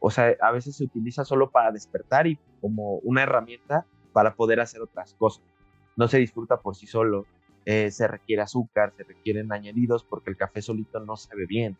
o 0.00 0.10
sea, 0.10 0.34
a 0.40 0.50
veces 0.52 0.76
se 0.76 0.84
utiliza 0.84 1.24
solo 1.24 1.50
para 1.50 1.72
despertar 1.72 2.26
y 2.26 2.38
como 2.60 2.96
una 2.98 3.22
herramienta 3.22 3.84
para 4.12 4.34
poder 4.34 4.60
hacer 4.60 4.80
otras 4.80 5.14
cosas. 5.14 5.44
No 5.96 6.08
se 6.08 6.18
disfruta 6.18 6.60
por 6.60 6.76
sí 6.76 6.86
solo. 6.86 7.26
Eh, 7.70 7.90
se 7.90 8.08
requiere 8.08 8.40
azúcar, 8.40 8.94
se 8.96 9.04
requieren 9.04 9.52
añadidos 9.52 10.02
porque 10.02 10.30
el 10.30 10.38
café 10.38 10.62
solito 10.62 11.00
no 11.00 11.18
se 11.18 11.36
ve 11.36 11.44
bien. 11.44 11.76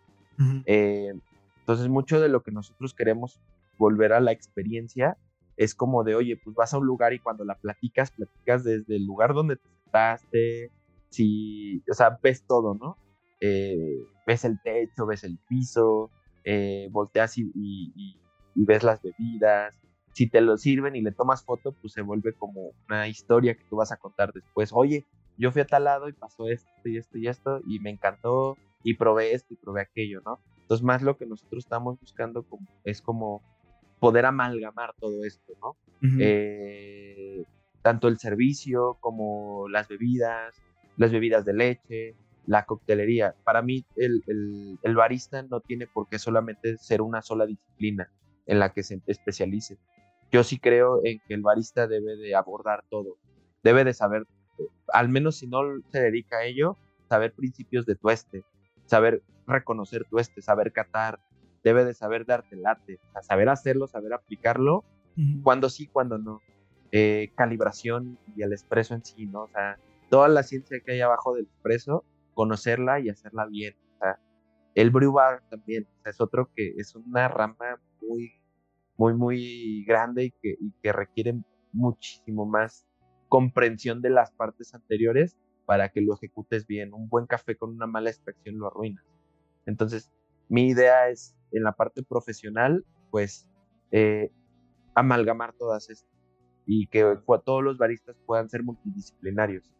Eh, 0.66 1.14
entonces, 1.60 1.88
mucho 1.88 2.20
de 2.20 2.28
lo 2.28 2.42
que 2.42 2.50
nosotros 2.50 2.92
queremos 2.92 3.40
volver 3.78 4.12
a 4.12 4.20
la 4.20 4.32
experiencia 4.32 5.16
es 5.56 5.74
como 5.74 6.04
de, 6.04 6.14
oye, 6.14 6.36
pues 6.36 6.54
vas 6.54 6.74
a 6.74 6.78
un 6.78 6.84
lugar 6.84 7.14
y 7.14 7.20
cuando 7.20 7.42
la 7.42 7.54
platicas, 7.54 8.10
platicas 8.10 8.64
desde 8.64 8.96
el 8.96 9.06
lugar 9.06 9.32
donde 9.32 9.56
te 9.56 9.66
sentaste, 9.82 10.70
si, 11.08 11.82
o 11.90 11.94
sea, 11.94 12.18
ves 12.22 12.44
todo, 12.46 12.74
¿no? 12.74 12.98
Eh, 13.40 13.96
ves 14.26 14.44
el 14.44 14.60
techo, 14.60 15.06
ves 15.06 15.24
el 15.24 15.38
piso, 15.48 16.10
volteas 16.90 17.38
y, 17.38 18.20
ves 18.54 18.82
las 18.82 19.00
bebidas. 19.00 19.74
Si 20.12 20.28
te 20.28 20.42
lo 20.42 20.58
sirven 20.58 20.96
y 20.96 21.00
le 21.00 21.12
tomas 21.12 21.46
foto, 21.46 21.72
pues 21.72 21.94
se 21.94 22.02
vuelve 22.02 22.34
como 22.34 22.72
una 22.90 23.08
historia 23.08 23.54
que 23.54 23.64
tú 23.70 23.76
vas 23.76 23.90
a 23.90 23.96
contar 23.96 24.34
después. 24.34 24.68
Oye, 24.74 25.06
yo 25.38 25.52
fui 25.52 25.62
a 25.62 25.66
tal 25.66 25.84
lado 25.84 26.08
y 26.08 26.12
pasó 26.12 26.48
esto 26.48 26.68
y 26.84 26.98
esto 26.98 27.16
y 27.16 27.28
esto 27.28 27.60
y 27.66 27.78
me 27.78 27.90
encantó 27.90 28.56
y 28.82 28.94
probé 28.94 29.32
esto 29.32 29.54
y 29.54 29.56
probé 29.56 29.82
aquello, 29.82 30.20
¿no? 30.24 30.40
Entonces, 30.62 30.84
más 30.84 31.02
lo 31.02 31.16
que 31.16 31.26
nosotros 31.26 31.64
estamos 31.64 31.98
buscando 31.98 32.42
como, 32.42 32.66
es 32.84 33.00
como 33.00 33.42
poder 34.00 34.26
amalgamar 34.26 34.94
todo 34.98 35.24
esto, 35.24 35.54
¿no? 35.62 35.76
Eh, 36.20 37.44
tanto 37.82 38.08
el 38.08 38.18
servicio 38.18 38.98
como 39.00 39.68
las 39.68 39.88
bebidas, 39.88 40.54
las 40.96 41.10
bebidas 41.10 41.44
de 41.44 41.54
leche, 41.54 42.16
la 42.46 42.64
coctelería. 42.64 43.34
Para 43.44 43.62
mí, 43.62 43.84
el, 43.96 44.22
el, 44.26 44.78
el, 44.82 44.94
barista 44.94 45.42
no 45.42 45.60
tiene 45.60 45.86
por 45.86 46.08
qué 46.08 46.18
solamente 46.18 46.76
ser 46.78 47.02
una 47.02 47.22
sola 47.22 47.46
disciplina 47.46 48.10
en 48.46 48.58
la 48.58 48.72
que 48.72 48.82
se 48.82 49.00
especialice. 49.06 49.78
Yo 50.30 50.44
sí 50.44 50.58
creo 50.58 51.00
en 51.04 51.20
que 51.26 51.34
el 51.34 51.42
barista 51.42 51.86
debe 51.86 52.16
de 52.16 52.34
abordar 52.34 52.84
todo, 52.90 53.16
debe 53.62 53.84
de 53.84 53.94
saber 53.94 54.26
al 54.92 55.08
menos 55.08 55.38
si 55.38 55.46
no 55.46 55.60
se 55.90 56.00
dedica 56.00 56.38
a 56.38 56.44
ello, 56.44 56.76
saber 57.08 57.32
principios 57.32 57.86
de 57.86 57.96
tueste, 57.96 58.44
saber 58.86 59.22
reconocer 59.46 60.04
tueste, 60.04 60.42
saber 60.42 60.72
catar, 60.72 61.20
debe 61.64 61.84
de 61.84 61.94
saber 61.94 62.26
darte 62.26 62.56
late, 62.56 63.00
saber 63.22 63.48
hacerlo, 63.48 63.86
saber 63.86 64.12
aplicarlo, 64.12 64.84
cuando 65.42 65.68
sí, 65.68 65.88
cuando 65.88 66.16
no. 66.18 66.40
Eh, 66.92 67.32
calibración 67.34 68.18
y 68.34 68.42
el 68.42 68.52
expreso 68.52 68.94
en 68.94 69.04
sí, 69.04 69.26
¿no? 69.26 69.42
O 69.42 69.48
sea, 69.48 69.78
toda 70.08 70.28
la 70.28 70.42
ciencia 70.42 70.80
que 70.80 70.92
hay 70.92 71.00
abajo 71.00 71.34
del 71.34 71.44
expreso, 71.44 72.04
conocerla 72.34 73.00
y 73.00 73.10
hacerla 73.10 73.46
bien. 73.46 73.74
O 73.96 73.98
sea, 73.98 74.18
el 74.74 74.90
brew 74.90 75.12
bar 75.12 75.42
también, 75.50 75.86
es 76.04 76.20
otro 76.20 76.50
que 76.54 76.74
es 76.78 76.94
una 76.94 77.28
rama 77.28 77.80
muy, 78.00 78.32
muy, 78.96 79.14
muy 79.14 79.84
grande 79.84 80.24
y 80.26 80.30
que, 80.30 80.56
y 80.58 80.72
que 80.82 80.92
requiere 80.92 81.34
muchísimo 81.72 82.46
más 82.46 82.87
comprensión 83.28 84.00
de 84.02 84.10
las 84.10 84.32
partes 84.32 84.74
anteriores 84.74 85.36
para 85.66 85.90
que 85.90 86.00
lo 86.00 86.14
ejecutes 86.14 86.66
bien. 86.66 86.94
Un 86.94 87.08
buen 87.08 87.26
café 87.26 87.56
con 87.56 87.70
una 87.70 87.86
mala 87.86 88.10
extracción 88.10 88.58
lo 88.58 88.68
arruinas. 88.68 89.04
Entonces, 89.66 90.10
mi 90.48 90.68
idea 90.68 91.08
es 91.10 91.36
en 91.52 91.62
la 91.62 91.72
parte 91.72 92.02
profesional, 92.02 92.84
pues, 93.10 93.46
eh, 93.90 94.30
amalgamar 94.94 95.52
todas 95.52 95.90
estas 95.90 96.18
y 96.66 96.86
que 96.88 97.18
todos 97.44 97.62
los 97.62 97.78
baristas 97.78 98.16
puedan 98.26 98.50
ser 98.50 98.62
multidisciplinarios. 98.62 99.72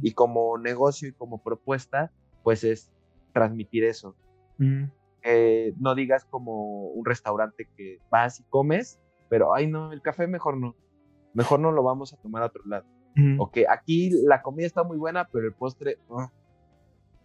Y 0.00 0.12
como 0.12 0.56
negocio 0.56 1.08
y 1.08 1.12
como 1.12 1.42
propuesta, 1.42 2.10
pues 2.42 2.64
es 2.64 2.90
transmitir 3.34 3.84
eso. 3.84 4.16
no 4.58 5.94
digas 5.94 6.24
como 6.24 6.86
un 6.86 7.04
restaurante 7.04 7.68
que 7.76 7.98
vas 8.10 8.40
y 8.40 8.44
comes, 8.44 8.98
pero, 9.28 9.54
ay, 9.54 9.66
no, 9.66 9.92
el 9.92 10.00
café 10.00 10.26
mejor 10.28 10.56
no. 10.56 10.74
Mejor 11.34 11.60
no 11.60 11.72
lo 11.72 11.82
vamos 11.82 12.14
a 12.14 12.16
tomar 12.16 12.42
a 12.42 12.46
otro 12.46 12.62
lado. 12.64 12.86
O 13.38 13.50
que 13.50 13.66
aquí 13.68 14.10
la 14.26 14.42
comida 14.42 14.66
está 14.66 14.82
muy 14.82 14.98
buena, 14.98 15.26
pero 15.28 15.46
el 15.46 15.54
postre, 15.54 15.98
ah. 16.10 16.30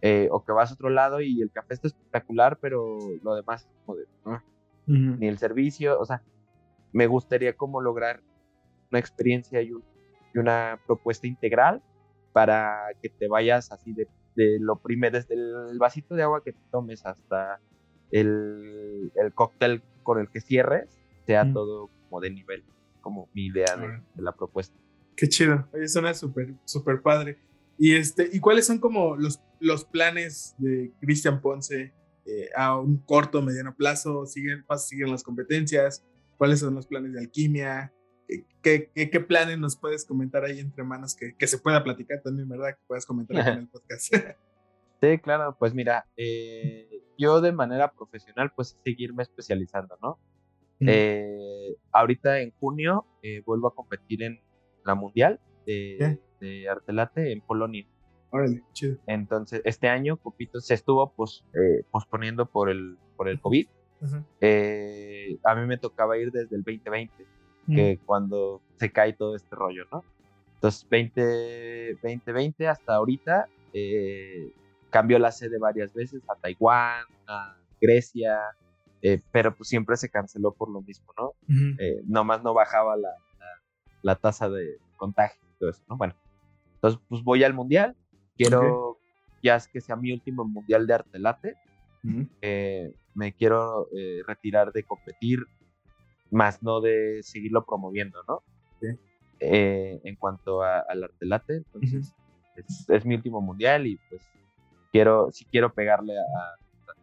eh, 0.00 0.28
o 0.30 0.42
que 0.42 0.52
vas 0.52 0.70
a 0.70 0.74
otro 0.74 0.88
lado 0.88 1.20
y 1.20 1.42
el 1.42 1.50
café 1.50 1.74
está 1.74 1.88
espectacular, 1.88 2.58
pero 2.60 2.98
lo 3.22 3.34
demás 3.34 3.62
es 3.62 3.68
como 3.84 3.98
de, 3.98 4.06
ah. 4.24 4.42
ni 4.86 5.28
el 5.28 5.36
servicio, 5.36 6.00
o 6.00 6.06
sea, 6.06 6.22
me 6.92 7.06
gustaría 7.06 7.56
como 7.56 7.80
lograr 7.82 8.22
una 8.90 9.00
experiencia 9.00 9.60
y, 9.60 9.72
una 10.34 10.80
propuesta 10.86 11.26
integral 11.26 11.82
para 12.32 12.86
que 13.02 13.10
te 13.10 13.28
vayas 13.28 13.70
así 13.70 13.92
de, 13.92 14.08
lo 14.60 14.76
primero, 14.76 15.18
desde 15.18 15.34
el 15.34 15.78
vasito 15.78 16.14
de 16.14 16.22
agua 16.22 16.42
que 16.42 16.54
te 16.54 16.60
tomes 16.70 17.04
hasta 17.04 17.60
el, 18.10 19.12
el 19.14 19.34
cóctel 19.34 19.82
con 20.02 20.18
el 20.18 20.30
que 20.30 20.40
cierres, 20.40 20.98
sea 21.26 21.52
todo 21.52 21.90
como 22.08 22.22
de 22.22 22.30
nivel, 22.30 22.64
como 23.02 23.28
mi 23.34 23.46
idea 23.46 23.76
de 23.76 24.22
la 24.22 24.32
propuesta. 24.32 24.74
Qué 25.16 25.28
chido. 25.28 25.68
Oye, 25.72 25.88
suena 25.88 26.14
súper, 26.14 26.54
súper 26.64 27.02
padre. 27.02 27.38
Y, 27.78 27.94
este, 27.94 28.28
¿Y 28.32 28.40
cuáles 28.40 28.66
son 28.66 28.78
como 28.78 29.16
los, 29.16 29.42
los 29.60 29.84
planes 29.84 30.54
de 30.58 30.92
Cristian 31.00 31.40
Ponce 31.40 31.92
eh, 32.24 32.48
a 32.56 32.78
un 32.78 32.98
corto, 32.98 33.42
mediano 33.42 33.74
plazo? 33.74 34.26
¿Siguen, 34.26 34.64
¿Siguen 34.78 35.10
las 35.10 35.22
competencias? 35.22 36.04
¿Cuáles 36.36 36.60
son 36.60 36.74
los 36.74 36.86
planes 36.86 37.12
de 37.12 37.20
alquimia? 37.20 37.92
¿Qué, 38.62 38.90
qué, 38.94 39.10
qué 39.10 39.20
planes 39.20 39.58
nos 39.58 39.76
puedes 39.76 40.04
comentar 40.04 40.44
ahí 40.44 40.60
entre 40.60 40.84
manos 40.84 41.14
que, 41.14 41.34
que, 41.36 41.46
se 41.46 41.58
pueda 41.58 41.82
platicar 41.84 42.22
también, 42.22 42.48
verdad? 42.48 42.70
Que 42.70 42.82
puedas 42.86 43.04
comentar 43.04 43.36
en 43.48 43.58
el 43.58 43.68
podcast. 43.68 44.14
sí, 45.00 45.18
claro, 45.18 45.56
pues 45.58 45.74
mira, 45.74 46.06
eh, 46.16 46.88
yo 47.18 47.40
de 47.40 47.52
manera 47.52 47.92
profesional, 47.92 48.52
pues 48.54 48.78
seguirme 48.84 49.22
especializando, 49.22 49.98
¿no? 50.00 50.18
Eh, 50.84 51.76
ahorita 51.92 52.40
en 52.40 52.50
junio 52.58 53.06
vuelvo 53.44 53.68
a 53.68 53.74
competir 53.74 54.24
en 54.24 54.40
la 54.84 54.94
mundial 54.94 55.40
de, 55.66 56.18
de 56.40 56.68
Artelate 56.68 57.32
en 57.32 57.40
Polonia. 57.40 57.86
Órale, 58.32 58.62
chido. 58.72 58.96
Entonces, 59.06 59.60
este 59.64 59.88
año 59.88 60.16
Copito 60.16 60.58
se 60.60 60.72
estuvo 60.72 61.12
pues, 61.12 61.44
eh, 61.54 61.84
posponiendo 61.90 62.46
por 62.46 62.70
el, 62.70 62.96
por 63.16 63.28
el 63.28 63.38
COVID. 63.40 63.68
Eh, 64.40 65.38
a 65.44 65.54
mí 65.54 65.66
me 65.66 65.76
tocaba 65.76 66.16
ir 66.16 66.32
desde 66.32 66.56
el 66.56 66.62
2020, 66.62 67.26
que 67.68 68.00
cuando 68.04 68.60
se 68.76 68.90
cae 68.90 69.12
todo 69.12 69.36
este 69.36 69.54
rollo, 69.54 69.84
¿no? 69.92 70.02
Entonces, 70.54 70.88
20, 70.88 71.94
2020 72.02 72.66
hasta 72.66 72.94
ahorita 72.94 73.48
eh, 73.72 74.50
cambió 74.90 75.18
la 75.18 75.30
sede 75.30 75.58
varias 75.58 75.92
veces 75.92 76.22
a 76.28 76.34
Taiwán, 76.34 77.04
a 77.28 77.56
Grecia, 77.80 78.40
pero 79.30 79.54
pues 79.54 79.68
siempre 79.68 79.96
se 79.96 80.08
canceló 80.08 80.52
por 80.52 80.70
lo 80.70 80.80
mismo, 80.80 81.12
¿no? 81.18 81.34
nomás 82.06 82.42
no 82.42 82.54
bajaba 82.54 82.96
la, 82.96 83.10
la 84.02 84.16
tasa 84.16 84.48
de 84.48 84.78
contagio 84.96 85.40
y 85.54 85.58
todo 85.58 85.70
eso, 85.70 85.82
¿no? 85.88 85.96
Bueno, 85.96 86.14
entonces 86.74 87.00
pues 87.08 87.22
voy 87.22 87.44
al 87.44 87.54
mundial, 87.54 87.96
quiero 88.36 88.98
ya 89.42 89.56
es 89.56 89.66
que 89.66 89.80
sea 89.80 89.96
mi 89.96 90.12
último 90.12 90.44
mundial 90.44 90.86
de 90.86 90.94
arte 90.94 91.18
late, 91.18 91.56
eh, 92.40 92.92
me 93.14 93.32
quiero 93.32 93.88
eh, 93.96 94.22
retirar 94.26 94.72
de 94.72 94.84
competir, 94.84 95.44
más 96.30 96.62
no 96.62 96.80
de 96.80 97.20
seguirlo 97.22 97.64
promoviendo, 97.64 98.20
¿no? 98.26 98.42
Eh, 99.40 100.00
en 100.04 100.16
cuanto 100.16 100.62
al 100.62 101.04
arte 101.04 101.26
late, 101.26 101.56
entonces 101.56 102.14
es, 102.88 103.04
mi 103.04 103.16
último 103.16 103.40
mundial 103.40 103.86
y 103.86 103.98
pues 104.08 104.22
quiero, 104.92 105.32
si 105.32 105.44
quiero 105.46 105.72
pegarle 105.72 106.16
a, 106.16 106.56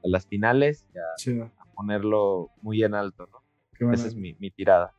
las 0.04 0.26
finales 0.26 0.86
y 0.94 1.34
a, 1.38 1.52
ponerlo 1.76 2.50
muy 2.62 2.84
en 2.84 2.96
alto, 2.96 3.28
¿no? 3.32 3.92
Esa 3.94 4.08
es 4.08 4.16
mi, 4.16 4.34
mi 4.40 4.52
tirada. 4.52 4.94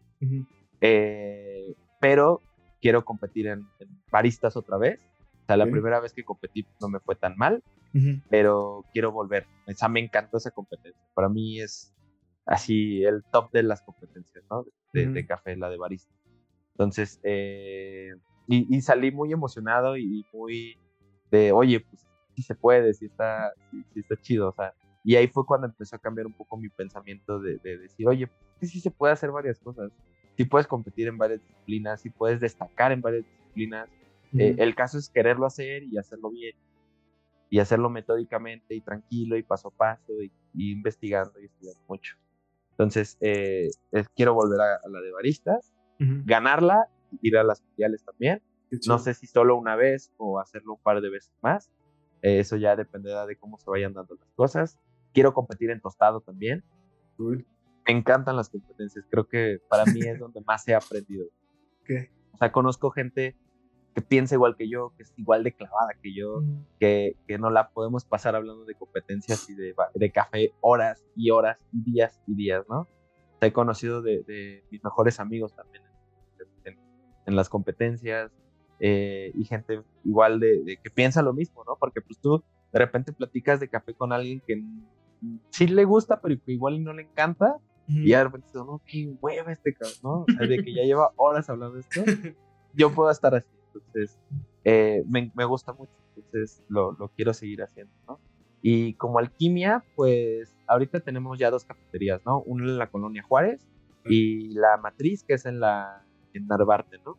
eh, 0.81 1.75
pero 2.01 2.43
quiero 2.81 3.05
competir 3.05 3.47
en, 3.47 3.67
baristas 4.11 4.57
otra 4.57 4.79
vez. 4.79 4.99
O 5.43 5.47
sea, 5.47 5.57
la 5.57 5.67
primera 5.67 6.01
vez 6.01 6.13
que 6.13 6.25
competí 6.25 6.67
no 6.81 6.89
me 6.89 7.01
fue 7.01 7.17
tan 7.17 7.37
mal, 7.37 7.63
pero 8.29 8.85
quiero 8.93 9.13
volver. 9.13 9.47
O 9.69 9.73
sea, 9.73 9.89
me 9.89 10.01
encantó 10.01 10.39
esa 10.39 10.51
competencia. 10.51 11.01
Para 11.15 11.29
mí 11.29 11.61
es 11.61 11.93
así 12.47 13.05
el 13.05 13.23
top 13.33 13.51
de 13.53 13.65
las 13.65 13.83
competencias, 13.83 14.45
¿no? 14.51 14.65
De, 14.93 15.27
café, 15.27 15.57
la 15.57 15.69
de 15.69 15.77
barista. 15.77 16.13
Entonces, 16.73 17.21
eh, 17.25 18.15
y, 18.47 18.81
salí 18.81 19.11
muy 19.13 19.33
emocionado 19.33 19.97
y 19.97 20.25
muy 20.33 20.79
de, 21.31 21.53
oye, 21.53 21.81
pues 21.81 22.07
sí 22.35 22.43
se 22.43 22.55
puede, 22.55 22.95
sí 22.95 23.07
está, 23.07 23.53
sí, 23.71 23.85
está 23.95 24.17
chido, 24.17 24.49
o 24.49 24.53
sea, 24.53 24.75
y 25.05 25.17
ahí 25.17 25.29
fue 25.29 25.47
cuando 25.47 25.67
empezó 25.67 25.97
a 25.97 25.99
cambiar 25.99 26.27
un 26.27 26.33
poco 26.33 26.57
mi 26.57 26.69
pensamiento 26.69 27.39
de, 27.41 27.59
decir, 27.59 28.09
oye, 28.09 28.29
pues 28.59 28.71
sí 28.71 28.81
se 28.81 28.91
puede 28.91 29.13
hacer 29.13 29.31
varias 29.31 29.59
cosas 29.61 29.91
si 30.41 30.47
puedes 30.47 30.67
competir 30.67 31.07
en 31.07 31.19
varias 31.19 31.43
disciplinas, 31.43 32.01
si 32.01 32.09
puedes 32.09 32.41
destacar 32.41 32.93
en 32.93 33.03
varias 33.03 33.27
disciplinas. 33.27 33.91
Eh, 34.39 34.55
el 34.57 34.75
caso 34.75 34.97
es 34.97 35.11
quererlo 35.11 35.45
hacer 35.45 35.83
y 35.83 35.99
hacerlo 35.99 36.31
bien. 36.31 36.57
Y 37.51 37.59
hacerlo 37.59 37.91
metódicamente 37.91 38.75
y 38.75 38.81
tranquilo 38.81 39.37
y 39.37 39.43
paso 39.43 39.69
a 39.69 39.71
paso 39.71 40.15
y, 40.23 40.33
investigando 40.55 41.39
y 41.39 41.45
estudiando 41.45 41.83
mucho. 41.87 42.17
Entonces, 42.71 43.19
eh, 43.21 43.69
quiero 44.17 44.33
volver 44.33 44.63
a, 44.63 44.89
la 44.89 45.01
de 45.03 45.13
baristas, 45.13 45.75
ganarla, 45.99 46.89
ir 47.21 47.37
a 47.37 47.45
las 47.45 47.63
mundiales 47.63 48.03
también. 48.03 48.41
No 48.87 48.99
sé 48.99 49.13
si 49.13 49.27
solo 49.27 49.59
una 49.59 49.77
vez 49.77 50.11
o 50.17 50.41
hacerlo 50.41 50.77
un 50.77 50.83
par 50.83 51.03
de 51.03 51.11
veces 51.11 51.35
más. 51.43 51.71
Eh, 52.23 52.39
eso 52.39 52.57
ya 52.57 52.77
dependerá 52.77 53.27
de 53.27 53.37
cómo 53.37 53.59
se 53.59 53.69
vayan 53.69 53.93
dando 53.93 54.15
las 54.15 54.31
cosas. 54.37 54.79
Quiero 55.13 55.35
competir 55.35 55.69
en 55.69 55.83
tostado 55.83 56.23
también 56.23 56.65
me 57.93 57.99
encantan 57.99 58.37
las 58.37 58.49
competencias. 58.49 59.05
Creo 59.11 59.27
que 59.27 59.61
para 59.69 59.85
mí 59.85 60.01
es 60.01 60.19
donde 60.19 60.41
más 60.43 60.67
he 60.69 60.75
aprendido. 60.75 61.27
¿Qué? 61.85 62.11
O 62.33 62.37
sea, 62.37 62.53
conozco 62.53 62.91
gente 62.91 63.37
que 63.95 64.03
piensa 64.03 64.37
igual 64.37 64.57
que 64.57 64.69
yo, 64.69 64.93
que 64.97 65.03
es 65.03 65.13
igual 65.17 65.43
de 65.43 65.53
clavada 65.53 65.95
que 66.01 66.15
yo, 66.15 66.43
que, 66.79 67.17
que, 67.27 67.39
no 67.39 67.51
la 67.51 67.71
podemos 67.71 68.05
pasar 68.05 68.37
hablando 68.37 68.65
de 68.65 68.75
competencias 68.77 69.51
y 69.51 69.55
de, 69.55 69.75
de 69.95 70.13
café 70.13 70.53
horas 70.61 71.05
y 71.17 71.31
horas, 71.31 71.59
días 71.73 72.21
y 72.29 72.37
días, 72.37 72.65
¿no? 72.69 72.89
he 73.41 73.53
conocido 73.53 74.03
de, 74.03 74.63
mis 74.71 74.85
mejores 74.85 75.19
amigos 75.19 75.55
también 75.55 75.83
en, 77.27 77.37
las 77.37 77.49
competencias 77.49 78.31
eh, 78.81 79.31
y 79.35 79.45
gente 79.45 79.83
igual 80.05 80.41
de, 80.41 80.79
que 80.83 80.91
piensa 80.91 81.23
lo 81.23 81.33
mismo, 81.33 81.65
¿no? 81.65 81.77
Porque 81.77 82.01
pues 82.01 82.19
tú 82.19 82.43
de 82.73 82.79
repente 82.79 83.13
platicas 83.13 83.61
de 83.61 83.69
café 83.69 83.95
con 83.95 84.13
alguien 84.13 84.43
que 84.45 84.63
sí 85.51 85.69
le 85.69 85.85
gusta, 85.85 86.21
pero 86.21 86.35
que 86.45 86.53
igual 86.53 86.83
no 86.83 86.93
le 86.93 87.03
encanta. 87.03 87.57
Y 87.93 88.11
de 88.11 88.25
repente 88.25 88.49
no, 88.55 88.81
qué 88.87 89.13
hueva 89.21 89.53
este 89.53 89.75
cabrón, 89.75 89.99
¿no? 90.03 90.21
O 90.21 90.27
sea, 90.27 90.47
de 90.47 90.63
que 90.63 90.73
ya 90.73 90.83
lleva 90.83 91.11
horas 91.17 91.51
hablando 91.51 91.75
de 91.75 91.81
esto, 91.81 92.03
yo 92.75 92.93
puedo 92.93 93.11
estar 93.11 93.35
así. 93.35 93.49
Entonces, 93.75 94.19
eh, 94.65 95.03
me, 95.09 95.31
me, 95.35 95.45
gusta 95.45 95.73
mucho, 95.73 95.93
entonces 96.17 96.63
lo, 96.69 96.93
lo, 96.93 97.09
quiero 97.09 97.33
seguir 97.35 97.63
haciendo, 97.63 97.93
¿no? 98.07 98.21
Y 98.63 98.95
como 98.95 99.19
alquimia, 99.19 99.85
pues 99.97 100.57
ahorita 100.67 101.01
tenemos 101.01 101.39
ya 101.39 101.51
dos 101.51 101.65
cafeterías, 101.65 102.21
¿no? 102.25 102.41
Una 102.43 102.65
en 102.65 102.79
la 102.79 102.91
colonia 102.91 103.23
Juárez 103.23 103.67
y 104.05 104.51
la 104.55 104.77
matriz, 104.77 105.25
que 105.25 105.35
es 105.35 105.47
en 105.47 105.61
la 105.61 106.05
en 106.35 106.47
Narvarte, 106.47 106.99
¿no? 107.05 107.17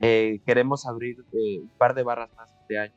Eh, 0.00 0.40
queremos 0.44 0.86
abrir 0.86 1.24
eh, 1.32 1.60
un 1.60 1.70
par 1.78 1.94
de 1.94 2.02
barras 2.02 2.30
más 2.36 2.52
este 2.60 2.78
año. 2.78 2.94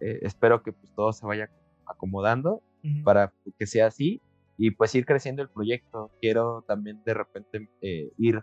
Eh, 0.00 0.20
espero 0.22 0.62
que 0.62 0.72
pues 0.72 0.92
todo 0.94 1.12
se 1.12 1.26
vaya 1.26 1.50
acomodando 1.86 2.62
para 3.04 3.32
que 3.58 3.66
sea 3.66 3.86
así 3.86 4.20
y 4.64 4.70
pues 4.70 4.94
ir 4.94 5.04
creciendo 5.06 5.42
el 5.42 5.48
proyecto. 5.48 6.10
Quiero 6.20 6.62
también 6.68 7.02
de 7.04 7.14
repente 7.14 7.68
ir 8.18 8.42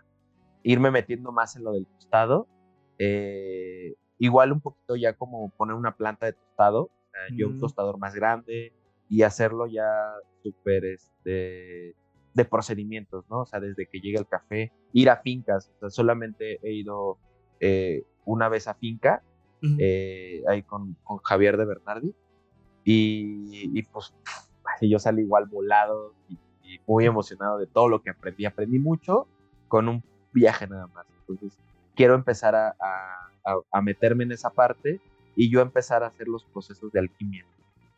irme 0.62 0.90
metiendo 0.90 1.32
más 1.32 1.56
en 1.56 1.64
lo 1.64 1.72
del 1.72 1.86
tostado. 1.86 2.46
igual 4.18 4.52
un 4.52 4.60
poquito 4.60 4.96
ya 4.96 5.14
como 5.14 5.50
poner 5.56 5.74
una 5.74 5.96
planta 5.96 6.26
de 6.26 6.34
tostado 6.34 6.90
yo 7.36 7.48
un 7.48 7.58
tostador 7.58 7.98
más 7.98 8.14
grande 8.14 8.72
y 9.08 9.22
hacerlo 9.22 9.66
ya 9.66 9.86
súper 10.42 10.84
este, 10.84 11.94
de 12.34 12.44
procedimientos, 12.44 13.24
¿no? 13.28 13.40
O 13.40 13.46
sea, 13.46 13.60
desde 13.60 13.86
que 13.86 14.00
llega 14.00 14.20
el 14.20 14.26
café, 14.26 14.72
ir 14.92 15.10
a 15.10 15.16
fincas, 15.16 15.70
o 15.76 15.78
sea, 15.80 15.90
solamente 15.90 16.60
he 16.62 16.72
ido 16.72 17.18
eh, 17.58 18.04
una 18.24 18.48
vez 18.48 18.68
a 18.68 18.74
finca, 18.74 19.22
eh, 19.78 20.42
ahí 20.48 20.62
con, 20.62 20.96
con, 21.02 21.18
Javier 21.18 21.56
de 21.56 21.66
Bernardi, 21.66 22.14
y, 22.84 23.78
y 23.78 23.82
pues 23.82 24.14
yo 24.88 24.98
salí 24.98 25.22
igual 25.22 25.46
volado 25.46 26.14
y, 26.28 26.38
muy 26.86 27.04
emocionado 27.04 27.58
de 27.58 27.66
todo 27.66 27.88
lo 27.88 28.00
que 28.00 28.10
aprendí. 28.10 28.44
Aprendí 28.44 28.78
mucho 28.78 29.26
con 29.66 29.88
un 29.88 30.04
viaje 30.32 30.68
nada 30.68 30.86
más. 30.86 31.04
Entonces, 31.18 31.58
quiero 31.96 32.14
empezar 32.14 32.54
a, 32.54 32.76
a, 32.78 33.56
a 33.72 33.82
meterme 33.82 34.22
en 34.22 34.30
esa 34.30 34.50
parte 34.50 35.00
y 35.34 35.50
yo 35.50 35.62
empezar 35.62 36.04
a 36.04 36.08
hacer 36.08 36.28
los 36.28 36.44
procesos 36.44 36.92
de 36.92 37.00
alquimia. 37.00 37.44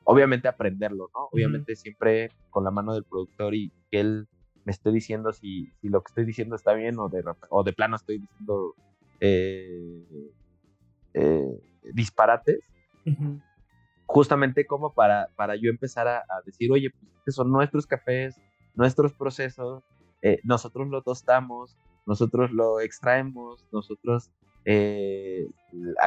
Obviamente 0.05 0.49
aprenderlo, 0.49 1.11
¿no? 1.14 1.28
Obviamente 1.33 1.76
siempre 1.76 2.30
con 2.49 2.64
la 2.64 2.70
mano 2.70 2.95
del 2.95 3.05
productor 3.05 3.55
y 3.55 3.70
que 3.91 4.01
él 4.01 4.28
me 4.64 4.72
esté 4.72 4.91
diciendo 4.91 5.33
si, 5.33 5.72
si 5.80 5.89
lo 5.89 6.03
que 6.03 6.11
estoy 6.11 6.24
diciendo 6.24 6.57
está 6.57 6.72
bien 6.72 6.99
o 6.99 7.09
de, 7.09 7.24
o 7.51 7.62
de 7.62 7.72
plano 7.72 7.97
estoy 7.97 8.18
diciendo 8.18 8.74
eh, 9.20 10.30
eh, 11.14 11.61
disparates. 11.93 12.61
Justamente 14.13 14.67
como 14.67 14.93
para, 14.93 15.29
para 15.37 15.57
yo 15.57 15.71
empezar 15.71 16.07
a, 16.07 16.23
decir, 16.45 16.71
oye, 16.71 16.91
pues 16.91 17.11
estos 17.19 17.35
son 17.37 17.51
nuestros 17.51 17.87
cafés, 17.87 18.37
nuestros 18.75 19.15
procesos, 19.15 19.83
eh, 20.21 20.39
nosotros 20.45 20.89
lo 20.89 21.01
tostamos, 21.01 21.79
nosotros 22.05 22.51
lo 22.53 22.81
extraemos, 22.81 23.65
nosotros 23.73 24.31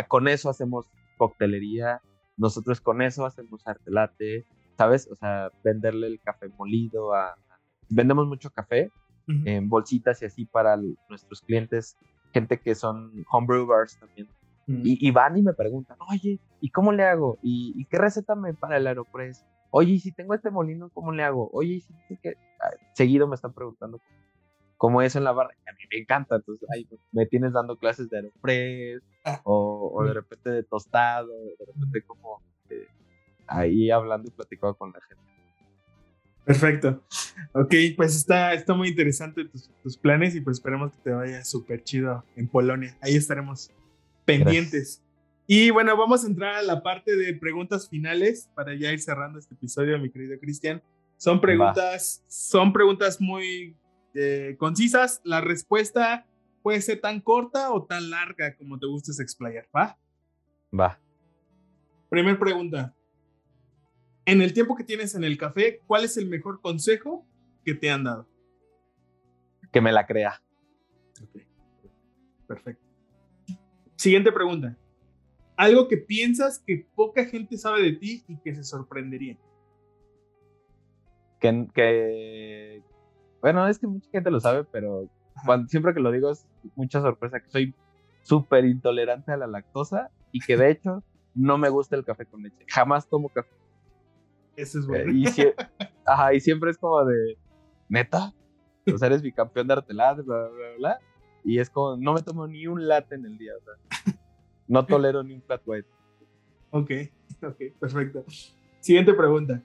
con 0.08 0.28
eso 0.28 0.50
hacemos 0.52 0.86
coctelería, 1.18 2.02
nosotros 2.38 2.80
con 2.80 3.02
eso 3.02 3.26
hacemos 3.26 3.66
arte 3.66 3.90
latte, 3.90 4.46
¿sabes? 4.78 5.10
O 5.12 5.16
sea, 5.16 5.50
venderle 5.64 6.08
el 6.08 6.20
café 6.22 6.48
molido 6.50 7.14
a... 7.14 7.36
Vendemos 7.90 8.28
mucho 8.28 8.52
café 8.52 8.92
en 9.28 9.70
bolsitas 9.70 10.22
y 10.22 10.26
así 10.26 10.46
para 10.46 10.78
nuestros 11.10 11.42
clientes, 11.42 11.98
gente 12.32 12.60
que 12.60 12.76
son 12.76 13.26
homebrewers 13.32 13.98
también. 13.98 14.28
Y, 14.68 15.12
van 15.12 15.38
y 15.38 15.44
me 15.44 15.54
preguntan, 15.54 15.98
oye, 16.10 16.40
¿y 16.60 16.70
cómo 16.70 16.92
le 16.92 17.04
hago? 17.04 17.38
¿Y, 17.42 17.86
qué 17.86 17.98
receta 17.98 18.36
me 18.36 18.54
para 18.54 18.78
el 18.78 18.88
Aeropress? 18.88 19.46
Oye, 19.70 20.00
si 20.00 20.12
tengo 20.12 20.34
este 20.34 20.50
molino, 20.50 20.90
¿cómo 20.94 21.12
le 21.12 21.24
hago? 21.24 21.50
Oye, 21.54 21.82
si 22.08 22.18
que... 22.18 22.36
Seguido 22.94 23.28
me 23.28 23.36
están 23.36 23.54
preguntando 23.54 24.00
como 24.78 25.02
eso 25.02 25.18
en 25.18 25.24
la 25.24 25.32
barra, 25.32 25.52
a 25.68 25.72
mí 25.72 25.84
me 25.92 26.00
encanta, 26.00 26.36
entonces 26.36 26.68
ahí 26.74 26.88
me 27.12 27.26
tienes 27.26 27.54
dando 27.54 27.78
clases 27.78 28.10
de 28.10 28.18
Aeropress, 28.18 29.02
ah, 29.24 29.42
o, 29.44 30.04
de 30.06 30.14
repente 30.14 30.50
de 30.50 30.64
tostado, 30.64 31.28
de 31.28 31.66
repente 31.66 32.02
como 32.02 32.42
eh, 32.70 32.88
ahí 33.48 33.90
hablando 33.90 34.28
y 34.28 34.32
platicando 34.32 34.76
con 34.76 34.92
la 34.92 35.02
gente. 35.02 35.24
Perfecto. 36.44 37.04
Ok, 37.54 37.74
pues 37.98 38.16
está, 38.16 38.54
está 38.54 38.76
muy 38.76 38.90
interesante 38.90 39.46
tus, 39.82 39.98
planes 39.98 40.36
y 40.36 40.42
pues 40.42 40.58
esperemos 40.58 40.92
que 40.92 41.02
te 41.02 41.10
vaya 41.10 41.44
súper 41.44 41.84
chido 41.84 42.24
en 42.36 42.48
Polonia. 42.48 42.96
Ahí 43.02 43.16
estaremos 43.16 43.72
pendientes. 44.26 45.02
Y 45.48 45.70
bueno, 45.70 45.96
vamos 45.96 46.24
a 46.24 46.28
entrar 46.28 46.56
a 46.56 46.62
la 46.64 46.82
parte 46.82 47.16
de 47.16 47.34
preguntas 47.36 47.88
finales 47.88 48.50
para 48.56 48.74
ya 48.74 48.92
ir 48.92 49.00
cerrando 49.00 49.38
este 49.38 49.54
episodio, 49.54 49.98
mi 50.00 50.10
querido 50.10 50.40
Cristian. 50.40 50.82
Son 51.18 51.40
preguntas, 51.40 52.24
son 52.28 52.74
preguntas 52.74 53.22
muy 53.22 53.76
eh, 54.16 54.56
concisas. 54.58 55.22
La 55.24 55.42
respuesta 55.42 56.26
puede 56.64 56.82
ser 56.82 57.00
tan 57.00 57.22
corta 57.22 57.72
o 57.72 57.84
tan 57.84 58.10
larga 58.10 58.56
como 58.56 58.80
te 58.80 58.88
gustes 58.88 59.20
explayar, 59.20 59.68
¿va? 59.76 59.98
Va. 60.78 61.00
Primer 62.10 62.40
pregunta. 62.40 62.94
En 64.26 64.42
el 64.42 64.54
tiempo 64.54 64.76
que 64.76 64.84
tienes 64.84 65.14
en 65.14 65.24
el 65.24 65.38
café, 65.38 65.80
¿cuál 65.86 66.04
es 66.04 66.18
el 66.18 66.28
mejor 66.28 66.60
consejo 66.60 67.24
que 67.64 67.76
te 67.76 67.92
han 67.92 68.06
dado? 68.06 68.28
Que 69.72 69.80
me 69.80 69.92
la 69.92 70.08
crea. 70.08 70.42
Ok. 71.22 71.44
Perfecto. 72.48 72.85
Siguiente 73.96 74.32
pregunta. 74.32 74.78
Algo 75.56 75.88
que 75.88 75.98
piensas 75.98 76.60
que 76.60 76.86
poca 76.96 77.26
gente 77.26 77.58
sabe 77.58 77.82
de 77.82 77.94
ti 77.94 78.24
y 78.28 78.38
que 78.38 78.54
se 78.54 78.64
sorprendería. 78.64 79.38
Que, 81.40 81.68
que, 81.74 82.84
bueno, 83.42 83.68
es 83.68 83.80
que 83.80 83.88
mucha 83.88 84.10
gente 84.10 84.32
lo 84.32 84.40
sabe, 84.40 84.64
pero 84.66 85.08
cuando, 85.46 85.68
siempre 85.68 85.94
que 85.94 86.00
lo 86.00 86.12
digo 86.12 86.32
es 86.32 86.48
mucha 86.76 87.02
sorpresa 87.02 87.40
que 87.40 87.50
soy 87.50 87.76
súper 88.24 88.66
intolerante 88.66 89.32
a 89.32 89.38
la 89.38 89.48
lactosa 89.48 90.10
y 90.32 90.40
que 90.40 90.58
de 90.58 90.72
hecho 90.72 91.04
no 91.34 91.58
me 91.58 91.70
gusta 91.70 91.96
el 91.96 92.04
café 92.04 92.26
con 92.26 92.44
leche. 92.44 92.66
Jamás 92.68 93.08
tomo 93.08 93.30
café. 93.30 93.54
Eso 94.56 94.80
es 94.80 94.88
bueno. 94.88 95.12
Y, 95.12 95.26
ajá, 96.06 96.34
y 96.34 96.40
siempre 96.40 96.72
es 96.72 96.78
como 96.78 97.04
de, 97.06 97.38
neta, 97.90 98.34
o 98.94 98.98
sea, 98.98 99.08
eres 99.08 99.22
campeón 99.34 99.68
de 99.68 99.74
artelada, 99.74 100.22
bla, 100.22 100.48
bla, 100.48 100.68
bla, 100.78 101.00
Y 101.46 101.60
es 101.60 101.70
como, 101.70 101.96
no 101.96 102.14
me 102.14 102.22
tomo 102.22 102.48
ni 102.48 102.68
un 102.68 102.88
latte 102.88 103.16
en 103.16 103.26
el 103.26 103.38
día, 103.38 103.54
o 103.56 103.64
sea, 103.64 104.14
no 104.68 104.86
tolero 104.86 105.24
ni 105.24 105.36
un 105.36 105.42
flat 105.44 105.62
white. 105.66 105.88
Ok, 106.72 106.92
ok, 107.44 107.80
perfecto. 107.80 108.26
Siguiente 108.82 109.14
pregunta. 109.14 109.62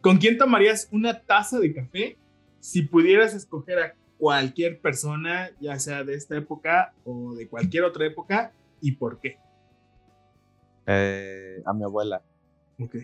¿Con 0.00 0.18
quién 0.18 0.36
tomarías 0.36 0.88
una 0.92 1.20
taza 1.20 1.58
de 1.58 1.74
café 1.74 2.18
si 2.60 2.82
pudieras 2.82 3.34
escoger 3.34 3.78
a 3.78 3.94
cualquier 4.18 4.80
persona, 4.80 5.50
ya 5.60 5.80
sea 5.80 6.04
de 6.04 6.14
esta 6.14 6.36
época 6.36 6.94
o 7.04 7.34
de 7.34 7.48
cualquier 7.48 7.82
otra 7.82 8.06
época, 8.06 8.52
¿y 8.80 8.92
por 8.92 9.18
qué? 9.18 9.36
Eh, 10.86 11.60
a 11.64 11.72
mi 11.72 11.82
abuela. 11.82 12.22
Ok. 12.78 12.96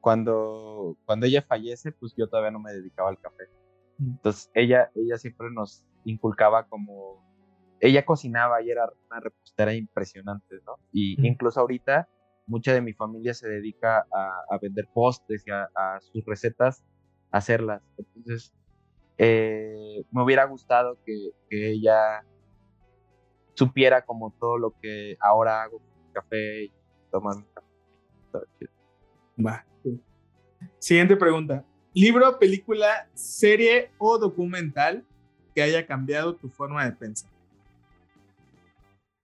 Cuando, 0.00 0.96
cuando 1.04 1.26
ella 1.26 1.42
fallece, 1.42 1.92
pues 1.92 2.12
yo 2.16 2.28
todavía 2.28 2.50
no 2.50 2.58
me 2.58 2.72
dedicaba 2.72 3.08
al 3.08 3.20
café. 3.20 3.44
Mm. 3.98 4.10
Entonces 4.10 4.50
ella, 4.52 4.90
ella 4.96 5.16
siempre 5.16 5.48
nos 5.52 5.84
inculcaba 6.04 6.66
como... 6.66 7.23
Ella 7.84 8.04
cocinaba 8.04 8.62
y 8.62 8.70
era 8.70 8.88
una 9.10 9.20
repostera 9.20 9.74
impresionante, 9.74 10.56
¿no? 10.64 10.78
Y 10.90 11.20
mm. 11.20 11.24
incluso 11.26 11.60
ahorita 11.60 12.08
mucha 12.46 12.72
de 12.72 12.80
mi 12.80 12.94
familia 12.94 13.34
se 13.34 13.46
dedica 13.46 14.06
a, 14.10 14.58
vender 14.60 14.88
postres 14.94 15.46
y 15.46 15.50
a, 15.50 15.68
a 15.74 16.00
sus 16.00 16.24
recetas, 16.24 16.82
hacerlas. 17.30 17.82
Entonces, 17.98 18.54
eh, 19.18 20.02
me 20.10 20.22
hubiera 20.22 20.44
gustado 20.44 20.98
que, 21.04 21.32
ella 21.50 22.24
supiera 23.54 24.02
como 24.02 24.32
todo 24.40 24.58
lo 24.58 24.74
que 24.80 25.16
ahora 25.20 25.62
hago 25.62 25.78
con 25.78 26.12
café 26.12 26.64
y 26.64 26.72
tomando 27.12 27.46
café. 28.32 28.66
Va. 29.38 29.64
Siguiente 30.78 31.16
pregunta. 31.16 31.64
¿Libro, 31.92 32.38
película, 32.40 33.08
serie 33.14 33.92
o 33.98 34.18
documental 34.18 35.04
que 35.54 35.62
haya 35.62 35.86
cambiado 35.86 36.34
tu 36.34 36.48
forma 36.48 36.84
de 36.84 36.92
pensar? 36.92 37.30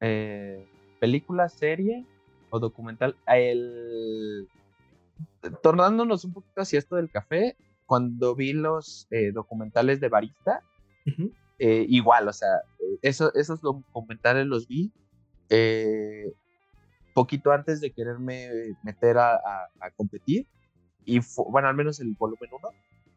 Eh, 0.00 0.66
película, 0.98 1.48
serie 1.48 2.04
o 2.50 2.58
documental. 2.58 3.16
El... 3.26 4.48
Tornándonos 5.62 6.24
un 6.24 6.32
poquito 6.32 6.62
hacia 6.62 6.78
esto 6.78 6.96
del 6.96 7.10
café, 7.10 7.56
cuando 7.86 8.34
vi 8.34 8.52
los 8.52 9.08
eh, 9.10 9.32
documentales 9.32 10.00
de 10.00 10.08
Barista, 10.08 10.62
eh, 11.58 11.86
igual, 11.88 12.28
o 12.28 12.32
sea, 12.32 12.62
eso, 13.02 13.34
esos 13.34 13.60
documentales 13.60 14.46
los 14.46 14.68
vi. 14.68 14.92
Eh, 15.48 16.32
poquito 17.14 17.50
antes 17.50 17.80
de 17.80 17.90
quererme 17.90 18.48
meter 18.82 19.18
a, 19.18 19.68
competir, 19.96 20.46
y 21.04 21.20
bueno, 21.50 21.68
al 21.68 21.74
menos 21.74 22.00
el 22.00 22.14
volumen 22.14 22.50
1, 22.52 22.68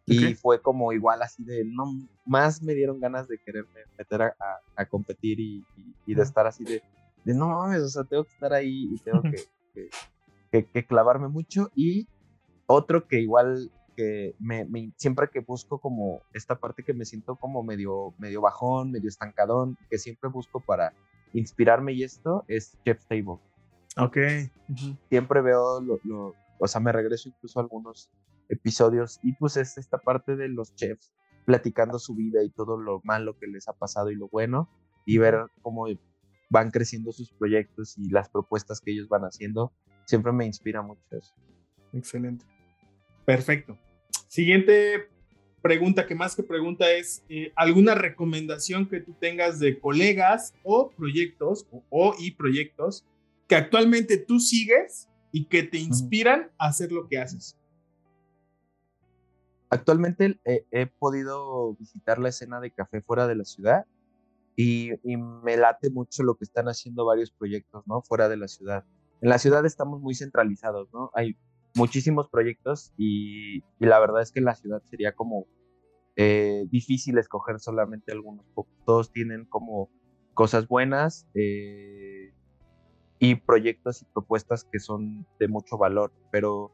y 0.05 0.33
fue 0.35 0.61
como 0.61 0.91
igual 0.91 1.21
así 1.21 1.43
de, 1.43 1.63
no, 1.65 1.85
más 2.25 2.61
me 2.61 2.73
dieron 2.73 2.99
ganas 2.99 3.27
de 3.27 3.37
quererme 3.37 3.81
meter 3.97 4.21
a, 4.21 4.85
competir 4.85 5.39
y, 5.39 5.63
de 6.05 6.21
estar 6.21 6.45
así 6.45 6.63
de, 6.63 6.83
de, 7.23 7.33
no 7.33 7.47
mames, 7.49 7.81
o 7.81 7.89
sea, 7.89 8.03
tengo 8.03 8.25
que 8.25 8.33
estar 8.33 8.53
ahí 8.53 8.89
y 8.91 8.97
tengo 8.99 9.21
que, 9.21 10.63
que, 10.63 10.85
clavarme 10.85 11.29
mucho. 11.29 11.71
Y 11.75 12.07
otro 12.67 13.07
que 13.07 13.21
igual 13.21 13.71
que 13.95 14.35
me, 14.39 14.67
siempre 14.97 15.29
que 15.29 15.39
busco 15.39 15.79
como 15.79 16.21
esta 16.33 16.59
parte 16.59 16.83
que 16.83 16.93
me 16.93 17.05
siento 17.05 17.35
como 17.35 17.63
medio, 17.63 18.13
medio 18.17 18.41
bajón, 18.41 18.91
medio 18.91 19.07
estancadón, 19.07 19.77
que 19.89 19.97
siempre 19.97 20.29
busco 20.29 20.59
para 20.59 20.93
inspirarme 21.33 21.93
y 21.93 22.03
esto 22.03 22.43
es 22.47 22.77
Chef's 22.83 23.07
Table. 23.07 23.39
Ok. 23.97 24.17
Siempre 25.09 25.41
veo, 25.41 25.79
lo, 25.79 26.33
o 26.59 26.67
sea, 26.67 26.81
me 26.81 26.91
regreso 26.91 27.29
incluso 27.29 27.59
a 27.59 27.63
algunos 27.63 28.09
episodios 28.49 29.19
y 29.23 29.33
pues 29.33 29.57
es 29.57 29.77
esta 29.77 29.97
parte 29.97 30.35
de 30.35 30.49
los 30.49 30.75
chefs 30.75 31.11
platicando 31.45 31.99
su 31.99 32.15
vida 32.15 32.43
y 32.43 32.49
todo 32.49 32.77
lo 32.77 33.01
malo 33.03 33.37
que 33.37 33.47
les 33.47 33.67
ha 33.67 33.73
pasado 33.73 34.11
y 34.11 34.15
lo 34.15 34.29
bueno 34.29 34.69
y 35.05 35.17
ver 35.17 35.47
cómo 35.61 35.87
van 36.49 36.71
creciendo 36.71 37.11
sus 37.11 37.31
proyectos 37.31 37.97
y 37.97 38.09
las 38.09 38.29
propuestas 38.29 38.79
que 38.79 38.91
ellos 38.91 39.09
van 39.09 39.23
haciendo, 39.23 39.73
siempre 40.05 40.31
me 40.31 40.45
inspira 40.45 40.81
mucho 40.81 41.01
eso. 41.11 41.33
Excelente. 41.93 42.45
Perfecto. 43.25 43.77
Siguiente 44.27 45.09
pregunta, 45.61 46.05
que 46.05 46.13
más 46.13 46.35
que 46.35 46.43
pregunta 46.43 46.91
es, 46.91 47.23
eh, 47.29 47.51
¿alguna 47.55 47.95
recomendación 47.95 48.87
que 48.87 48.99
tú 48.99 49.13
tengas 49.13 49.59
de 49.59 49.79
colegas 49.79 50.53
o 50.63 50.91
proyectos 50.91 51.67
o, 51.89 52.13
y 52.19 52.31
proyectos 52.31 53.05
que 53.47 53.55
actualmente 53.55 54.17
tú 54.17 54.39
sigues 54.39 55.09
y 55.31 55.45
que 55.45 55.63
te 55.63 55.77
inspiran 55.79 56.51
a 56.57 56.67
hacer 56.67 56.91
lo 56.91 57.07
que 57.07 57.17
haces? 57.17 57.57
Actualmente 59.73 60.39
he 60.45 60.85
podido 60.85 61.73
visitar 61.75 62.19
la 62.19 62.29
escena 62.29 62.59
de 62.59 62.69
café 62.69 63.01
fuera 63.01 63.27
de 63.27 63.35
la 63.35 63.43
ciudad 63.43 63.85
y, 64.55 64.91
me 65.07 65.57
late 65.57 65.89
mucho 65.89 66.21
lo 66.21 66.35
que 66.35 66.43
están 66.43 66.67
haciendo 66.67 67.05
varios 67.05 67.31
proyectos, 67.31 67.83
¿no? 67.87 68.03
Fuera 68.03 68.29
de 68.29 68.37
la 68.37 68.47
ciudad. 68.47 68.85
En 69.21 69.29
la 69.29 69.39
ciudad 69.39 69.65
estamos 69.65 69.99
muy 69.99 70.13
centralizados, 70.13 70.89
¿no? 70.93 71.09
Hay 71.15 71.37
muchísimos 71.73 72.27
proyectos 72.29 72.93
y, 72.97 73.63
la 73.79 73.99
verdad 73.99 74.21
es 74.21 74.31
que 74.31 74.39
en 74.39 74.45
la 74.45 74.53
ciudad 74.53 74.83
sería 74.83 75.15
como 75.15 75.47
eh, 76.17 76.65
difícil 76.69 77.17
escoger 77.17 77.59
solamente 77.59 78.11
algunos. 78.11 78.45
Todos 78.85 79.11
tienen 79.11 79.45
como 79.45 79.89
cosas 80.35 80.67
buenas 80.67 81.27
eh, 81.33 82.31
y 83.17 83.35
proyectos 83.35 84.03
y 84.03 84.05
propuestas 84.05 84.65
que 84.71 84.77
son 84.77 85.25
de 85.39 85.47
mucho 85.47 85.79
valor, 85.79 86.13
pero 86.31 86.71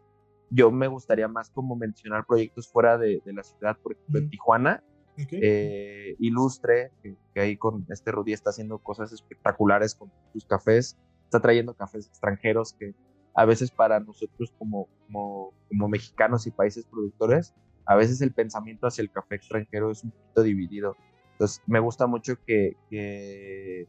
yo 0.49 0.71
me 0.71 0.87
gustaría 0.87 1.27
más 1.27 1.49
como 1.49 1.75
mencionar 1.75 2.25
proyectos 2.25 2.67
fuera 2.67 2.97
de, 2.97 3.21
la 3.25 3.43
ciudad, 3.43 3.77
por 3.77 3.93
ejemplo, 3.93 4.19
en 4.19 4.29
Tijuana, 4.29 4.83
eh, 5.31 6.15
Ilustre, 6.19 6.91
que, 7.03 7.17
ahí 7.39 7.57
con 7.57 7.85
este 7.89 8.11
Rudy 8.11 8.33
está 8.33 8.51
haciendo 8.51 8.79
cosas 8.79 9.11
espectaculares 9.11 9.95
con 9.95 10.11
sus 10.33 10.45
cafés, 10.45 10.97
está 11.25 11.39
trayendo 11.39 11.73
cafés 11.73 12.07
extranjeros 12.07 12.73
que 12.73 12.93
a 13.35 13.45
veces 13.45 13.71
para 13.71 13.99
nosotros 13.99 14.53
como, 14.57 14.87
como, 15.05 15.53
como 15.67 15.87
mexicanos 15.87 16.47
y 16.47 16.51
países 16.51 16.85
productores, 16.85 17.53
a 17.85 17.95
veces 17.95 18.21
el 18.21 18.33
pensamiento 18.33 18.87
hacia 18.87 19.01
el 19.01 19.11
café 19.11 19.35
extranjero 19.35 19.91
es 19.91 20.03
un 20.03 20.11
poquito 20.11 20.43
dividido. 20.43 20.95
Entonces, 21.33 21.61
me 21.67 21.79
gusta 21.79 22.07
mucho 22.07 22.35
que, 22.45 22.75
que, 22.89 23.87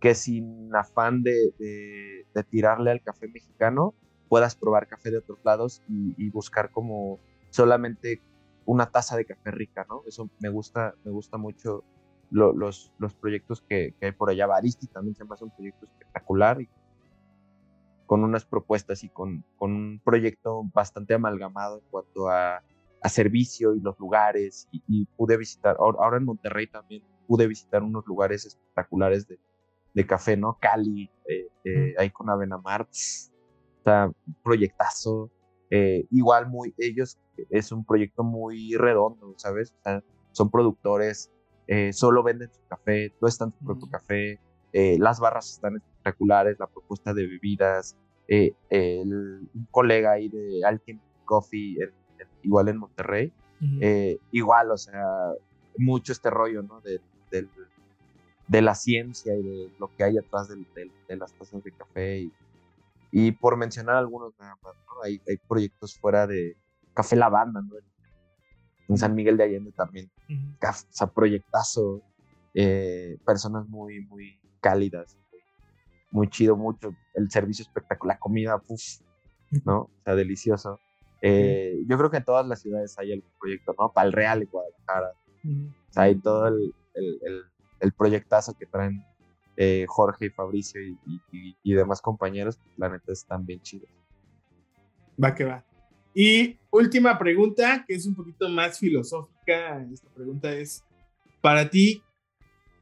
que 0.00 0.14
sin 0.14 0.74
afán 0.74 1.22
de, 1.22 1.52
de, 1.58 2.26
de 2.34 2.44
tirarle 2.44 2.90
al 2.90 3.02
café 3.02 3.28
mexicano, 3.28 3.94
puedas 4.32 4.56
probar 4.56 4.88
café 4.88 5.10
de 5.10 5.18
otros 5.18 5.40
lados 5.44 5.82
y, 5.90 6.30
buscar 6.30 6.70
como 6.70 7.20
solamente 7.50 8.22
una 8.64 8.86
taza 8.86 9.14
de 9.14 9.26
café 9.26 9.50
rica, 9.50 9.84
¿no? 9.90 10.04
Eso 10.06 10.30
me 10.40 10.48
gusta, 10.48 10.94
me 11.04 11.10
gusta 11.10 11.36
mucho 11.36 11.84
los, 12.30 12.94
los 12.96 13.12
proyectos 13.12 13.60
que, 13.60 13.94
hay 14.00 14.12
por 14.12 14.30
allá. 14.30 14.46
Baristi 14.46 14.86
también 14.86 15.14
se 15.14 15.26
me 15.26 15.34
hace 15.34 15.44
un 15.44 15.50
proyecto 15.50 15.84
espectacular 15.84 16.62
y 16.62 16.70
con 18.06 18.24
unas 18.24 18.46
propuestas 18.46 19.04
y 19.04 19.10
con, 19.10 19.44
con 19.58 19.72
un 19.72 20.00
proyecto 20.02 20.62
bastante 20.72 21.12
amalgamado 21.12 21.80
en 21.80 21.84
cuanto 21.90 22.30
a, 22.30 22.62
a 23.02 23.08
servicio 23.10 23.74
y 23.74 23.80
los 23.80 23.98
lugares 23.98 24.66
y, 24.72 25.04
pude 25.14 25.36
visitar, 25.36 25.76
ahora 25.78 26.16
en 26.16 26.24
Monterrey 26.24 26.68
también 26.68 27.02
pude 27.26 27.46
visitar 27.46 27.82
unos 27.82 28.06
lugares 28.06 28.46
espectaculares 28.46 29.28
de, 29.28 29.38
de 29.92 30.06
café, 30.06 30.38
¿no? 30.38 30.56
Cali, 30.58 31.10
eh, 31.28 31.48
eh, 31.66 31.94
ahí 31.98 32.08
con 32.08 32.30
Avenamar, 32.30 32.88
sea, 33.82 34.10
proyectazo. 34.42 35.30
Eh, 35.74 36.06
igual 36.10 36.50
muy, 36.50 36.74
ellos 36.76 37.18
es 37.48 37.72
un 37.72 37.84
proyecto 37.86 38.22
muy 38.22 38.74
redondo, 38.76 39.32
¿sabes? 39.38 39.72
son 40.32 40.50
productores, 40.50 41.30
eh, 41.66 41.94
solo 41.94 42.22
venden 42.22 42.52
su 42.52 42.60
café, 42.68 43.10
no 43.22 43.26
están 43.26 43.54
su 43.58 43.64
propio 43.64 43.88
café, 43.90 44.38
eh, 44.74 44.98
las 44.98 45.18
barras 45.18 45.50
están 45.50 45.76
espectaculares, 45.76 46.58
la 46.58 46.66
propuesta 46.66 47.14
de 47.14 47.26
bebidas, 47.26 47.96
el, 48.28 48.54
un 48.70 49.66
colega 49.70 50.12
ahí 50.12 50.28
de 50.28 50.60
Alchemy 50.62 51.00
Coffee, 51.24 51.78
igual 52.42 52.68
en 52.68 52.76
Monterrey, 52.76 53.32
igual, 54.30 54.72
o 54.72 54.76
sea, 54.76 55.04
mucho 55.78 56.12
este 56.12 56.28
rollo, 56.28 56.62
¿no? 56.62 56.82
De, 56.82 57.00
de, 58.48 58.60
la 58.60 58.74
ciencia 58.74 59.34
y 59.34 59.42
de 59.42 59.72
lo 59.78 59.88
que 59.96 60.04
hay 60.04 60.18
atrás 60.18 60.48
de, 60.48 60.66
de 61.08 61.16
las 61.16 61.32
tazas 61.32 61.64
de 61.64 61.72
café 61.72 62.18
y 62.20 62.32
y 63.14 63.30
por 63.32 63.58
mencionar 63.58 63.96
algunos 63.96 64.32
nada 64.40 64.56
más, 64.62 64.74
¿no? 64.74 65.02
hay, 65.04 65.20
hay, 65.28 65.36
proyectos 65.46 65.98
fuera 65.98 66.26
de 66.26 66.56
Café 66.94 67.14
Lavanda, 67.14 67.60
¿no? 67.60 67.74
En 68.88 68.96
San 68.96 69.14
Miguel 69.14 69.36
de 69.36 69.44
Allende 69.44 69.70
también. 69.72 70.10
O 70.28 70.72
sea, 70.90 71.06
proyectazo. 71.06 72.02
Eh, 72.54 73.18
personas 73.24 73.68
muy, 73.68 74.04
muy 74.06 74.40
cálidas. 74.60 75.18
Muy, 76.10 76.28
chido, 76.28 76.56
mucho. 76.56 76.94
El 77.14 77.30
servicio 77.30 77.62
espectacular, 77.62 78.16
la 78.16 78.20
comida, 78.20 78.58
puff, 78.58 79.00
¿no? 79.64 79.80
O 79.82 79.90
sea, 80.04 80.14
delicioso. 80.14 80.80
Eh, 81.20 81.82
yo 81.86 81.98
creo 81.98 82.10
que 82.10 82.16
en 82.16 82.24
todas 82.24 82.46
las 82.46 82.62
ciudades 82.62 82.98
hay 82.98 83.12
algún 83.12 83.30
proyecto, 83.38 83.74
¿no? 83.78 83.92
Para 83.92 84.06
el 84.06 84.12
Real 84.12 84.42
y 84.42 84.46
Guadalajara. 84.46 85.12
O 85.44 85.92
sea, 85.92 86.04
hay 86.04 86.16
todo 86.16 86.48
el, 86.48 86.74
el, 86.94 87.20
el, 87.22 87.42
el 87.80 87.92
proyectazo 87.92 88.54
que 88.54 88.66
traen 88.66 89.04
eh, 89.64 89.86
Jorge 89.86 90.26
y 90.26 90.30
Fabricio 90.30 90.80
y, 90.82 91.72
demás 91.72 92.00
compañeros, 92.00 92.58
la 92.76 92.88
neta 92.88 93.12
están 93.12 93.46
bien 93.46 93.60
chidos. 93.60 93.88
Va 95.22 95.36
que 95.36 95.44
va. 95.44 95.64
Y 96.12 96.58
última 96.72 97.16
pregunta, 97.16 97.84
que 97.86 97.94
es 97.94 98.04
un 98.04 98.16
poquito 98.16 98.48
más 98.48 98.80
filosófica. 98.80 99.80
Esta 99.92 100.10
pregunta 100.10 100.52
es, 100.52 100.84
para 101.40 101.70
ti, 101.70 102.02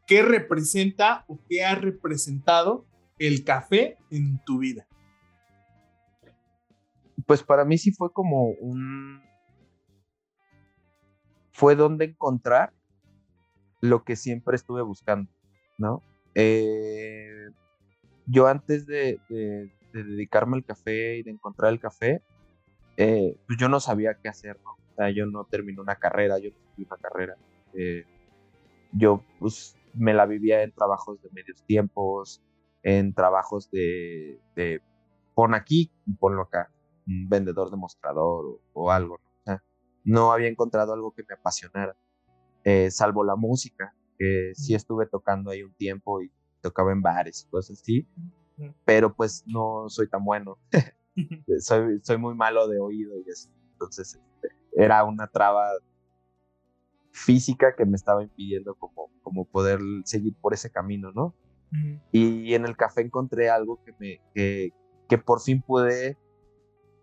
¿qué 0.06 0.22
representa 0.22 1.26
o 1.28 1.38
qué 1.50 1.62
ha 1.66 1.74
representado 1.74 2.86
el 3.18 3.44
café 3.44 3.98
en 4.10 4.42
tu 4.46 4.60
vida? 4.60 4.86
Pues 7.26 7.42
para 7.42 7.66
mí 7.66 7.76
sí 7.76 7.92
fue 7.92 8.10
como 8.10 8.52
un... 8.52 9.20
Fue 11.52 11.76
donde 11.76 12.06
encontrar 12.06 12.72
lo 13.82 14.02
que 14.02 14.16
siempre 14.16 14.56
estuve 14.56 14.80
buscando, 14.80 15.30
¿no? 15.76 16.02
Eh, 16.34 17.48
yo 18.26 18.46
antes 18.46 18.86
de, 18.86 19.20
dedicarme 19.92 20.56
al 20.56 20.64
café 20.64 21.18
y 21.18 21.22
de 21.22 21.30
encontrar 21.30 21.72
el 21.72 21.80
café, 21.80 22.22
eh, 22.96 23.36
pues 23.46 23.58
yo 23.58 23.68
no 23.68 23.80
sabía 23.80 24.14
qué 24.14 24.28
hacer, 24.28 24.60
¿no? 24.62 24.72
O 24.72 24.94
sea, 24.96 25.10
yo 25.10 25.26
no 25.26 25.44
terminé 25.44 25.80
una 25.80 25.96
carrera, 25.96 26.38
yo 26.38 26.50
no 26.50 26.84
una 26.86 26.96
carrera. 26.96 27.36
Eh, 27.74 28.04
yo 28.92 29.24
pues 29.38 29.76
me 29.94 30.14
la 30.14 30.26
vivía 30.26 30.62
en 30.62 30.72
trabajos 30.72 31.20
de 31.22 31.30
medios 31.32 31.64
tiempos, 31.64 32.42
en 32.82 33.14
trabajos 33.14 33.70
de, 33.70 34.40
pon 35.34 35.54
aquí 35.54 35.92
y 36.06 36.14
ponlo 36.14 36.42
acá, 36.42 36.70
un 37.06 37.28
vendedor 37.28 37.70
demostrador 37.70 38.60
o, 38.72 38.90
algo, 38.90 39.18
¿no? 39.46 39.54
O 39.54 39.60
no 40.04 40.32
había 40.32 40.48
encontrado 40.48 40.92
algo 40.92 41.12
que 41.12 41.24
me 41.28 41.34
apasionara, 41.34 41.96
salvo 42.90 43.24
la 43.24 43.36
música 43.36 43.94
que 44.20 44.52
sí 44.54 44.74
estuve 44.74 45.06
tocando 45.06 45.50
ahí 45.50 45.62
un 45.62 45.72
tiempo 45.72 46.20
y 46.20 46.30
tocaba 46.60 46.92
en 46.92 47.00
bares 47.00 47.46
y 47.46 47.50
cosas 47.50 47.80
así, 47.80 48.06
pero 48.84 49.14
pues 49.14 49.44
no 49.46 49.88
soy 49.88 50.08
tan 50.10 50.22
bueno. 50.22 50.58
soy, 51.60 52.00
soy 52.02 52.18
muy 52.18 52.34
malo 52.34 52.68
de 52.68 52.78
oído 52.78 53.16
y 53.18 53.30
eso. 53.30 53.50
Entonces 53.72 54.14
este, 54.14 54.48
era 54.76 55.04
una 55.04 55.26
traba 55.26 55.70
física 57.12 57.74
que 57.74 57.86
me 57.86 57.96
estaba 57.96 58.22
impidiendo 58.22 58.74
como, 58.74 59.10
como 59.22 59.44
poder 59.46 59.80
seguir 60.04 60.34
por 60.40 60.52
ese 60.52 60.70
camino, 60.70 61.12
¿no? 61.12 61.34
Y 62.10 62.54
en 62.54 62.64
el 62.64 62.76
café 62.76 63.00
encontré 63.00 63.48
algo 63.48 63.80
que 63.84 63.92
me, 64.00 64.20
que, 64.34 64.70
que 65.08 65.18
por 65.18 65.40
fin 65.40 65.62
pude 65.62 66.18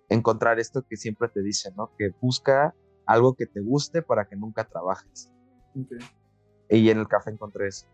encontrar 0.09 0.59
esto 0.59 0.85
que 0.85 0.97
siempre 0.97 1.29
te 1.29 1.41
dicen, 1.41 1.73
¿no? 1.77 1.91
Que 1.97 2.09
busca 2.21 2.75
algo 3.05 3.33
que 3.33 3.45
te 3.45 3.61
guste 3.61 4.01
para 4.01 4.27
que 4.27 4.35
nunca 4.35 4.67
trabajes. 4.67 5.31
Y 6.69 6.89
en 6.89 6.99
el 6.99 7.07
café 7.07 7.31
encontré 7.31 7.67
eso. 7.67 7.85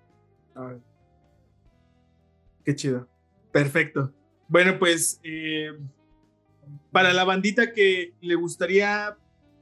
Qué 2.63 2.75
chido. 2.75 3.07
Perfecto. 3.51 4.11
Bueno, 4.47 4.77
pues 4.79 5.19
eh, 5.23 5.71
para 6.91 7.13
la 7.13 7.23
bandita 7.23 7.73
que 7.73 8.13
le 8.21 8.35
gustaría 8.35 9.17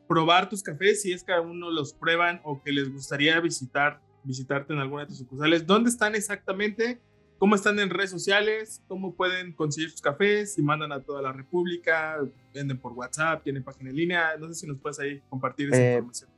probar 0.08 0.50
tus 0.50 0.64
cafés, 0.64 1.02
si 1.02 1.14
es 1.14 1.24
que 1.24 1.34
aún 1.34 1.60
no 1.60 1.72
los 1.72 1.94
prueban 1.94 2.42
o 2.44 2.62
que 2.62 2.72
les 2.72 2.92
gustaría 2.92 3.40
visitar, 3.40 4.02
visitarte 4.24 4.74
en 4.74 4.80
alguna 4.80 5.04
de 5.04 5.08
tus 5.08 5.20
sucursales, 5.20 5.66
¿dónde 5.66 5.90
están 5.90 6.16
exactamente? 6.16 7.00
¿Cómo 7.38 7.56
están 7.56 7.80
en 7.80 7.90
redes 7.90 8.12
sociales? 8.12 8.84
¿Cómo 8.88 9.16
pueden 9.16 9.54
conseguir 9.54 9.90
sus 9.90 10.02
cafés? 10.02 10.54
Si 10.54 10.62
mandan 10.62 10.92
a 10.92 11.02
toda 11.02 11.22
la 11.24 11.32
República, 11.32 12.20
venden 12.54 12.78
por 12.78 12.94
WhatsApp, 12.94 13.42
tienen 13.44 13.64
página 13.64 13.90
en 13.90 13.96
línea. 13.96 14.38
No 14.38 14.48
sé 14.50 14.54
si 14.54 14.68
nos 14.68 14.78
puedes 14.78 15.00
ahí 15.00 15.22
compartir 15.28 15.70
esa 15.70 15.82
eh, 15.82 15.92
información. 15.94 16.30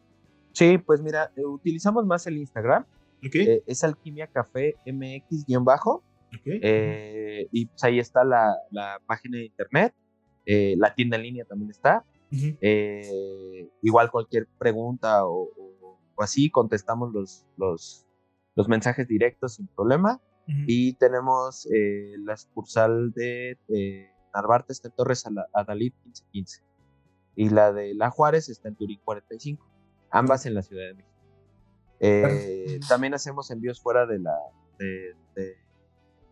Sí, 0.54 0.78
pues 0.78 1.02
mira, 1.02 1.32
eh, 1.36 1.46
utilizamos 1.46 2.06
más 2.06 2.26
el 2.28 2.38
Instagram. 2.38 2.86
Eh, 3.22 3.64
es 3.66 3.84
Alquimia 3.84 4.28
Café 4.28 4.76
MX-bajo. 4.86 6.04
y 6.32 7.66
pues 7.66 7.84
ahí 7.84 8.00
está 8.00 8.24
la, 8.24 8.56
la, 8.72 9.00
página 9.06 9.38
de 9.38 9.46
internet. 9.46 9.94
la 10.46 10.94
tienda 10.96 11.18
en 11.18 11.24
línea 11.24 11.46
también 11.46 11.72
está. 11.72 12.06
igual 13.82 14.12
cualquier 14.12 14.48
pregunta 14.58 15.26
o, 15.26 15.50
así, 16.18 16.50
contestamos 16.50 17.12
los, 17.14 17.46
los, 17.58 18.06
los 18.56 18.68
mensajes 18.68 19.08
directos 19.08 19.56
sin 19.56 19.68
problema. 19.68 20.22
Y 20.46 20.94
tenemos 20.94 21.68
eh, 21.74 22.16
la 22.20 22.36
sucursal 22.36 23.14
de 23.14 23.58
eh, 23.70 24.10
Narvarte 24.34 24.74
está 24.74 24.90
en 24.90 24.96
Torres 24.96 25.26
Adalid 25.54 25.94
1515. 26.04 26.64
Y 27.36 27.50
la 27.50 27.72
de 27.72 27.94
La 27.94 28.10
Juárez 28.10 28.50
está 28.50 28.68
en 28.68 28.76
Turín 28.76 29.00
45. 29.04 29.66
Ambas 30.14 30.46
en 30.46 30.54
la 30.54 30.62
Ciudad 30.62 30.86
de 30.86 30.94
México. 30.94 31.10
Eh, 32.00 32.80
también 32.88 33.16
hacemos 33.16 33.50
envíos 33.50 33.82
fuera 33.82 34.06
de 34.06 34.20
la, 34.20 34.38
de, 34.78 35.16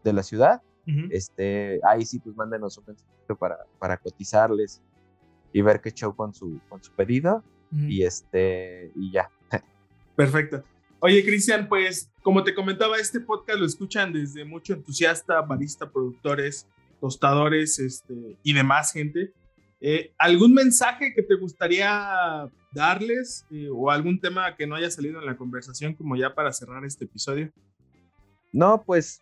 de, 0.04 0.14
la 0.14 0.22
ciudad. 0.22 0.62
este, 1.10 1.80
ahí 1.84 2.06
sí, 2.06 2.20
pues 2.20 2.36
mándenos 2.36 2.78
un 2.78 2.86
mensaje 2.88 3.10
para, 3.40 3.58
para 3.80 3.98
cotizarles 3.98 4.82
y 5.52 5.62
ver 5.62 5.82
qué 5.82 5.92
show 5.92 6.16
con 6.16 6.34
su, 6.34 6.60
con 6.70 6.84
su 6.84 6.92
pedido. 6.94 7.44
Y 7.74 8.04
este, 8.04 8.92
y 8.96 9.12
ya. 9.12 9.30
Perfecto. 10.16 10.64
Oye, 11.00 11.24
Cristian, 11.24 11.68
pues 11.68 12.12
como 12.22 12.44
te 12.44 12.54
comentaba, 12.54 12.98
este 12.98 13.20
podcast 13.20 13.58
lo 13.58 13.66
escuchan 13.66 14.14
desde 14.14 14.46
mucho 14.46 14.74
entusiasta, 14.74 15.42
barista, 15.42 15.90
productores, 15.90 16.68
tostadores 17.00 17.80
este, 17.80 18.38
y 18.44 18.54
demás 18.54 18.92
gente. 18.92 19.34
Eh, 19.84 20.14
¿Algún 20.20 20.54
mensaje 20.54 21.12
que 21.16 21.24
te 21.24 21.36
gustaría 21.36 22.48
darles 22.72 23.46
eh, 23.50 23.68
o 23.74 23.90
algún 23.90 24.20
tema 24.20 24.56
que 24.56 24.68
no 24.68 24.76
haya 24.76 24.92
salido 24.92 25.20
en 25.20 25.26
la 25.26 25.36
conversación 25.36 25.96
como 25.96 26.16
ya 26.16 26.36
para 26.36 26.54
cerrar 26.54 26.86
este 26.86 27.06
episodio? 27.06 27.52
No, 28.54 28.84
pues 28.84 29.22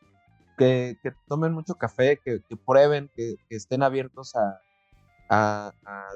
que, 0.58 0.98
tomen 1.30 1.54
mucho 1.54 1.76
café, 1.76 2.20
que, 2.24 2.42
prueben, 2.66 3.10
que, 3.16 3.36
estén 3.50 3.84
abiertos 3.84 4.34
a, 4.36 4.60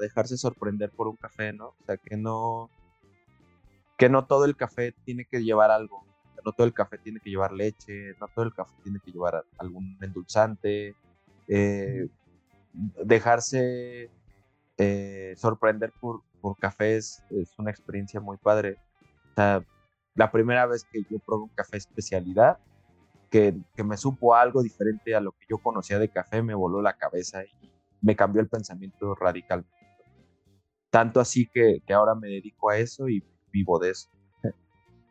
dejarse 0.00 0.36
sorprender 0.36 0.90
por 0.90 1.08
un 1.08 1.16
café, 1.16 1.52
¿no? 1.52 1.68
O 1.68 1.84
sea, 1.86 1.96
que 1.96 2.16
no, 2.16 2.68
que 3.96 4.10
no 4.10 4.26
todo 4.26 4.44
el 4.44 4.56
café 4.56 4.92
tiene 5.04 5.24
que 5.24 5.42
llevar 5.42 5.70
algo, 5.70 6.04
no 6.44 6.52
todo 6.52 6.66
el 6.66 6.74
café 6.74 6.98
tiene 6.98 7.20
que 7.20 7.30
llevar 7.30 7.52
leche, 7.52 8.14
no 8.20 8.28
todo 8.28 8.44
el 8.44 8.52
café 8.52 8.74
tiene 8.82 8.98
que 9.02 9.12
llevar 9.12 9.44
algún 9.56 9.96
endulzante, 10.02 10.94
eh, 11.48 12.08
dejarse 13.04 14.10
eh, 14.78 15.34
sorprender 15.36 15.92
por, 16.00 16.22
por 16.40 16.56
cafés 16.58 17.22
es 17.30 17.58
una 17.58 17.70
experiencia 17.70 18.20
muy 18.20 18.36
padre. 18.36 18.78
la 19.36 20.30
primera 20.30 20.66
vez 20.66 20.84
que 20.84 21.02
yo 21.10 21.18
probé 21.18 21.44
un 21.44 21.54
café 21.54 21.76
especialidad, 21.76 22.58
que, 23.30 23.54
que, 23.74 23.82
me 23.82 23.96
supo 23.96 24.34
algo 24.34 24.62
diferente 24.62 25.14
a 25.14 25.20
lo 25.20 25.32
que 25.32 25.46
yo 25.48 25.58
conocía 25.58 25.98
de 25.98 26.08
café, 26.08 26.42
me 26.42 26.54
voló 26.54 26.80
la 26.80 26.96
cabeza 26.96 27.44
y 27.44 27.72
me 28.00 28.14
cambió 28.14 28.40
el 28.40 28.48
pensamiento 28.48 29.14
radicalmente. 29.14 29.72
Tanto 30.90 31.18
así 31.18 31.48
que, 31.52 31.80
que 31.84 31.92
ahora 31.92 32.14
me 32.14 32.28
dedico 32.28 32.70
a 32.70 32.78
eso 32.78 33.08
y 33.08 33.24
vivo 33.50 33.78
de 33.80 33.90
eso. 33.90 34.08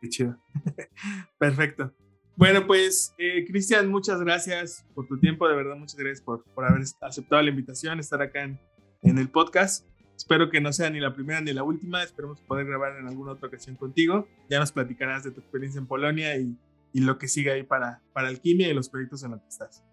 Qué 0.00 0.08
chido. 0.08 0.36
Perfecto. 1.38 1.92
Bueno, 2.36 2.66
pues, 2.66 3.14
eh, 3.18 3.44
Cristian, 3.46 3.88
muchas 3.88 4.20
gracias 4.20 4.86
por 4.94 5.06
tu 5.06 5.18
tiempo, 5.20 5.46
de 5.46 5.54
verdad, 5.54 5.76
muchas 5.76 5.96
gracias 5.96 6.20
por, 6.20 6.44
por 6.44 6.64
haber 6.64 6.82
aceptado 7.00 7.42
la 7.42 7.50
invitación, 7.50 8.00
estar 8.00 8.20
acá 8.20 8.42
en, 8.42 8.58
en, 9.04 9.18
el 9.18 9.28
podcast. 9.28 9.86
Espero 10.16 10.50
que 10.50 10.60
no 10.60 10.72
sea 10.72 10.90
ni 10.90 11.00
la 11.00 11.14
primera 11.14 11.40
ni 11.40 11.52
la 11.52 11.62
última, 11.62 12.02
esperemos 12.02 12.40
poder 12.40 12.66
grabar 12.66 12.96
en 12.98 13.08
alguna 13.08 13.32
otra 13.32 13.48
ocasión 13.48 13.76
contigo. 13.76 14.28
Ya 14.48 14.58
nos 14.58 14.72
platicarás 14.72 15.24
de 15.24 15.30
tu 15.30 15.40
experiencia 15.40 15.78
en 15.78 15.86
Polonia 15.86 16.36
y, 16.36 16.56
y 16.92 17.00
lo 17.00 17.18
que 17.18 17.28
sigue 17.28 17.52
ahí 17.52 17.62
para, 17.62 18.00
para 18.12 18.28
Alquimia 18.28 18.68
y 18.68 18.74
los 18.74 18.88
proyectos 18.88 19.22
en 19.24 19.32
los 19.32 19.40
que 19.42 19.48
estás. 19.48 19.84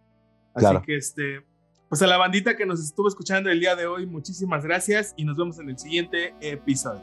Así 0.54 0.76
que, 0.86 0.98
este, 0.98 1.46
pues 1.90 2.02
a 2.02 2.08
la 2.08 2.18
bandita 2.18 2.56
que 2.56 2.66
nos 2.66 2.80
estuvo 2.80 3.08
escuchando 3.08 3.50
el 3.50 3.60
día 3.60 3.76
de 3.76 3.86
hoy, 3.86 4.06
muchísimas 4.06 4.64
gracias 4.64 5.14
y 5.18 5.26
nos 5.26 5.38
vemos 5.38 5.60
en 5.60 5.70
el 5.70 5.78
siguiente 5.78 6.34
episodio. 6.40 7.02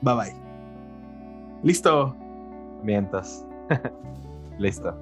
Bye 0.00 0.14
bye. 0.14 0.34
Listo. 1.62 2.16
Mientas. 2.82 3.44
Listo. 4.58 4.94